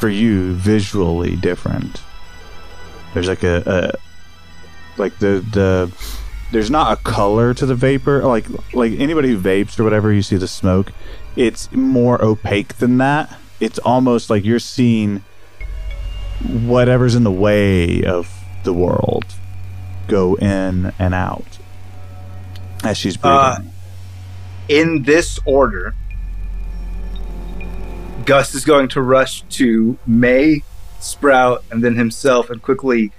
for 0.01 0.09
you 0.09 0.53
visually 0.55 1.35
different. 1.37 2.01
There's 3.13 3.27
like 3.29 3.43
a, 3.43 3.63
a 4.97 4.99
like 4.99 5.17
the 5.19 5.45
the 5.53 5.91
there's 6.51 6.69
not 6.69 6.91
a 6.99 7.01
color 7.03 7.53
to 7.53 7.65
the 7.65 7.75
vapor 7.75 8.23
like 8.23 8.45
like 8.73 8.91
anybody 8.99 9.29
who 9.29 9.39
vapes 9.39 9.79
or 9.79 9.85
whatever 9.85 10.11
you 10.11 10.21
see 10.21 10.35
the 10.35 10.47
smoke 10.49 10.91
it's 11.37 11.71
more 11.71 12.21
opaque 12.21 12.75
than 12.79 12.97
that 12.97 13.33
it's 13.61 13.79
almost 13.79 14.29
like 14.29 14.43
you're 14.43 14.59
seeing 14.59 15.23
whatever's 16.45 17.15
in 17.15 17.23
the 17.23 17.31
way 17.31 18.03
of 18.03 18.29
the 18.65 18.73
world 18.73 19.23
go 20.09 20.35
in 20.35 20.91
and 20.99 21.13
out 21.13 21.57
as 22.83 22.97
she's 22.97 23.15
breathing 23.15 23.37
Uh, 23.39 23.59
In 24.67 25.03
this 25.03 25.39
order, 25.45 25.95
Gus 28.25 28.53
is 28.53 28.65
going 28.65 28.87
to 28.89 29.01
rush 29.01 29.41
to 29.43 29.97
May, 30.05 30.63
Sprout, 30.99 31.63
and 31.71 31.83
then 31.83 31.95
himself 31.95 32.49
and 32.49 32.61
quickly 32.61 33.11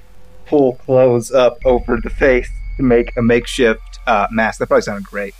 pull 0.47 0.75
clothes 0.75 1.31
up 1.33 1.59
over 1.65 1.99
the 2.03 2.11
face 2.11 2.49
to 2.77 2.83
make 2.83 3.17
a 3.17 3.23
makeshift 3.23 3.99
uh, 4.07 4.27
mask. 4.31 4.59
That 4.59 4.67
probably 4.69 4.83
sounded 4.83 5.05
great. 5.05 5.35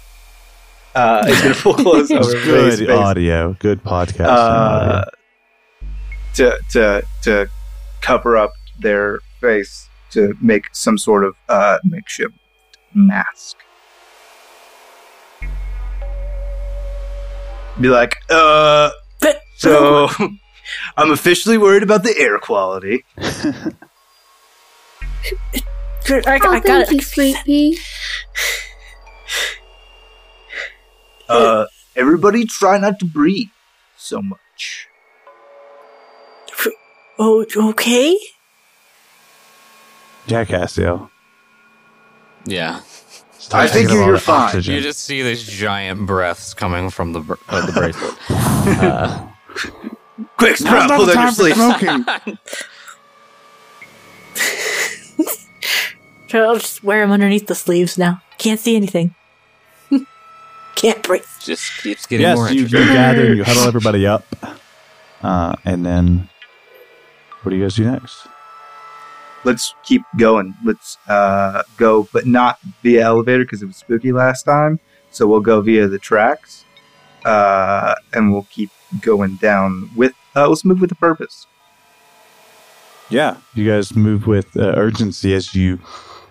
Uh, 0.95 1.27
he's 1.27 1.41
going 1.41 1.55
to 1.55 1.61
pull 1.61 1.75
clothes 1.75 2.11
over 2.11 2.33
good 2.33 2.79
face, 2.79 2.89
audio 2.89 3.57
good 3.59 3.83
podcast 3.83 4.27
uh, 4.27 5.05
to 6.35 6.59
to 6.71 7.03
to 7.23 7.49
cover 8.01 8.37
up 8.37 8.53
their 8.81 9.21
face 9.41 9.89
to 10.11 10.35
make 10.41 10.65
some 10.73 10.99
sort 10.99 11.25
of 11.25 11.35
uh, 11.49 11.79
makeshift 11.85 12.35
mask. 12.95 13.57
Be 17.81 17.89
like, 17.89 18.17
uh, 18.29 18.91
so 19.63 20.09
I'm 20.97 21.11
officially 21.11 21.59
worried 21.59 21.83
about 21.83 22.03
the 22.03 22.15
air 22.19 22.39
quality. 22.39 23.05
I, 23.19 23.73
Oh, 26.11 26.21
I 26.27 26.39
thank 26.41 26.65
got 26.67 26.91
you, 26.91 26.99
it. 26.99 27.05
sweet 27.05 27.37
pea. 27.45 27.79
Uh, 31.29 31.65
everybody 31.97 32.45
try 32.45 32.77
not 32.79 32.99
to 32.99 33.05
breathe 33.07 33.49
so 33.97 34.21
much. 34.21 34.89
Oh, 37.19 37.45
okay. 37.57 38.19
yeah 40.27 40.45
cassio 40.45 41.11
Yeah. 42.47 42.81
I 43.53 43.67
think 43.69 43.89
Taking 43.89 44.03
a 44.03 44.07
you're 44.07 44.19
fine. 44.19 44.45
oxygen. 44.47 44.75
You 44.75 44.81
just 44.81 45.01
see 45.03 45.23
these 45.23 45.45
giant 45.45 46.07
breaths 46.07 46.53
coming 46.55 46.91
from 46.91 47.13
the, 47.13 47.21
br- 47.21 47.35
uh, 47.49 47.67
the 47.67 47.73
bracelet. 47.73 48.15
Uh, 48.83 49.27
Quick, 50.37 50.57
Sprout, 50.57 50.91
pull 50.91 51.07
down 51.07 51.23
your 51.23 51.33
sleeve. 51.33 51.55
smoking 51.55 52.39
So 56.33 56.45
I'll 56.45 56.57
just 56.57 56.83
wear 56.83 57.03
them 57.03 57.13
underneath 57.13 57.47
the 57.47 57.55
sleeves 57.55 57.99
now. 57.99 58.23
Can't 58.39 58.59
see 58.59 58.75
anything. 58.75 59.15
Can't 60.77 61.03
breathe. 61.03 61.27
just 61.41 61.83
keeps 61.83 62.07
getting 62.07 62.25
yes 62.25 62.37
more 62.37 62.49
you, 62.49 62.61
you 62.61 62.65
interesting. 62.65 62.95
gather 62.95 63.35
you 63.35 63.45
huddle 63.45 63.65
everybody 63.69 64.07
up 64.07 64.25
uh, 65.23 65.55
and 65.67 65.85
then 65.85 66.31
what 67.43 67.51
do 67.51 67.57
you 67.57 67.63
guys 67.63 67.77
do 67.77 67.85
next 67.85 68.27
Let's 69.45 69.75
keep 69.83 70.03
going. 70.17 70.55
Let's 70.65 70.99
uh, 71.09 71.65
go, 71.77 72.09
but 72.13 72.27
not 72.27 72.61
via 72.83 73.03
elevator 73.03 73.45
because 73.45 73.61
it 73.61 73.67
was 73.67 73.77
spooky 73.77 74.13
last 74.13 74.45
time. 74.45 74.79
So 75.11 75.27
we'll 75.27 75.41
go 75.41 75.61
via 75.61 75.89
the 75.89 75.99
tracks, 75.99 76.65
uh, 77.25 77.97
and 78.13 78.33
we'll 78.33 78.47
keep 78.51 78.71
going 79.01 79.37
down 79.37 79.91
with. 79.97 80.15
Uh, 80.35 80.49
let's 80.49 80.65
move 80.65 80.81
with 80.81 80.93
a 80.93 80.97
purpose. 80.97 81.47
Yeah, 83.11 83.37
you 83.55 83.69
guys 83.69 83.95
move 83.95 84.27
with 84.27 84.57
uh, 84.57 84.73
urgency 84.77 85.35
as 85.35 85.55
you 85.55 85.81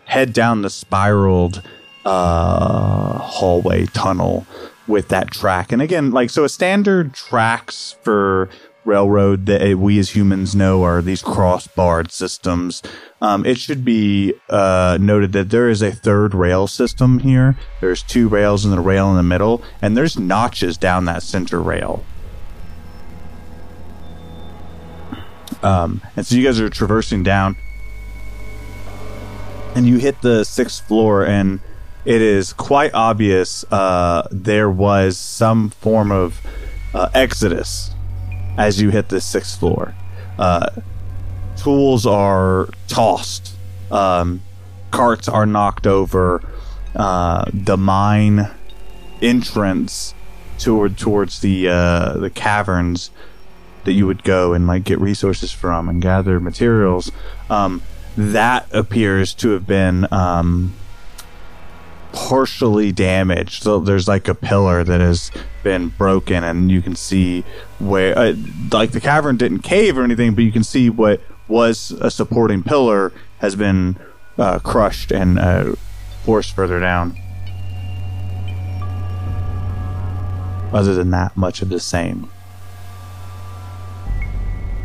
head 0.06 0.34
down 0.34 0.62
the 0.62 0.70
spiraled 0.70 1.62
uh, 2.06 3.20
hallway 3.20 3.86
tunnel 3.86 4.48
with 4.88 5.10
that 5.10 5.32
track. 5.32 5.72
And 5.72 5.82
again, 5.82 6.12
like 6.12 6.30
so, 6.30 6.44
a 6.44 6.50
standard 6.50 7.14
tracks 7.14 7.96
for 8.02 8.50
railroad 8.84 9.46
that 9.46 9.62
uh, 9.62 9.78
we 9.78 10.00
as 10.00 10.16
humans 10.16 10.56
know 10.56 10.84
are 10.84 11.02
these 11.02 11.22
cross-barred 11.22 12.12
systems. 12.12 12.82
Um, 13.22 13.46
it 13.46 13.60
should 13.60 13.86
be 13.86 14.34
uh, 14.50 14.98
noted 15.00 15.34
that 15.34 15.52
there 15.52 15.70
is 15.70 15.82
a 15.84 15.92
third 15.92 16.34
rail 16.34 16.66
system 16.66 17.20
here. 17.20 17.56
There's 17.80 18.02
two 18.02 18.28
rails 18.28 18.66
and 18.66 18.74
a 18.74 18.82
rail 18.82 19.10
in 19.12 19.18
the 19.18 19.24
middle, 19.24 19.62
and 19.82 19.96
there's 19.96 20.18
notches 20.18 20.78
down 20.78 21.06
that 21.06 21.22
center 21.22 21.62
rail. 21.62 22.04
Um, 25.64 26.02
and 26.16 26.26
so 26.26 26.36
you 26.36 26.44
guys 26.44 26.60
are 26.60 26.70
traversing 26.70 27.24
down, 27.24 27.56
and 29.76 29.88
you 29.88 29.98
hit 29.98 30.22
the 30.22 30.44
sixth 30.44 30.88
floor, 30.88 31.26
and 31.26 31.60
it 32.04 32.22
is 32.22 32.54
quite 32.54 32.94
obvious 32.94 33.64
uh, 33.72 34.28
there 34.32 34.70
was 34.70 35.18
some 35.18 35.70
form 35.70 36.12
of 36.12 36.42
uh, 36.94 37.10
exodus 37.14 37.92
as 38.58 38.82
you 38.82 38.90
hit 38.90 39.10
the 39.10 39.22
sixth 39.22 39.60
floor. 39.60 39.94
Uh, 40.40 40.68
tools 41.58 42.06
are 42.06 42.70
tossed, 42.88 43.56
um, 43.92 44.42
carts 44.90 45.30
are 45.30 45.46
knocked 45.46 45.86
over, 45.86 46.42
uh, 46.96 47.46
the 47.54 47.78
mine 47.78 48.50
entrance 49.22 50.16
toward 50.58 50.98
towards 50.98 51.42
the 51.42 51.70
uh, 51.70 52.14
the 52.14 52.30
caverns 52.30 53.12
that 53.84 53.94
you 53.94 54.06
would 54.08 54.24
go 54.24 54.54
and 54.54 54.68
like 54.68 54.84
get 54.84 55.00
resources 55.00 55.52
from 55.52 55.90
and 55.90 56.02
gather 56.02 56.40
materials. 56.40 57.12
Um, 57.50 57.82
that 58.18 58.68
appears 58.72 59.34
to 59.36 59.52
have 59.52 59.66
been 59.66 60.08
um, 60.12 60.74
partially 62.12 62.92
damaged. 62.92 63.64
So 63.64 63.80
there's 63.80 64.08
like 64.08 64.28
a 64.28 64.36
pillar 64.36 64.84
that 64.84 65.02
has 65.02 65.32
been 65.64 65.90
broken, 65.90 66.44
and 66.44 66.72
you 66.72 66.82
can 66.82 66.96
see 66.96 67.44
where, 67.80 68.18
uh, 68.18 68.34
like, 68.72 68.92
the 68.92 69.02
cavern 69.02 69.38
didn't 69.38 69.60
cave 69.60 69.98
or 69.98 70.04
anything, 70.04 70.34
but 70.34 70.44
you 70.44 70.52
can 70.52 70.64
see 70.64 70.90
what 70.90 71.22
was 71.48 71.92
a 72.02 72.10
supporting 72.10 72.64
pillar 72.64 73.14
has 73.40 73.56
been 73.56 73.98
uh, 74.38 74.60
crushed 74.60 75.12
and 75.12 75.38
uh, 75.40 75.76
forced 76.24 76.56
further 76.56 76.80
down. 76.80 77.18
Other 80.74 80.94
than 80.96 81.12
that, 81.12 81.36
much 81.36 81.62
of 81.62 81.70
the 81.70 81.80
same. 81.80 82.31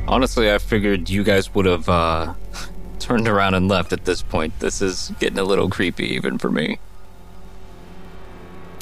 Honestly, 0.09 0.53
I 0.53 0.59
figured 0.59 1.11
you 1.11 1.25
guys 1.25 1.53
would 1.55 1.67
have 1.67 1.89
uh, 1.89 2.35
turned 3.01 3.27
around 3.27 3.55
and 3.55 3.69
left 3.69 3.93
at 3.93 4.05
this 4.05 4.23
point. 4.23 4.59
This 4.61 4.81
is 4.81 5.13
getting 5.19 5.39
a 5.39 5.45
little 5.45 5.69
creepy 5.69 6.07
even 6.15 6.39
for 6.39 6.51
me. 6.51 6.79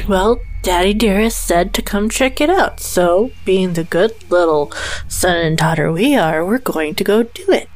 Well, 0.06 0.38
Daddy 0.62 0.92
Dearest 0.92 1.42
said 1.42 1.72
to 1.74 1.82
come 1.82 2.10
check 2.10 2.40
it 2.40 2.50
out, 2.50 2.78
so 2.78 3.30
being 3.46 3.72
the 3.72 3.84
good 3.84 4.12
little 4.30 4.70
son 5.08 5.36
and 5.36 5.56
daughter 5.56 5.90
we 5.90 6.14
are, 6.14 6.44
we're 6.44 6.58
going 6.58 6.94
to 6.96 7.04
go 7.04 7.22
do 7.22 7.44
it. 7.48 7.70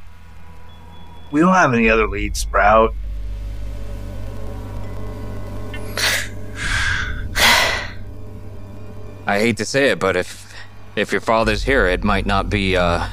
We 1.30 1.40
don't 1.40 1.54
have 1.54 1.72
any 1.72 1.88
other 1.88 2.06
leads, 2.06 2.40
Sprout. 2.40 2.94
I 9.26 9.38
hate 9.38 9.56
to 9.58 9.64
say 9.64 9.90
it, 9.90 9.98
but 9.98 10.16
if 10.16 10.52
if 10.96 11.12
your 11.12 11.20
father's 11.20 11.62
here, 11.62 11.86
it 11.86 12.02
might 12.04 12.26
not 12.26 12.50
be 12.50 12.76
uh 12.76 13.06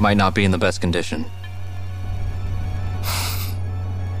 might 0.00 0.16
not 0.16 0.34
be 0.34 0.44
in 0.44 0.50
the 0.50 0.58
best 0.58 0.80
condition. 0.80 1.26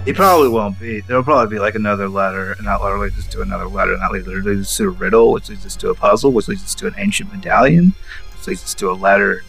He 0.04 0.14
probably 0.14 0.48
won't 0.48 0.80
be. 0.80 1.00
There'll 1.02 1.22
probably 1.22 1.54
be 1.54 1.60
like 1.60 1.74
another 1.74 2.08
letter, 2.08 2.52
and 2.52 2.66
that 2.66 2.80
letter 2.80 2.98
leads 2.98 3.18
us 3.18 3.26
to 3.26 3.42
another 3.42 3.66
letter, 3.66 3.92
and 3.92 4.00
that 4.00 4.10
literally 4.10 4.40
leads 4.40 4.68
us 4.68 4.76
to 4.78 4.84
a 4.84 4.88
riddle, 4.88 5.32
which 5.32 5.50
leads 5.50 5.66
us 5.66 5.76
to 5.76 5.90
a 5.90 5.94
puzzle, 5.94 6.32
which 6.32 6.48
leads 6.48 6.64
us 6.64 6.74
to 6.76 6.86
an 6.86 6.94
ancient 6.96 7.30
medallion, 7.30 7.92
which 8.34 8.46
leads 8.46 8.64
us 8.64 8.72
to 8.76 8.90
a 8.90 8.94
letter. 8.94 9.42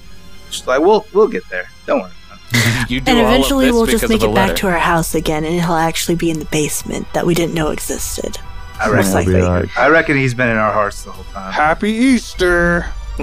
Just 0.49 0.67
like 0.67 0.81
we'll 0.81 1.05
we'll 1.13 1.29
get 1.29 1.47
there. 1.49 1.69
Don't 1.85 2.01
worry. 2.01 2.11
You 2.89 2.99
do 2.99 3.11
And 3.11 3.19
all 3.19 3.25
of 3.25 3.31
eventually 3.31 3.71
we'll 3.71 3.85
just 3.85 4.09
make 4.09 4.23
it 4.23 4.33
back 4.33 4.55
to 4.57 4.67
our 4.67 4.79
house 4.79 5.15
again, 5.15 5.45
and 5.45 5.53
he'll 5.53 5.73
actually 5.73 6.15
be 6.15 6.29
in 6.29 6.39
the 6.39 6.45
basement 6.45 7.07
that 7.13 7.25
we 7.25 7.35
didn't 7.35 7.53
know 7.53 7.69
existed. 7.69 8.37
I 8.81 8.89
reckon, 8.89 9.25
Be 9.25 9.41
like, 9.41 9.77
I 9.77 9.87
reckon 9.87 10.17
he's 10.17 10.33
been 10.33 10.49
in 10.49 10.57
our 10.57 10.71
hearts 10.73 11.03
the 11.03 11.11
whole 11.11 11.25
time. 11.25 11.53
Happy 11.53 11.91
Easter! 11.91 12.91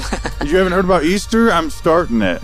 you 0.44 0.56
haven't 0.56 0.72
heard 0.72 0.84
about 0.84 1.04
Easter? 1.04 1.50
I'm 1.50 1.68
starting 1.68 2.22
it. 2.22 2.42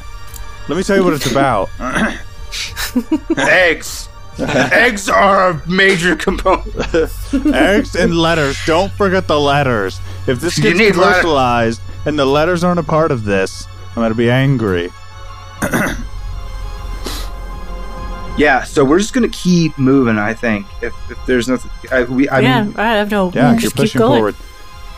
Let 0.69 0.77
me 0.77 0.83
tell 0.83 0.97
you 0.97 1.05
what 1.05 1.13
it's 1.15 1.31
about. 1.31 1.69
Eggs. 3.39 4.09
Eggs 4.39 5.09
are 5.09 5.51
a 5.51 5.69
major 5.69 6.17
component. 6.17 6.75
Eggs 7.55 7.95
and 7.95 8.17
letters. 8.17 8.57
Don't 8.67 8.91
forget 8.93 9.27
the 9.27 9.39
letters. 9.39 10.01
If 10.27 10.41
this 10.41 10.59
gets 10.59 10.79
need 10.79 10.95
letter- 10.97 11.21
commercialized 11.21 11.81
and 12.07 12.19
the 12.19 12.25
letters 12.25 12.65
aren't 12.65 12.81
a 12.81 12.85
part 12.85 13.11
of 13.11 13.25
this, 13.25 13.67
I'm 13.91 13.97
going 13.97 14.11
to 14.11 14.15
be 14.15 14.31
angry. 14.31 14.91
Yeah, 18.39 18.65
so 18.65 18.83
we're 18.83 18.99
just 18.99 19.13
gonna 19.13 19.29
keep 19.29 19.77
moving. 19.79 20.17
I 20.17 20.33
think 20.33 20.67
if, 20.83 20.95
if 21.11 21.19
there's 21.27 21.49
nothing, 21.49 21.71
I, 21.91 22.05
we 22.05 22.31
I 22.31 22.41
yeah, 22.41 22.65
mean, 22.65 22.75
I 22.79 22.95
have 22.95 23.11
no. 23.11 23.31
Yeah, 23.35 23.51
you're 23.53 23.61
just 23.61 23.77
keep 23.77 23.83
pushing 23.83 23.99
going. 23.99 24.17
forward. 24.19 24.37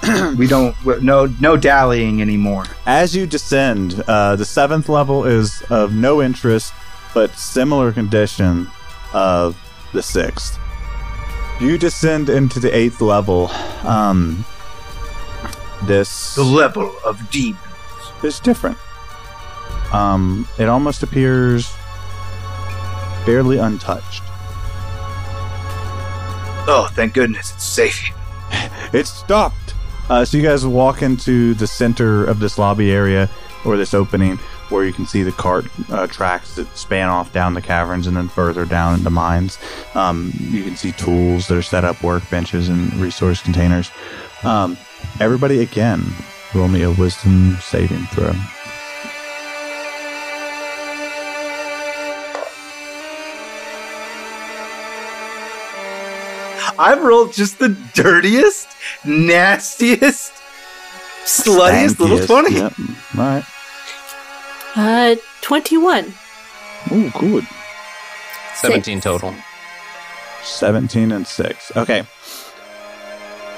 we 0.37 0.47
don't 0.47 0.75
no 1.03 1.27
no 1.41 1.57
dallying 1.57 2.21
anymore. 2.21 2.65
As 2.87 3.15
you 3.17 3.27
descend, 3.27 4.03
uh, 4.07 4.37
the 4.37 4.45
seventh 4.45 4.89
level 4.89 5.25
is 5.25 5.63
of 5.71 5.95
no 5.95 6.21
interest, 6.23 6.73
but 7.15 7.31
similar 7.33 7.93
condition 7.93 8.69
of 9.13 9.57
the 9.93 10.03
sixth. 10.03 10.59
You 11.61 11.79
descend 11.79 12.29
into 12.29 12.59
the 12.61 12.75
eighth 12.77 13.01
level. 13.01 13.49
Um, 13.85 14.45
this 15.85 16.35
The 16.35 16.43
level 16.43 16.93
of 17.05 17.31
deep. 17.31 17.57
is 18.23 18.41
different. 18.41 18.77
Um, 19.93 20.49
it 20.59 20.69
almost 20.69 21.03
appears 21.03 21.73
barely 23.25 23.59
untouched. 23.59 24.23
Oh, 26.67 26.89
thank 26.95 27.15
goodness 27.15 27.53
it's 27.55 27.65
safe. 27.65 28.11
It 28.93 29.07
stopped. 29.07 29.64
Uh, 30.09 30.25
so 30.25 30.37
you 30.37 30.43
guys 30.43 30.67
walk 30.67 31.03
into 31.03 31.55
the 31.55 31.67
center 31.67 32.25
of 32.25 32.39
this 32.39 32.59
lobby 32.59 32.93
area 32.93 33.31
or 33.65 33.77
this 33.77 33.95
opening 33.95 34.39
where 34.69 34.85
you 34.85 34.93
can 34.93 35.07
see 35.07 35.23
the 35.23 35.33
cart 35.33 35.67
uh, 35.91 36.07
tracks 36.07 36.57
that 36.57 36.77
span 36.77 37.09
off 37.09 37.33
down 37.33 37.55
the 37.55 37.63
caverns 37.63 38.07
and 38.07 38.17
then 38.17 38.29
further 38.29 38.65
down 38.65 38.95
into 38.95 39.11
mines. 39.11 39.59
Um, 39.95 40.33
you 40.35 40.63
can 40.63 40.77
see 40.77 40.93
tools 40.93 41.49
that 41.49 41.57
are 41.57 41.63
set 41.63 41.85
up, 41.85 41.97
workbenches, 41.97 42.69
and 42.69 42.93
resource 42.95 43.41
containers. 43.43 43.91
Um, 44.43 44.77
everybody, 45.21 45.61
again, 45.61 46.05
roll 46.55 46.69
me 46.69 46.83
a 46.83 46.91
wisdom 46.91 47.57
saving 47.61 48.05
throw. 48.07 48.33
I've 56.79 57.03
rolled 57.03 57.33
just 57.33 57.59
the 57.59 57.71
dirtiest, 57.95 58.69
nastiest, 59.05 60.33
sluttiest 61.25 61.99
little 61.99 62.27
twenty. 62.27 62.57
Yep. 62.57 62.73
All 62.79 62.85
right. 63.17 63.45
Uh, 64.77 65.17
twenty-one. 65.41 66.15
Oh, 66.91 67.13
good. 67.19 67.47
17 68.57 69.01
total. 69.01 69.35
17 70.43 71.13
and 71.13 71.27
6. 71.27 71.77
Okay. 71.77 72.01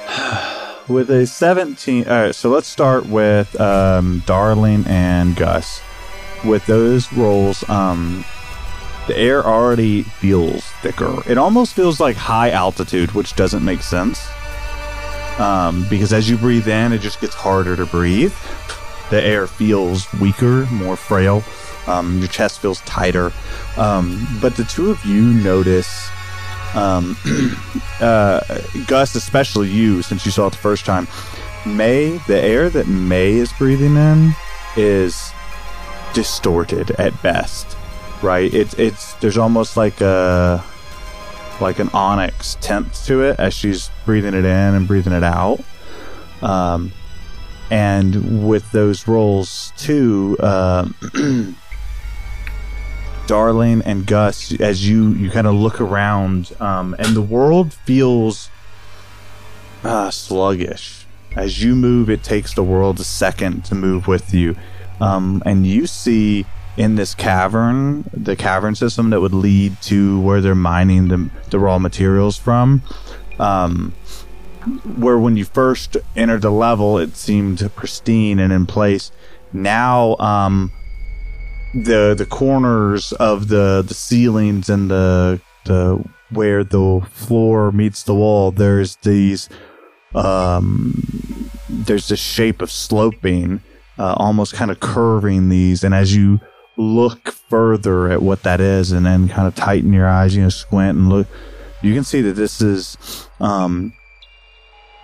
With 0.89 1.11
a 1.11 1.27
17. 1.27 2.07
All 2.09 2.23
right, 2.23 2.35
so 2.35 2.49
let's 2.49 2.69
start 2.69 3.07
with 3.07 3.61
um, 3.61 4.23
Darling 4.27 4.85
and 4.87 5.35
Gus. 5.35 5.81
With 6.45 6.65
those 6.67 7.13
rolls, 7.13 7.69
um, 7.69 8.25
the 9.07 9.17
air 9.17 9.45
already 9.45 10.03
feels 10.03 10.65
thicker. 10.83 11.23
It 11.31 11.39
almost 11.39 11.75
feels 11.75 12.01
like 12.01 12.17
high 12.17 12.51
altitude, 12.51 13.13
which 13.13 13.37
doesn't 13.37 13.65
make 13.65 13.83
sense. 13.83 14.29
Um, 15.39 15.87
because 15.91 16.13
as 16.13 16.31
you 16.31 16.37
breathe 16.37 16.69
in, 16.69 16.93
it 16.93 17.01
just 17.01 17.21
gets 17.21 17.35
harder 17.35 17.77
to 17.77 17.87
breathe. 17.87 18.35
The 19.11 19.23
air 19.23 19.47
feels 19.47 20.13
weaker, 20.15 20.67
more 20.67 20.97
frail. 20.97 21.45
Um, 21.87 22.19
your 22.19 22.29
chest 22.29 22.61
feels 22.61 22.81
tighter. 22.81 23.33
Um, 23.77 24.27
but 24.41 24.57
the 24.57 24.65
two 24.65 24.91
of 24.91 25.05
you 25.05 25.23
notice 25.23 26.09
um, 26.75 27.17
uh, 28.01 28.41
Gus, 28.87 29.15
especially 29.15 29.69
you, 29.69 30.03
since 30.03 30.27
you 30.27 30.33
saw 30.33 30.49
it 30.49 30.51
the 30.51 30.57
first 30.57 30.85
time, 30.85 31.07
May, 31.65 32.19
the 32.27 32.41
air 32.41 32.69
that 32.71 32.87
May 32.87 33.33
is 33.33 33.53
breathing 33.53 33.97
in 33.97 34.33
is 34.77 35.33
distorted 36.13 36.93
at 36.93 37.21
best, 37.23 37.77
right? 38.23 38.53
It's 38.53 38.75
it's 38.75 39.15
there's 39.15 39.39
almost 39.39 39.77
like 39.77 40.01
a 40.01 40.65
like 41.61 41.79
an 41.79 41.89
onyx 41.95 42.57
tint 42.61 42.93
to 43.07 43.23
it 43.23 43.39
as 43.39 43.55
she's 43.55 43.91
breathing 44.05 44.35
it 44.35 44.45
in 44.45 44.75
and 44.75 44.87
breathing 44.87 45.13
it 45.13 45.25
out. 45.25 45.61
Um, 46.43 46.93
and 47.71 48.47
with 48.49 48.71
those 48.73 49.09
rolls 49.09 49.73
too, 49.77 50.37
uh, 50.41 50.89
Darling 53.27 53.83
and 53.83 54.07
Gus, 54.07 54.59
as 54.61 54.89
you 54.89 55.09
you 55.11 55.31
kind 55.31 55.47
of 55.47 55.55
look 55.55 55.81
around, 55.81 56.53
um, 56.61 56.95
and 56.99 57.17
the 57.17 57.23
world 57.23 57.73
feels 57.73 58.51
uh, 59.83 60.11
sluggish. 60.11 61.07
As 61.35 61.63
you 61.63 61.75
move, 61.75 62.09
it 62.09 62.23
takes 62.23 62.55
the 62.55 62.63
world 62.63 62.99
a 62.99 63.05
second 63.05 63.65
to 63.67 63.75
move 63.75 64.07
with 64.07 64.33
you, 64.33 64.57
um, 65.01 65.43
and 65.45 65.67
you 65.67 65.87
see 65.87 66.47
in 66.77 66.97
this 66.97 67.15
cavern, 67.15 68.09
the 68.13 68.37
cavern 68.37 68.75
system 68.75 69.11
that 69.11 69.21
would 69.21 69.33
lead 69.33 69.81
to 69.83 70.21
where 70.21 70.41
they're 70.41 70.55
mining 70.55 71.09
the 71.09 71.31
the 71.51 71.59
raw 71.59 71.79
materials 71.79 72.37
from. 72.37 72.83
Um, 73.39 73.95
where 74.97 75.19
when 75.19 75.37
you 75.37 75.45
first 75.45 75.97
entered 76.17 76.43
the 76.43 76.51
level, 76.51 76.99
it 76.99 77.17
seemed 77.17 77.71
pristine 77.77 78.39
and 78.39 78.53
in 78.53 78.67
place. 78.67 79.13
Now, 79.53 80.17
um, 80.17 80.73
the 81.85 82.15
the 82.17 82.27
corners 82.27 83.13
of 83.13 83.49
the 83.49 83.85
the 83.87 83.95
ceilings 83.95 84.69
and 84.69 84.91
the 84.91 85.41
the 85.65 86.03
where 86.31 86.65
the 86.65 87.07
floor 87.11 87.71
meets 87.71 88.03
the 88.05 88.15
wall 88.15 88.51
there's 88.51 88.97
these 88.97 89.49
um 90.15 91.03
there's 91.69 92.09
this 92.09 92.21
shape 92.21 92.63
of 92.63 92.71
sloping 92.71 93.61
uh, 93.99 94.15
almost 94.17 94.55
kind 94.55 94.71
of 94.71 94.81
curving 94.81 95.49
these 95.49 95.85
and 95.85 95.95
as 95.95 96.17
you 96.17 96.41
look 96.77 97.31
further 97.31 98.11
at 98.11 98.23
what 98.23 98.43
that 98.43 98.61
is 98.61 98.93
and 98.93 99.07
then 99.07 99.29
kind 99.29 99.49
of 99.49 99.55
tighten 99.55 99.93
your 99.93 100.09
eyes 100.09 100.37
you 100.37 100.43
know 100.43 100.49
squint 100.49 100.99
and 100.99 101.09
look. 101.09 101.27
You 101.83 101.95
can 101.95 102.05
see 102.05 102.21
that 102.23 102.33
this 102.33 102.61
is 102.61 103.29
um 103.41 103.93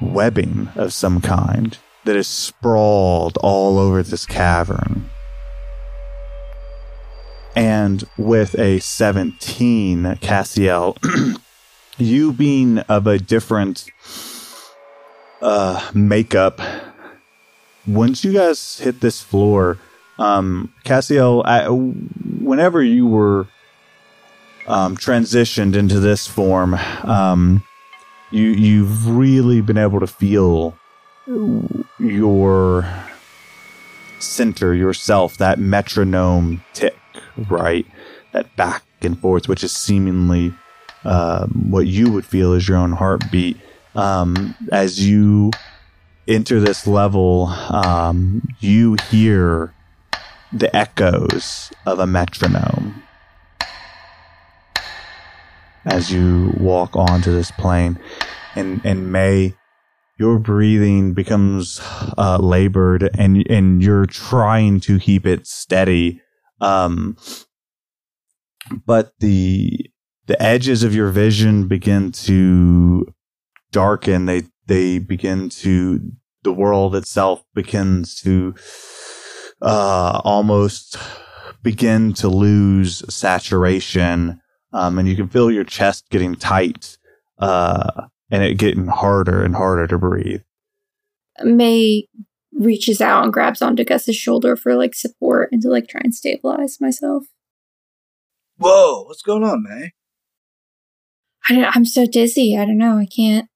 webbing 0.01 0.69
of 0.75 0.93
some 0.93 1.21
kind 1.21 1.79
that 2.05 2.17
is 2.17 2.27
sprawled 2.27 3.37
all 3.39 3.79
over 3.79 4.03
this 4.03 4.27
cavern. 4.27 5.09
And 7.55 8.05
with 8.17 8.59
a 8.59 8.81
17 8.81 10.17
Cassiel, 10.21 10.97
you 11.99 12.33
being 12.33 12.79
of 12.81 13.07
a 13.07 13.19
different 13.19 13.85
uh, 15.43 15.91
makeup, 15.93 16.61
once 17.87 18.25
you 18.25 18.33
guys 18.33 18.79
hit 18.79 19.01
this 19.01 19.21
floor, 19.21 19.79
um, 20.19 20.73
Cassiel, 20.85 21.43
I, 21.45 21.69
whenever 21.69 22.83
you 22.83 23.07
were 23.07 23.47
um, 24.67 24.97
transitioned 24.97 25.75
into 25.75 26.01
this 26.01 26.27
form, 26.27 26.75
um, 26.75 27.63
you 28.31 28.49
you've 28.49 29.09
really 29.09 29.61
been 29.61 29.79
able 29.79 30.01
to 30.01 30.07
feel 30.07 30.77
your 31.99 32.87
center, 34.19 34.75
yourself, 34.75 35.37
that 35.39 35.59
metronome 35.59 36.65
tick, 36.73 36.97
right? 37.49 37.87
That 38.33 38.55
back 38.57 38.85
and 39.03 39.19
forth, 39.19 39.49
which 39.49 39.65
is 39.65 39.73
seemingly 39.73 40.55
um, 41.05 41.67
what 41.71 41.87
you 41.87 42.11
would 42.13 42.25
feel 42.25 42.53
is 42.53 42.69
your 42.69 42.79
own 42.79 42.93
heartbeat. 42.93 43.59
Um, 43.95 44.55
as 44.71 45.07
you 45.07 45.51
enter 46.27 46.61
this 46.61 46.87
level, 46.87 47.47
um, 47.49 48.43
you 48.61 48.97
hear 49.11 49.75
the 50.53 50.75
echoes 50.77 51.73
of 51.87 51.99
a 51.99 52.07
metronome 52.07 53.03
as 55.85 56.13
you 56.13 56.53
walk 56.59 56.95
onto 56.95 57.33
this 57.33 57.51
plane. 57.53 57.99
And, 58.55 58.81
and 58.85 59.11
May, 59.11 59.55
your 60.19 60.39
breathing 60.39 61.15
becomes 61.15 61.81
uh, 62.19 62.39
labored 62.39 63.11
and, 63.19 63.45
and 63.49 63.83
you're 63.83 64.07
trying 64.07 64.81
to 64.81 64.99
keep 64.99 65.27
it 65.27 65.47
steady. 65.47 66.21
Um, 66.61 67.17
but 68.87 69.13
the, 69.19 69.91
the 70.27 70.41
edges 70.41 70.83
of 70.83 70.95
your 70.95 71.09
vision 71.09 71.67
begin 71.67 72.13
to 72.13 73.07
darken. 73.73 74.27
They, 74.27 74.43
they 74.67 74.99
begin 74.99 75.49
to, 75.49 76.13
the 76.43 76.53
world 76.53 76.95
itself 76.95 77.43
begins 77.55 78.21
to, 78.21 78.55
uh, 79.63 80.21
almost 80.25 80.97
begin 81.63 82.13
to 82.15 82.29
lose 82.29 83.03
saturation. 83.13 84.41
Um, 84.73 84.99
and 84.99 85.09
you 85.09 85.17
can 85.17 85.29
feel 85.29 85.51
your 85.51 85.65
chest 85.65 86.09
getting 86.11 86.35
tight, 86.35 86.97
uh, 87.39 88.07
and 88.31 88.43
it 88.43 88.55
getting 88.59 88.87
harder 88.87 89.43
and 89.43 89.55
harder 89.55 89.87
to 89.87 89.99
breathe. 89.99 90.43
May 91.43 92.09
reaches 92.55 93.01
out 93.01 93.25
and 93.25 93.33
grabs 93.33 93.63
onto 93.63 93.85
Gus's 93.85 94.17
shoulder 94.17 94.57
for 94.57 94.75
like 94.75 94.95
support 94.95 95.51
and 95.53 95.61
to 95.63 95.69
like 95.69 95.89
try 95.89 96.01
and 96.03 96.15
stabilize 96.15 96.81
myself. 96.81 97.25
Whoa, 98.57 99.05
what's 99.05 99.23
going 99.23 99.45
on, 99.45 99.63
May? 99.63 99.93
I 101.49 101.55
don't, 101.55 101.77
I'm 101.77 101.85
so 101.85 102.07
dizzy. 102.07 102.57
I 102.57 102.65
don't 102.65 102.79
know. 102.79 102.99
I 102.99 103.07
can't. 103.07 103.49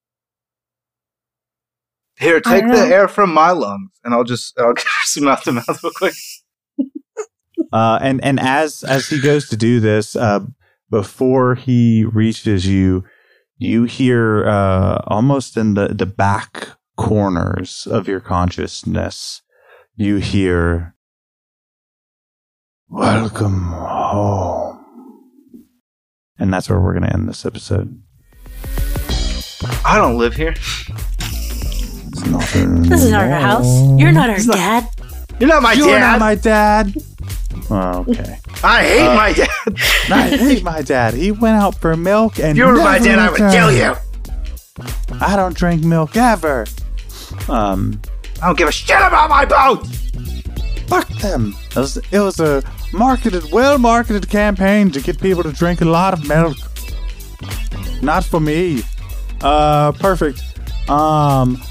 Here, 2.19 2.41
take 2.41 2.67
the 2.67 2.87
air 2.87 3.07
from 3.07 3.31
my 3.31 3.51
lungs, 3.51 3.91
and 4.03 4.13
I'll 4.13 4.23
just 4.23 4.59
I'll 4.59 4.73
get 4.75 4.85
some 5.03 5.25
mouth 5.25 5.43
to 5.43 5.51
mouth 5.51 5.83
real 5.83 5.93
quick. 5.95 6.13
Uh, 7.71 7.99
and 8.01 8.23
and 8.23 8.39
as 8.39 8.83
as 8.83 9.07
he 9.07 9.21
goes 9.21 9.49
to 9.49 9.57
do 9.57 9.79
this, 9.79 10.15
uh, 10.15 10.39
before 10.89 11.55
he 11.55 12.05
reaches 12.05 12.65
you, 12.65 13.03
you 13.57 13.83
hear 13.83 14.47
uh, 14.47 15.01
almost 15.05 15.57
in 15.57 15.75
the 15.75 15.89
the 15.89 16.05
back 16.05 16.69
corners 16.95 17.87
of 17.89 18.07
your 18.07 18.19
consciousness, 18.19 19.41
you 19.95 20.15
hear, 20.15 20.95
"Welcome 22.89 23.73
home," 23.73 24.79
and 26.39 26.51
that's 26.51 26.69
where 26.69 26.79
we're 26.79 26.93
going 26.93 27.09
to 27.09 27.13
end 27.13 27.29
this 27.29 27.45
episode. 27.45 28.01
I 29.85 29.97
don't 29.97 30.17
live 30.17 30.35
here. 30.35 30.55
It's 32.35 32.55
not 32.55 32.89
This 32.89 33.03
is 33.03 33.11
not 33.11 33.23
our 33.23 33.39
house. 33.39 33.65
You're 33.99 34.11
not 34.11 34.29
our 34.29 34.37
dad. 34.39 34.87
You're 35.39 35.49
not 35.49 35.61
my 35.63 35.73
You're 35.73 35.87
dad. 35.87 35.99
not 35.99 36.19
my 36.19 36.35
dad. 36.35 36.93
Oh, 37.69 38.05
okay. 38.07 38.37
I 38.63 38.83
hate 38.83 39.07
Uh, 39.07 39.15
my 39.15 39.33
dad. 39.33 39.49
I 40.11 40.27
hate 40.37 40.63
my 40.63 40.81
dad. 40.81 41.13
He 41.13 41.31
went 41.31 41.55
out 41.61 41.75
for 41.75 41.95
milk 41.95 42.39
and 42.39 42.51
If 42.51 42.57
you 42.57 42.65
were 42.65 42.73
my 42.75 42.97
never 42.97 43.05
dad, 43.05 43.19
I 43.19 43.29
would 43.29 43.51
kill 43.51 43.71
you. 43.71 43.95
I 45.21 45.35
don't 45.35 45.55
drink 45.55 45.83
milk 45.83 46.15
ever. 46.15 46.65
Um, 47.49 48.01
I 48.41 48.47
don't 48.47 48.57
give 48.57 48.67
a 48.67 48.71
shit 48.71 48.95
about 48.97 49.29
my 49.29 49.45
boat. 49.45 49.85
fuck 50.87 51.07
them. 51.19 51.55
It 51.71 51.75
was, 51.75 51.97
it 52.11 52.19
was 52.19 52.39
a 52.39 52.63
marketed, 52.93 53.51
well 53.51 53.77
marketed 53.77 54.29
campaign 54.29 54.91
to 54.91 55.01
get 55.01 55.19
people 55.19 55.43
to 55.43 55.51
drink 55.51 55.81
a 55.81 55.85
lot 55.85 56.13
of 56.13 56.27
milk. 56.27 56.57
Not 58.01 58.23
for 58.23 58.39
me. 58.39 58.83
Uh, 59.41 59.91
perfect. 59.93 60.41
Um, 60.89 61.61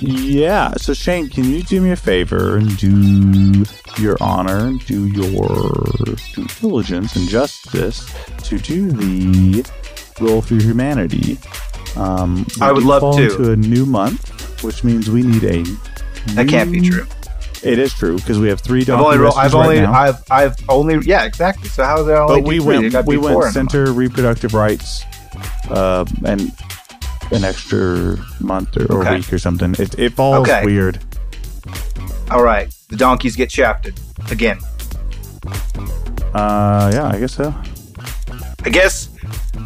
yeah. 0.00 0.72
So 0.76 0.94
Shane, 0.94 1.28
can 1.28 1.44
you 1.44 1.62
do 1.62 1.80
me 1.80 1.90
a 1.90 1.96
favor 1.96 2.56
and 2.56 2.76
do 2.78 3.64
your 3.98 4.16
honor, 4.20 4.72
do 4.86 5.06
your 5.06 5.36
due 6.34 6.46
diligence 6.60 7.16
and 7.16 7.28
justice 7.28 8.12
to 8.44 8.58
do 8.58 8.90
the 8.90 9.68
roll 10.20 10.42
for 10.42 10.54
humanity? 10.54 11.38
Um, 11.96 12.46
I 12.60 12.72
would 12.72 12.84
love 12.84 13.00
fall 13.00 13.16
to. 13.16 13.24
into 13.24 13.52
a 13.52 13.56
new 13.56 13.86
month, 13.86 14.62
which 14.62 14.84
means 14.84 15.10
we 15.10 15.22
need 15.22 15.44
a. 15.44 15.64
That 16.34 16.48
can't 16.48 16.70
be 16.70 16.88
true. 16.88 17.06
It 17.62 17.78
is 17.78 17.92
true 17.92 18.16
because 18.16 18.38
we 18.38 18.48
have 18.48 18.60
three 18.60 18.82
I've 18.82 18.90
only, 18.90 19.16
I've 19.16 19.52
right 19.52 19.54
only, 19.54 19.80
now. 19.80 19.92
I've, 19.92 20.22
I've 20.30 20.56
only, 20.68 20.98
yeah, 21.04 21.24
exactly. 21.24 21.68
So 21.68 21.82
how 21.82 22.00
is 22.00 22.06
that 22.06 22.16
only? 22.16 22.40
but 22.40 22.48
we 22.48 22.58
do 22.58 22.64
three? 22.64 22.88
They 22.88 22.96
went 22.96 23.06
we 23.06 23.16
went 23.16 23.52
center 23.52 23.92
reproductive 23.92 24.54
rights 24.54 25.04
uh, 25.70 26.04
and 26.24 26.52
an 27.32 27.44
extra 27.44 28.16
month 28.40 28.76
or, 28.76 28.86
or 28.92 29.00
Okay. 29.02 29.16
week 29.16 29.32
or 29.32 29.38
something 29.38 29.74
it, 29.78 29.98
it 29.98 30.12
falls 30.14 30.48
Okay. 30.48 30.64
weird. 30.64 30.98
All 32.30 32.42
right, 32.42 32.72
the 32.88 32.96
donkeys 32.96 33.36
get 33.36 33.50
shafted 33.50 33.98
again. 34.30 34.58
uh 36.34 36.90
yeah 36.92 37.08
i 37.08 37.18
guess 37.18 37.34
so 37.34 37.54
I 38.64 38.70
guess, 38.70 39.08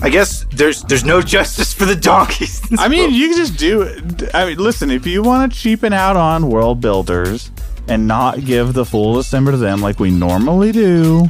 I 0.02 0.10
guess 0.10 0.44
there's 0.52 0.82
there's 0.84 1.04
no 1.04 1.20
justice 1.22 1.72
for 1.72 1.86
the 1.86 1.96
donkeys. 1.96 2.60
i 2.78 2.86
mean 2.88 3.10
you 3.12 3.28
can 3.28 3.36
just 3.36 3.58
do 3.58 3.82
it 3.82 4.32
i 4.34 4.44
mean 4.46 4.58
listen 4.58 4.90
if 4.90 5.06
you 5.06 5.22
want 5.22 5.52
to 5.52 5.58
cheapen 5.58 5.92
out 5.92 6.16
on 6.16 6.48
world 6.50 6.80
builders 6.80 7.50
and 7.88 8.06
not 8.06 8.44
give 8.44 8.74
the 8.74 8.84
full 8.84 9.14
december 9.16 9.50
to 9.50 9.56
them 9.56 9.80
like 9.80 9.98
we 9.98 10.10
normally 10.10 10.70
do 10.72 11.26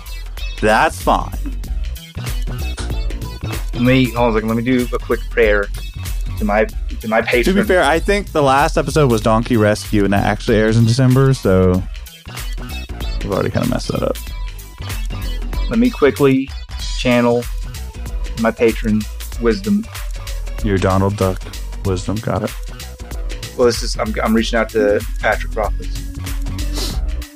that's 0.60 1.00
fine 1.00 1.32
let 3.74 3.80
me 3.82 4.10
hold 4.12 4.16
on 4.16 4.30
a 4.30 4.34
second. 4.34 4.48
Let 4.48 4.56
me 4.58 4.62
do 4.62 4.86
a 4.92 4.98
quick 4.98 5.20
prayer 5.30 5.66
to 6.38 6.44
my 6.44 6.64
to 7.00 7.08
my 7.08 7.22
patron. 7.22 7.56
to 7.56 7.62
be 7.62 7.66
fair 7.66 7.82
i 7.82 7.98
think 7.98 8.32
the 8.32 8.42
last 8.42 8.76
episode 8.76 9.10
was 9.10 9.20
donkey 9.20 9.56
rescue 9.56 10.04
and 10.04 10.12
that 10.12 10.24
actually 10.24 10.56
airs 10.56 10.76
in 10.76 10.84
december 10.84 11.32
so 11.34 11.82
we've 13.22 13.32
already 13.32 13.50
kind 13.50 13.64
of 13.64 13.70
messed 13.70 13.88
that 13.88 14.02
up 14.02 14.16
let 15.70 15.78
me 15.78 15.90
quickly 15.90 16.48
channel 16.98 17.42
my 18.40 18.50
patron 18.50 19.00
wisdom. 19.40 19.84
your 20.64 20.78
donald 20.78 21.16
duck 21.16 21.40
wisdom 21.84 22.16
got 22.16 22.42
it 22.42 22.50
Well, 23.56 23.66
this 23.66 23.82
is 23.82 23.98
I'm, 23.98 24.14
I'm 24.22 24.34
reaching 24.34 24.58
out 24.58 24.70
to 24.70 25.00
Patrick 25.20 25.54
Rothfuss 25.54 26.12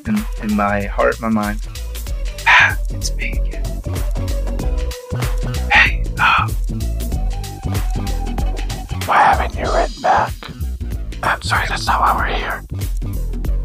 in, 0.08 0.16
in 0.42 0.56
my 0.56 0.82
heart, 0.84 1.20
my 1.20 1.28
mind. 1.28 1.60
Ah, 2.46 2.76
it's 2.90 3.14
me 3.16 3.32
again. 3.32 3.64
Hey, 5.70 6.04
uh, 6.18 6.48
Why 9.06 9.18
haven't 9.22 9.54
you 9.54 9.72
written 9.72 10.02
back? 10.02 10.32
I'm 11.22 11.40
sorry, 11.42 11.66
that's 11.68 11.86
not 11.86 12.00
why 12.00 12.16
we're 12.16 12.34
here. 12.34 12.64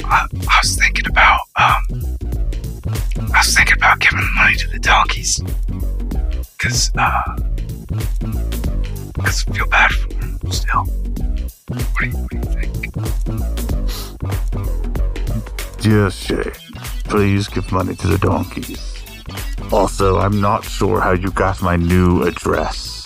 I, 0.05 0.27
I 0.47 0.59
was 0.61 0.75
thinking 0.77 1.07
about 1.07 1.39
um, 1.55 1.81
I 3.33 3.39
was 3.39 3.55
thinking 3.55 3.77
about 3.77 3.99
giving 3.99 4.19
the 4.19 4.31
money 4.35 4.55
to 4.57 4.67
the 4.69 4.79
donkeys, 4.79 5.41
cause 6.59 6.91
uh, 6.95 7.23
cause 9.19 9.45
I 9.47 9.53
feel 9.53 9.67
bad 9.67 9.91
for 9.91 10.09
them 10.09 10.39
still. 10.51 10.85
What 11.69 11.97
do 11.99 12.05
you, 12.05 12.17
what 12.17 12.29
do 12.29 12.37
you 12.37 12.43
think? 12.43 12.71
Dear 15.81 16.11
Shay, 16.11 16.51
please 17.05 17.47
give 17.47 17.71
money 17.71 17.95
to 17.95 18.07
the 18.07 18.17
donkeys. 18.19 19.03
Also, 19.71 20.19
I'm 20.19 20.39
not 20.39 20.63
sure 20.63 20.99
how 20.99 21.13
you 21.13 21.31
got 21.31 21.61
my 21.63 21.77
new 21.77 22.21
address. 22.23 23.00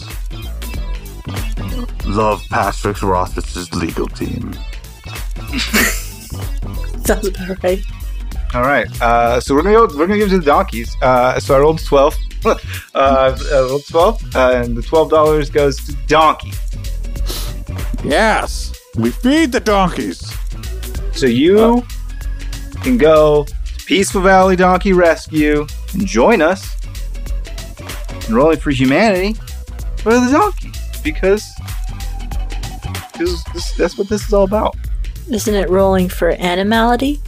Love 2.15 2.47
Patrick 2.49 3.01
Rothfuss's 3.01 3.73
legal 3.73 4.07
team. 4.07 4.53
Sounds 7.03 7.27
about 7.27 7.61
right. 7.61 7.83
All 8.53 8.61
right, 8.61 8.87
uh, 9.01 9.41
so 9.41 9.53
we're 9.53 9.63
gonna 9.63 9.75
go, 9.75 9.97
we're 9.97 10.07
gonna 10.07 10.19
give 10.19 10.29
to 10.29 10.39
the 10.39 10.45
donkeys. 10.45 10.95
Uh, 11.01 11.37
so 11.41 11.57
I 11.57 11.59
rolled 11.59 11.83
twelve. 11.83 12.15
uh, 12.45 12.55
I 12.95 13.35
rolled 13.51 13.85
twelve, 13.89 14.23
uh, 14.33 14.53
and 14.55 14.77
the 14.77 14.81
twelve 14.81 15.09
dollars 15.09 15.49
goes 15.49 15.75
to 15.87 15.91
donkey. 16.07 16.53
Yes, 18.05 18.73
we 18.95 19.11
feed 19.11 19.51
the 19.51 19.59
donkeys. 19.59 20.33
So 21.11 21.25
you 21.25 21.85
can 22.81 22.97
go 22.97 23.43
to 23.43 23.85
Peaceful 23.85 24.21
Valley 24.21 24.55
Donkey 24.55 24.93
Rescue 24.93 25.67
and 25.91 26.07
join 26.07 26.41
us 26.41 26.77
in 28.29 28.35
rolling 28.35 28.59
for 28.59 28.71
humanity 28.71 29.33
for 29.97 30.13
the 30.13 30.29
donkeys 30.31 31.01
because 31.03 31.45
this, 33.17 33.43
this, 33.53 33.71
that's 33.73 33.97
what 33.97 34.07
this 34.09 34.25
is 34.27 34.33
all 34.33 34.43
about. 34.43 34.75
Isn't 35.29 35.55
it 35.55 35.69
rolling 35.69 36.09
for 36.09 36.31
animality? 36.31 37.21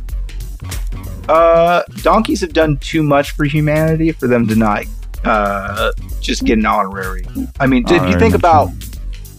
Uh, 1.28 1.84
donkeys 2.02 2.42
have 2.42 2.54
done 2.54 2.78
too 2.78 3.04
much 3.04 3.32
for 3.32 3.44
humanity 3.46 4.12
for 4.12 4.28
them 4.28 4.48
to 4.48 4.56
not 4.56 4.86
uh, 5.26 5.92
just 6.22 6.46
get 6.46 6.58
an 6.58 6.66
honorary. 6.66 7.26
I 7.60 7.68
mean, 7.68 7.84
if 7.88 8.10
you 8.10 8.18
think 8.20 8.36
about 8.36 8.70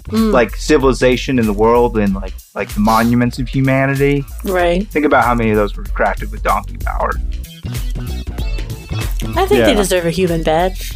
Mm. 0.09 0.33
like 0.33 0.57
civilization 0.57 1.39
in 1.39 1.45
the 1.45 1.53
world 1.53 1.99
and 1.99 2.15
like 2.15 2.33
like 2.55 2.71
the 2.71 2.81
monuments 2.81 3.39
of 3.39 3.47
humanity. 3.47 4.25
Right. 4.43 4.89
Think 4.89 5.05
about 5.05 5.23
how 5.25 5.35
many 5.35 5.51
of 5.51 5.57
those 5.57 5.77
were 5.77 5.85
crafted 5.85 6.31
with 6.31 6.43
donkey 6.43 6.79
power. 6.79 7.11
I 9.37 9.47
think 9.47 9.67
they 9.67 9.75
deserve 9.75 10.07
a 10.07 10.11
human 10.11 10.43
badge. 10.43 10.95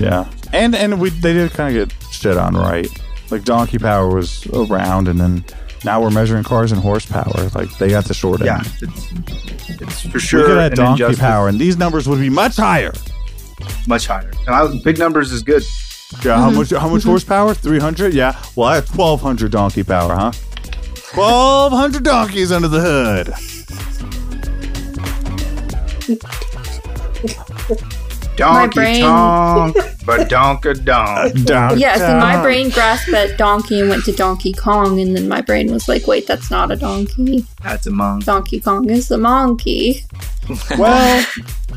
Yeah, 0.00 0.28
and 0.52 0.74
and 0.74 1.00
we 1.00 1.10
they 1.10 1.32
did 1.32 1.52
kind 1.52 1.76
of 1.76 1.88
get 1.88 2.12
shit 2.12 2.36
on 2.36 2.54
right. 2.54 2.88
Like 3.30 3.44
donkey 3.44 3.78
power 3.78 4.08
was 4.08 4.46
around, 4.48 5.08
and 5.08 5.20
then 5.20 5.44
now 5.84 6.00
we're 6.00 6.10
measuring 6.10 6.44
cars 6.44 6.72
and 6.72 6.80
horsepower. 6.80 7.50
Like 7.54 7.76
they 7.78 7.88
got 7.88 8.04
the 8.04 8.14
short 8.14 8.40
end. 8.40 8.46
Yeah, 8.46 8.62
it's, 8.80 9.12
it's 9.80 10.00
for 10.02 10.14
we 10.14 10.20
sure 10.20 10.46
could 10.46 10.56
have 10.58 10.72
an 10.72 10.76
donkey 10.76 11.02
injustice. 11.04 11.20
power, 11.20 11.48
and 11.48 11.58
these 11.58 11.76
numbers 11.76 12.08
would 12.08 12.20
be 12.20 12.30
much 12.30 12.56
higher. 12.56 12.92
much 13.86 14.06
higher. 14.06 14.30
And 14.46 14.54
I, 14.54 14.78
big 14.82 14.98
numbers 14.98 15.32
is 15.32 15.42
good. 15.42 15.62
Yeah, 16.22 16.36
how 16.36 16.48
mm-hmm. 16.48 16.58
much? 16.58 16.70
How 16.70 16.88
much 16.88 17.00
mm-hmm. 17.00 17.10
horsepower? 17.10 17.54
Three 17.54 17.80
hundred. 17.80 18.14
Yeah. 18.14 18.40
Well, 18.56 18.68
I 18.68 18.76
have 18.76 18.88
twelve 18.88 19.20
hundred 19.20 19.52
donkey 19.52 19.82
power, 19.82 20.14
huh? 20.14 20.32
Twelve 20.94 21.72
hundred 21.72 22.04
donkeys 22.04 22.52
under 22.52 22.68
the 22.68 22.80
hood. 22.80 23.34
Donkey 28.36 28.74
brain- 28.74 29.00
tonk, 29.02 29.74
but 30.06 30.28
donka 30.28 30.84
donk. 30.84 31.44
Down. 31.44 31.78
Yes, 31.78 32.00
and 32.00 32.18
my 32.18 32.42
brain 32.42 32.70
grasped 32.70 33.12
at 33.12 33.38
donkey 33.38 33.80
and 33.80 33.88
went 33.88 34.04
to 34.04 34.12
Donkey 34.12 34.52
Kong, 34.52 35.00
and 35.00 35.16
then 35.16 35.28
my 35.28 35.40
brain 35.40 35.72
was 35.72 35.88
like, 35.88 36.06
wait, 36.06 36.26
that's 36.26 36.50
not 36.50 36.70
a 36.70 36.76
donkey. 36.76 37.46
That's 37.62 37.86
a 37.86 37.90
monk. 37.90 38.24
Donkey 38.24 38.60
Kong 38.60 38.90
is 38.90 39.08
the 39.08 39.18
monkey. 39.18 40.04
Well, 40.76 41.26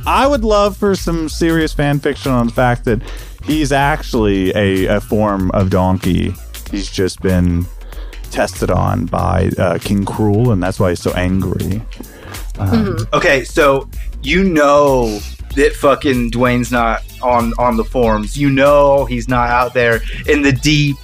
I 0.05 0.27
would 0.27 0.43
love 0.43 0.75
for 0.75 0.93
some 0.93 1.29
serious 1.29 1.71
fan 1.71 1.99
fiction 2.01 2.33
on 2.33 2.47
the 2.47 2.53
fact 2.53 2.83
that 2.83 3.01
he's 3.45 3.71
actually 3.71 4.53
a, 4.55 4.97
a 4.97 4.99
form 4.99 5.51
of 5.51 5.69
donkey. 5.69 6.33
He's 6.69 6.91
just 6.91 7.21
been 7.21 7.65
tested 8.29 8.69
on 8.69 9.05
by 9.05 9.51
uh, 9.57 9.77
King 9.79 10.03
Cruel, 10.03 10.51
and 10.51 10.61
that's 10.61 10.81
why 10.81 10.89
he's 10.89 10.99
so 10.99 11.11
angry. 11.13 11.81
Okay, 13.13 13.45
so 13.45 13.89
you 14.21 14.43
know 14.43 15.17
that 15.57 15.73
fucking 15.73 16.31
Dwayne's 16.31 16.71
not 16.71 17.03
on 17.21 17.51
on 17.59 17.75
the 17.77 17.83
forums. 17.83 18.37
You 18.37 18.49
know 18.49 19.05
he's 19.05 19.27
not 19.27 19.49
out 19.49 19.73
there 19.73 19.99
in 20.27 20.41
the 20.41 20.51
deep 20.53 20.95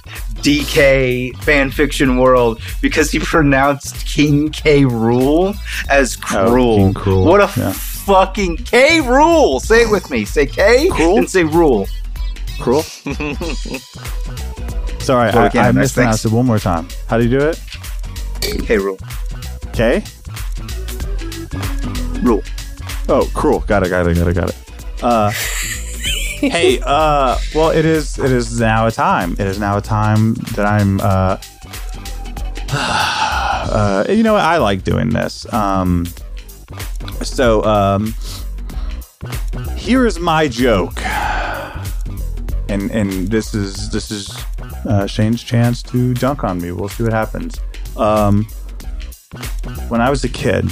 DK 0.42 1.36
fan 1.44 1.70
fiction 1.70 2.16
world 2.18 2.60
because 2.80 3.10
he 3.10 3.18
pronounced 3.34 4.06
King 4.06 4.48
K. 4.50 4.82
Rool 4.82 5.54
as 5.90 6.16
Oh, 6.32 6.48
cruel. 6.50 6.92
Cruel, 6.94 7.24
What 7.24 7.40
a 7.40 7.50
yeah. 7.60 7.72
fucking 7.72 8.56
K. 8.58 9.00
Rool! 9.00 9.60
Say 9.60 9.82
it 9.82 9.90
with 9.90 10.10
me. 10.10 10.24
Say 10.24 10.46
K 10.46 10.88
Cruel? 10.88 11.18
and 11.18 11.28
say 11.30 11.44
rule. 11.44 11.86
Cruel. 12.60 12.82
Sorry, 15.00 15.30
Well, 15.34 15.50
I, 15.54 15.58
I 15.68 15.72
mispronounced 15.72 16.24
it 16.24 16.32
one 16.32 16.46
more 16.46 16.58
time. 16.58 16.88
How 17.08 17.18
do 17.18 17.24
you 17.24 17.30
do 17.38 17.44
it? 17.48 17.60
K. 18.40 18.76
Rool. 18.78 18.98
K. 19.74 20.02
Rool. 22.22 22.42
Oh, 23.08 23.30
cruel. 23.34 23.60
Got 23.60 23.86
it. 23.86 23.90
Got 23.90 24.06
it. 24.06 24.16
Got 24.16 24.28
it. 24.28 24.34
Got 24.34 24.50
it. 24.50 25.02
Uh, 25.02 25.30
hey. 26.40 26.80
Uh, 26.84 27.38
well, 27.54 27.70
it 27.70 27.84
is. 27.84 28.18
It 28.18 28.30
is 28.30 28.58
now 28.58 28.86
a 28.86 28.90
time. 28.90 29.32
It 29.32 29.46
is 29.46 29.58
now 29.58 29.76
a 29.76 29.82
time 29.82 30.34
that 30.54 30.66
I'm. 30.66 31.00
Uh, 31.00 31.38
uh, 32.72 34.04
you 34.08 34.22
know, 34.22 34.34
what? 34.34 34.42
I 34.42 34.56
like 34.58 34.84
doing 34.84 35.10
this. 35.10 35.52
Um, 35.52 36.06
so, 37.22 37.62
um, 37.64 38.14
here 39.76 40.06
is 40.06 40.18
my 40.18 40.48
joke, 40.48 41.04
and 42.68 42.90
and 42.90 43.28
this 43.28 43.54
is 43.54 43.90
this 43.90 44.10
is 44.10 44.30
uh, 44.86 45.06
Shane's 45.06 45.42
chance 45.42 45.82
to 45.84 46.14
dunk 46.14 46.42
on 46.44 46.60
me. 46.60 46.72
We'll 46.72 46.88
see 46.88 47.02
what 47.02 47.12
happens. 47.12 47.60
Um, 47.96 48.46
when 49.88 50.00
I 50.00 50.10
was 50.10 50.24
a 50.24 50.28
kid, 50.28 50.70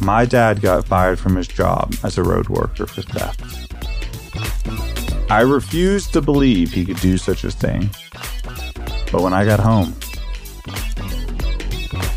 my 0.00 0.24
dad 0.24 0.60
got 0.60 0.86
fired 0.86 1.18
from 1.18 1.36
his 1.36 1.48
job 1.48 1.94
as 2.02 2.18
a 2.18 2.22
road 2.22 2.48
worker 2.48 2.86
for 2.86 3.02
theft. 3.02 3.40
I 5.30 5.40
refused 5.40 6.12
to 6.12 6.20
believe 6.20 6.72
he 6.72 6.84
could 6.84 7.00
do 7.00 7.18
such 7.18 7.44
a 7.44 7.50
thing. 7.50 7.90
But 9.10 9.22
when 9.22 9.32
I 9.32 9.44
got 9.44 9.60
home, 9.60 9.94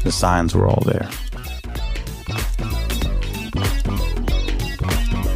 the 0.04 0.12
signs 0.12 0.56
were 0.56 0.68
all 0.68 0.84
there. 0.86 1.10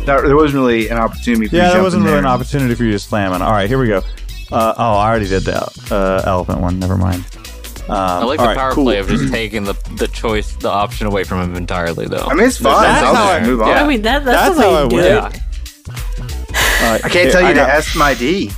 There 0.06 0.22
there 0.28 0.36
wasn't 0.36 0.56
really 0.56 0.90
an 0.90 0.98
opportunity 0.98 1.48
for 1.48 1.56
you 1.56 1.62
Yeah, 1.62 1.74
there 1.74 1.84
wasn't 1.84 2.04
really 2.04 2.18
an 2.18 2.26
opportunity 2.26 2.74
for 2.76 2.84
you 2.84 2.92
to 2.92 3.00
slam 3.00 3.32
on. 3.34 3.42
All 3.42 3.52
right, 3.52 3.70
here 3.70 3.80
we 3.80 3.88
go. 3.88 4.00
Uh, 4.52 4.74
oh, 4.78 4.94
I 4.96 5.10
already 5.10 5.28
did 5.28 5.44
the 5.44 5.62
uh, 5.92 6.24
elephant 6.26 6.60
one. 6.60 6.80
Never 6.80 6.98
mind. 6.98 7.26
Um, 7.92 7.98
I 7.98 8.24
like 8.24 8.40
the 8.40 8.46
right, 8.46 8.58
power 8.58 8.72
cool. 8.72 8.86
play 8.86 9.00
of 9.00 9.08
just 9.10 9.34
taking 9.34 9.66
the 9.66 9.74
the 9.98 10.08
choice, 10.08 10.54
the 10.56 10.70
option 10.70 11.08
away 11.08 11.26
from 11.26 11.42
him 11.42 11.56
entirely, 11.58 12.06
though. 12.08 12.26
I 12.26 12.34
mean, 12.34 12.46
it's 12.48 12.58
fine. 12.58 12.84
That's 12.84 13.04
I'll 13.06 13.16
how 13.16 13.32
I- 13.34 13.44
move 13.46 13.62
on. 13.62 13.68
yeah. 13.68 13.84
I 13.84 13.88
mean, 13.88 14.02
that, 14.04 14.24
that's, 14.24 14.56
That's 14.56 14.56
the 14.56 14.62
way 14.62 14.74
how 14.74 14.80
I 14.80 14.84
you 14.84 14.90
do 14.90 15.00
it. 15.00 15.06
yeah. 15.06 15.24
All 16.86 16.92
right, 16.94 17.06
I 17.06 17.10
can't 17.10 17.14
here, 17.14 17.32
tell 17.32 17.42
you 17.42 17.48
to 17.50 17.54
got- 17.56 17.70
ask 17.70 17.96
my 17.98 18.14
D. 18.14 18.50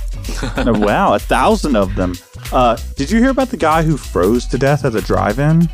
wow, 0.64 1.14
a 1.14 1.18
thousand 1.18 1.74
of 1.74 1.94
them. 1.96 2.14
Uh, 2.52 2.76
did 2.96 3.10
you 3.10 3.18
hear 3.18 3.30
about 3.30 3.48
the 3.48 3.56
guy 3.56 3.82
who 3.82 3.96
froze 3.96 4.46
to 4.46 4.56
death 4.58 4.84
at 4.84 4.92
the 4.92 5.02
drive-in? 5.02 5.68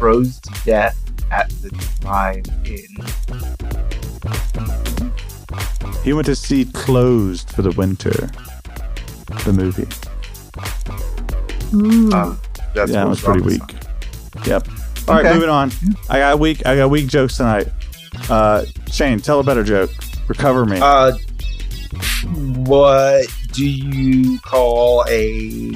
Froze 0.00 0.40
to 0.40 0.50
death 0.64 0.96
at 1.30 1.48
the 1.62 1.70
drive-in. 2.00 2.86
He 6.02 6.12
went 6.12 6.26
to 6.26 6.34
see 6.36 6.64
Closed 6.66 7.50
for 7.50 7.62
the 7.62 7.70
winter. 7.72 8.30
The 9.44 9.52
movie. 9.52 9.86
Um, 12.14 12.40
that's 12.74 12.90
yeah, 12.92 13.04
it 13.04 13.08
was 13.08 13.20
pretty 13.20 13.40
wrong 13.40 13.48
with 13.48 13.60
weak. 13.60 14.46
Yep. 14.46 14.68
All 15.08 15.14
right, 15.14 15.24
Okay. 15.26 15.34
moving 15.34 15.48
on. 15.50 15.70
I 16.08 16.18
got 16.18 16.38
weak. 16.38 16.64
I 16.66 16.76
got 16.76 16.90
weak 16.90 17.06
jokes 17.08 17.36
tonight. 17.36 17.68
Uh, 18.30 18.64
Shane, 18.90 19.20
tell 19.20 19.40
a 19.40 19.44
better 19.44 19.62
joke. 19.64 19.90
Recover 20.28 20.64
me. 20.64 20.78
Uh, 20.80 21.12
what 22.64 23.26
do 23.52 23.64
you 23.66 24.38
call 24.40 25.04
a 25.08 25.72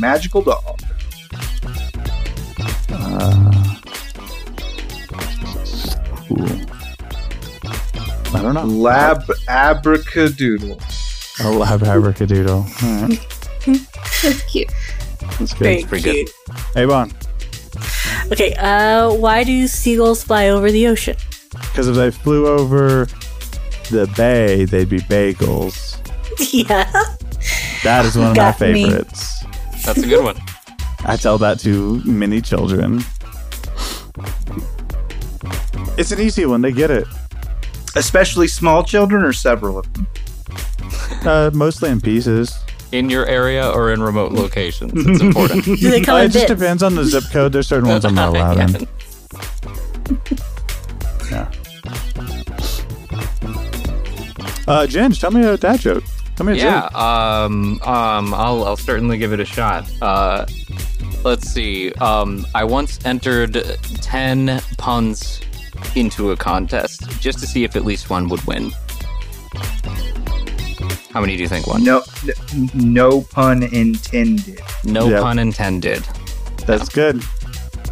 magical 0.00 0.42
dog? 0.42 0.80
Ooh. 6.30 6.44
I 8.36 8.42
don't 8.42 8.54
know. 8.54 8.64
Lab 8.64 9.22
abracadoodle. 9.48 10.80
A 11.40 11.50
lab 11.50 11.80
abracadoodle. 11.80 12.82
All 12.82 13.08
right, 13.08 14.22
That's 14.22 14.42
cute. 14.50 14.68
that's 15.38 15.52
good. 15.52 15.58
Very 15.58 15.82
pretty 15.84 16.04
good. 16.04 16.14
cute. 16.14 16.30
Hey, 16.74 16.84
Bon. 16.86 17.10
Okay, 18.32 18.54
uh, 18.54 19.12
why 19.12 19.42
do 19.44 19.66
seagulls 19.66 20.22
fly 20.22 20.48
over 20.48 20.70
the 20.70 20.86
ocean? 20.86 21.16
Because 21.50 21.88
if 21.88 21.96
they 21.96 22.10
flew 22.10 22.46
over 22.46 23.06
the 23.90 24.10
bay, 24.16 24.64
they'd 24.64 24.88
be 24.88 24.98
bagels. 25.00 25.98
yeah. 26.52 26.84
That 27.82 28.04
is 28.04 28.16
one 28.16 28.28
of 28.28 28.36
my 28.36 28.52
Got 28.52 28.60
me. 28.60 28.84
favorites. 28.84 29.44
That's 29.84 29.98
a 29.98 30.06
good 30.06 30.24
one. 30.24 30.36
I 31.04 31.16
tell 31.16 31.36
that 31.38 31.58
to 31.60 32.00
many 32.04 32.40
children. 32.40 33.00
It's 35.98 36.12
an 36.12 36.20
easy 36.20 36.46
one. 36.46 36.62
They 36.62 36.72
get 36.72 36.90
it. 36.90 37.06
Especially 37.96 38.48
small 38.48 38.82
children 38.84 39.22
or 39.22 39.32
several 39.32 39.78
of 39.78 39.92
them? 39.92 40.06
Uh, 41.26 41.50
mostly 41.54 41.90
in 41.90 42.00
pieces. 42.00 42.56
In 42.92 43.10
your 43.10 43.26
area 43.26 43.68
or 43.70 43.92
in 43.92 44.02
remote 44.02 44.32
locations, 44.32 44.92
it's 44.94 45.20
important. 45.28 45.64
Do 45.64 45.76
they 45.76 46.00
come 46.00 46.16
Uh, 46.16 46.18
in 46.20 46.24
it 46.26 46.32
just 46.32 46.46
bits? 46.48 46.60
depends 46.60 46.82
on 46.82 46.94
the 46.94 47.04
zip 47.04 47.24
code. 47.32 47.52
There's 47.52 47.66
certain 47.66 47.88
ones 47.88 48.04
I'm 48.04 48.14
not 48.14 48.28
allowed 48.36 48.58
in. 48.58 48.88
Yeah. 51.30 51.50
Uh, 54.66 54.86
Ginge, 54.86 55.18
tell 55.20 55.30
me 55.30 55.44
a 55.44 55.56
dad 55.56 55.80
joke. 55.80 56.04
Tell 56.36 56.46
me 56.46 56.52
a 56.52 56.56
Yeah, 56.56 56.82
joke. 56.82 56.94
um, 56.94 57.82
um, 57.82 58.32
I'll, 58.34 58.64
I'll 58.64 58.76
certainly 58.76 59.18
give 59.18 59.32
it 59.32 59.40
a 59.40 59.44
shot. 59.44 59.90
Uh, 60.00 60.46
let's 61.24 61.48
see. 61.50 61.92
Um, 61.94 62.46
I 62.54 62.64
once 62.64 62.98
entered 63.04 63.54
10 64.00 64.60
puns 64.78 65.40
into 65.96 66.30
a 66.30 66.36
contest 66.36 67.08
just 67.20 67.40
to 67.40 67.46
see 67.46 67.64
if 67.64 67.76
at 67.76 67.84
least 67.84 68.08
one 68.08 68.28
would 68.28 68.42
win. 68.46 68.70
How 71.14 71.20
many 71.20 71.36
do 71.36 71.42
you 71.44 71.48
think 71.48 71.68
won? 71.68 71.84
No, 71.84 72.02
no 72.74 73.20
pun 73.22 73.62
intended. 73.62 74.60
No 74.82 75.08
Yeah. 75.08 75.20
pun 75.20 75.38
intended. 75.38 76.02
That's 76.66 76.88
good. 76.88 77.22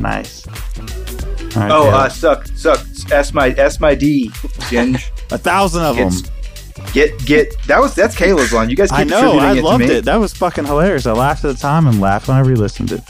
Nice. 0.00 0.44
All 0.48 1.62
right, 1.62 1.70
Oh, 1.70 1.84
Taylor. 1.84 1.94
uh, 1.94 2.08
suck, 2.08 2.46
suck. 2.56 2.84
S 3.12 3.32
my 3.32 3.50
S 3.56 3.78
my 3.78 3.94
D. 3.94 4.28
Ginge. 4.68 5.08
a 5.30 5.38
thousand 5.38 5.82
of 5.84 5.96
them. 5.96 6.10
Get 6.92 7.16
get. 7.24 7.54
That 7.68 7.80
was 7.80 7.94
that's 7.94 8.16
Kayla's 8.16 8.52
one. 8.52 8.68
You 8.68 8.74
guys 8.74 8.90
keep 8.90 8.98
I 8.98 9.04
know. 9.04 9.18
attributing 9.18 9.40
I 9.48 9.52
it 9.52 9.54
to 9.56 9.62
loved 9.62 9.82
it. 9.84 10.04
That 10.04 10.16
was 10.16 10.32
fucking 10.34 10.64
hilarious. 10.64 11.06
I 11.06 11.12
laughed 11.12 11.44
at 11.44 11.54
the 11.54 11.60
time 11.60 11.86
and 11.86 12.00
laughed 12.00 12.26
when 12.26 12.36
I 12.36 12.40
re-listened 12.40 12.90
it. 12.90 13.02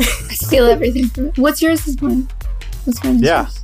I 0.00 0.34
steal 0.34 0.66
everything 0.66 1.06
from 1.08 1.26
it. 1.28 1.38
What's 1.38 1.62
yours 1.62 1.84
this 1.84 2.00
mine. 2.02 2.28
What's 2.84 3.02
mine? 3.04 3.20
Yeah. 3.20 3.42
yours. 3.42 3.61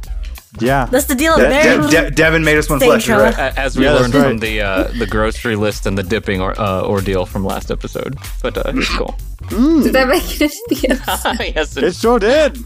Yeah. 0.60 0.86
That's 0.86 1.04
the 1.06 1.14
deal. 1.14 1.36
De- 1.36 1.48
De- 1.48 1.88
De- 1.90 2.10
Devin 2.10 2.42
made 2.44 2.56
us 2.56 2.70
one 2.70 2.80
Same 2.80 2.88
flesh. 2.90 3.04
Trauma. 3.04 3.24
right. 3.24 3.58
As 3.58 3.76
we 3.76 3.84
Yeah, 3.84 3.92
learned 3.94 4.14
right. 4.14 4.22
from 4.28 4.38
the 4.38 4.60
uh, 4.62 4.84
the 4.98 5.06
grocery 5.06 5.56
list 5.56 5.84
and 5.86 5.96
the 5.98 6.02
dipping 6.02 6.40
or, 6.40 6.58
uh, 6.60 6.82
ordeal 6.82 7.26
from 7.26 7.44
last 7.44 7.70
episode, 7.70 8.16
but 8.42 8.56
uh, 8.56 8.62
it's 8.74 8.88
cool. 8.96 9.14
Did 9.50 9.92
that 9.92 10.08
make 10.08 10.24
it 10.40 10.42
into 10.42 10.62
the 10.80 10.88
episode? 10.90 11.52
yes, 11.56 11.76
It 11.76 11.94
sure 11.94 12.18
did. 12.18 12.58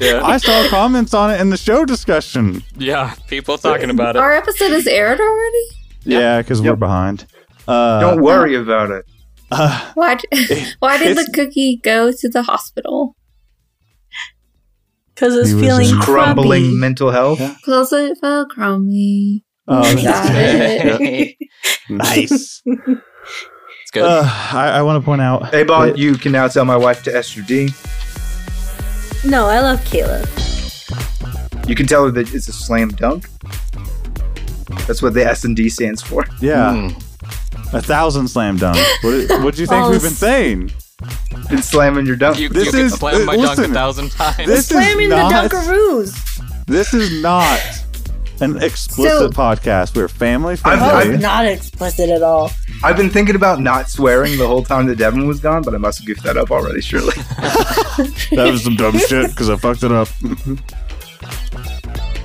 yeah. 0.00 0.20
I 0.24 0.38
saw 0.38 0.66
comments 0.68 1.12
on 1.14 1.30
it 1.30 1.40
in 1.40 1.50
the 1.50 1.56
show 1.56 1.84
discussion. 1.84 2.62
yeah, 2.76 3.14
people 3.28 3.58
talking 3.58 3.90
about 3.90 4.16
it. 4.16 4.20
Our 4.20 4.32
episode 4.32 4.72
is 4.72 4.86
aired 4.86 5.20
already? 5.20 5.64
Yeah, 6.04 6.40
because 6.42 6.62
we're 6.62 6.76
behind. 6.76 7.26
Uh, 7.68 8.00
Don't 8.00 8.22
worry 8.22 8.54
about 8.56 8.90
it. 8.90 9.04
uh, 9.52 9.92
Why, 9.94 10.16
why 10.80 10.96
did 10.98 11.16
the 11.16 11.30
cookie 11.34 11.76
go 11.82 12.10
to 12.12 12.28
the 12.28 12.42
hospital? 12.42 13.14
Because 15.20 15.36
it's 15.36 15.50
He 15.50 15.60
feeling 15.60 15.86
just 15.88 16.00
Crumbling 16.00 16.62
crumbly. 16.62 16.78
mental 16.80 17.10
health. 17.10 17.40
Yeah. 17.40 17.54
Close 17.62 17.92
it 17.92 18.16
felt 18.22 18.48
crummy. 18.48 19.44
oh, 19.68 19.82
that's 19.94 20.98
good. 20.98 21.34
nice. 21.90 22.62
It's 23.82 23.90
good. 23.92 24.04
Uh, 24.04 24.22
I, 24.52 24.68
I 24.78 24.82
want 24.82 25.02
to 25.02 25.04
point 25.04 25.20
out. 25.20 25.50
Hey, 25.52 25.64
Bon, 25.64 25.96
you 25.96 26.14
can 26.14 26.30
now 26.32 26.46
tell 26.48 26.64
my 26.64 26.76
wife 26.76 27.02
to 27.04 27.14
S 27.16 27.34
your 27.36 27.44
D. 27.44 27.70
No, 29.28 29.46
I 29.46 29.58
love 29.60 29.84
Caleb. 29.84 30.28
You 31.68 31.74
can 31.74 31.86
tell 31.86 32.04
her 32.04 32.10
that 32.12 32.32
it's 32.32 32.46
a 32.46 32.52
slam 32.52 32.90
dunk. 32.90 33.26
That's 34.86 35.02
what 35.02 35.14
the 35.14 35.24
S 35.26 35.44
and 35.44 35.56
D 35.56 35.68
stands 35.68 36.02
for. 36.02 36.24
Yeah, 36.40 36.72
Mm. 36.72 37.74
a 37.74 37.82
thousand 37.82 38.28
slam 38.28 38.58
dunks. 38.58 38.80
What, 39.02 39.42
what 39.44 39.54
do 39.56 39.60
you 39.62 39.66
think 39.72 39.88
we've 39.90 40.00
been 40.00 40.10
saying? 40.12 40.70
Been 41.48 41.62
slamming 41.62 42.06
your 42.06 42.16
dunk. 42.16 42.38
You, 42.38 42.48
This 42.48 42.66
you 42.66 42.70
can 42.72 42.80
is- 42.86 42.94
slam 42.94 43.24
my 43.26 43.32
uh, 43.34 43.36
dunk 43.36 43.46
a 43.46 43.60
listen, 43.60 43.74
thousand 43.74 44.10
times. 44.12 44.36
this 44.36 44.58
is 44.60 44.66
Slamming 44.68 45.08
the 45.08 45.16
not- 45.16 45.50
Dunkaroos. 45.50 46.66
This 46.66 46.94
is 46.94 47.20
not 47.22 47.60
an 48.40 48.62
explicit 48.62 49.18
So- 49.18 49.28
podcast. 49.30 49.96
We're 49.96 50.08
family 50.08 50.52
I've- 50.52 50.60
friendly. 50.62 50.86
I've- 51.14 51.16
Not 51.18 51.46
explicit 51.46 52.10
at 52.10 52.22
all. 52.22 52.50
I've 52.82 52.96
been 52.96 53.10
thinking 53.10 53.34
about 53.34 53.60
not 53.60 53.90
swearing 53.90 54.38
the 54.38 54.46
whole 54.46 54.62
time 54.62 54.86
that 54.86 54.96
Devin 54.96 55.26
was 55.26 55.40
gone, 55.40 55.62
but 55.62 55.74
I 55.74 55.78
must 55.78 55.98
have 55.98 56.06
goofed 56.06 56.22
that 56.22 56.36
up 56.38 56.50
already, 56.50 56.80
surely. 56.80 57.12
that 58.32 58.48
was 58.50 58.62
some 58.64 58.76
dumb 58.76 58.98
shit 58.98 59.30
because 59.30 59.50
I 59.50 59.56
fucked 59.56 59.82
it 59.82 59.92
up. 59.92 60.08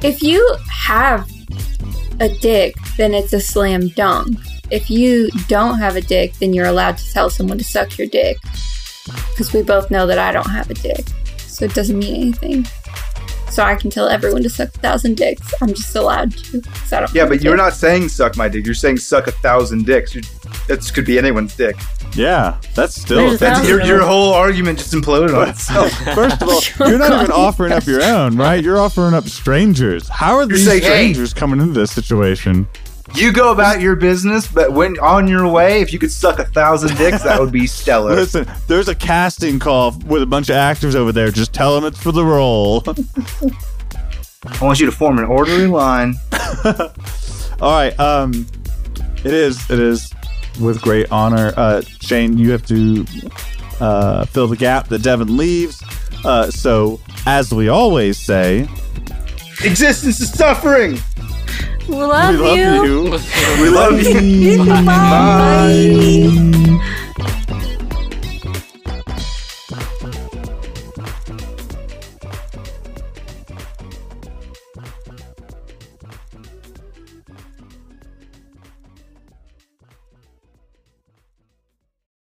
If 0.04 0.22
you 0.22 0.58
have 0.72 1.30
a 2.20 2.30
dick, 2.30 2.76
then 2.98 3.14
it's 3.14 3.34
a 3.34 3.42
slam 3.42 3.88
dunk. 3.90 4.38
If 4.72 4.90
you 4.90 5.30
don't 5.48 5.78
have 5.78 5.96
a 5.96 6.02
dick, 6.02 6.34
then 6.36 6.54
you're 6.54 6.66
allowed 6.66 6.98
to 6.98 7.14
tell 7.14 7.30
someone 7.30 7.58
to 7.58 7.64
suck 7.64 7.98
your 7.98 8.08
dick. 8.08 8.38
Because 9.06 9.54
we 9.54 9.62
both 9.62 9.92
know 9.92 10.08
that 10.08 10.18
I 10.18 10.32
don't 10.32 10.50
have 10.50 10.70
a 10.70 10.74
dick. 10.74 11.06
So 11.38 11.66
it 11.66 11.74
doesn't 11.74 11.98
mean 11.98 12.16
anything. 12.16 12.66
So 13.56 13.64
I 13.64 13.76
can 13.76 13.90
tell 13.90 14.10
everyone 14.10 14.44
to 14.44 14.50
suck 14.50 14.68
a 14.76 14.80
thousand 14.80 15.16
dicks. 15.16 15.54
I'm 15.62 15.70
just 15.70 15.96
allowed 15.96 16.34
to. 16.34 16.62
I 16.92 17.00
don't 17.00 17.14
yeah, 17.14 17.26
but 17.26 17.42
you're 17.42 17.56
dick. 17.56 17.64
not 17.64 17.74
saying 17.74 18.10
suck 18.10 18.36
my 18.36 18.50
dick. 18.50 18.66
You're 18.66 18.76
saying 18.76 18.98
suck 18.98 19.28
a 19.28 19.32
thousand 19.32 19.86
dicks. 19.86 20.14
that 20.68 20.92
could 20.94 21.06
be 21.06 21.18
anyone's 21.18 21.56
dick. 21.56 21.78
yeah, 22.16 22.60
that's 22.74 23.02
still. 23.02 23.38
That's, 23.38 23.66
your, 23.66 23.82
your 23.82 24.02
whole 24.02 24.34
argument 24.34 24.80
just 24.80 24.94
imploded 24.94 25.34
on 25.42 25.48
itself. 25.48 25.90
First 26.16 26.42
of 26.42 26.50
all, 26.50 26.62
you're 26.90 27.00
not 27.00 27.14
even 27.14 27.32
offering 27.32 27.72
up 27.72 27.86
your 27.86 28.04
own, 28.04 28.36
right? 28.36 28.62
You're 28.62 28.78
offering 28.78 29.14
up 29.14 29.24
strangers. 29.30 30.10
How 30.10 30.36
are 30.36 30.46
these 30.46 30.66
saying, 30.66 30.82
hey. 30.82 30.90
strangers 30.90 31.34
coming 31.34 31.62
into 31.62 31.80
this 31.80 31.94
situation? 31.94 32.68
You 33.14 33.32
go 33.32 33.52
about 33.52 33.82
your 33.82 33.96
business, 33.96 34.48
but 34.48 34.74
when 34.74 34.98
on 35.00 35.28
your 35.28 35.48
way, 35.48 35.82
if 35.82 35.94
you 35.94 36.00
could 36.00 36.12
suck 36.12 36.40
a 36.40 36.46
thousand 36.46 36.98
dicks, 36.98 37.24
that 37.24 37.40
would 37.40 37.52
be 37.52 37.68
stellar. 37.68 38.16
Listen, 38.16 38.48
there's 38.68 38.88
a 38.88 38.96
casting 38.96 39.60
call 39.60 39.92
with 40.06 40.24
a 40.24 40.26
bunch 40.26 40.50
of 40.50 40.56
actors 40.56 40.96
over 40.96 41.12
there. 41.12 41.30
Just 41.30 41.54
tell 41.54 41.76
them 41.76 41.86
it's 41.86 42.02
for 42.02 42.12
the 42.12 42.26
role. 42.26 42.84
I 42.88 44.64
want 44.64 44.80
you 44.80 44.86
to 44.88 44.92
form 44.92 45.20
an 45.20 45.26
orderly 45.26 45.68
line. 45.68 46.16
All 47.62 47.72
right. 47.72 47.98
Um, 48.00 48.48
it 49.24 49.34
is. 49.34 49.70
It 49.70 49.80
is 49.80 50.12
with 50.60 50.82
great 50.82 51.12
honor. 51.12 51.54
Uh, 51.56 51.82
Shane, 51.82 52.38
you 52.38 52.52
have 52.52 52.66
to 52.68 53.06
uh, 53.80 54.26
fill 54.26 54.48
the 54.48 54.58
gap 54.58 54.88
that 54.88 55.04
Devin 55.04 55.38
leaves. 55.38 55.82
Uh, 56.24 56.50
so, 56.50 57.00
as 57.26 57.54
we 57.54 57.70
always 57.70 58.18
say, 58.18 58.68
Existence 59.64 60.20
is 60.20 60.32
suffering. 60.32 61.00
We 61.88 61.96
love, 61.98 62.32
we 62.32 62.38
love 62.38 62.58
you. 62.58 62.84
you. 62.86 63.20
we 63.62 63.70
love 63.70 64.02
you. 64.02 64.66
Bye. 64.66 64.86
Bye. 64.86 66.76
Bye. 67.18 67.55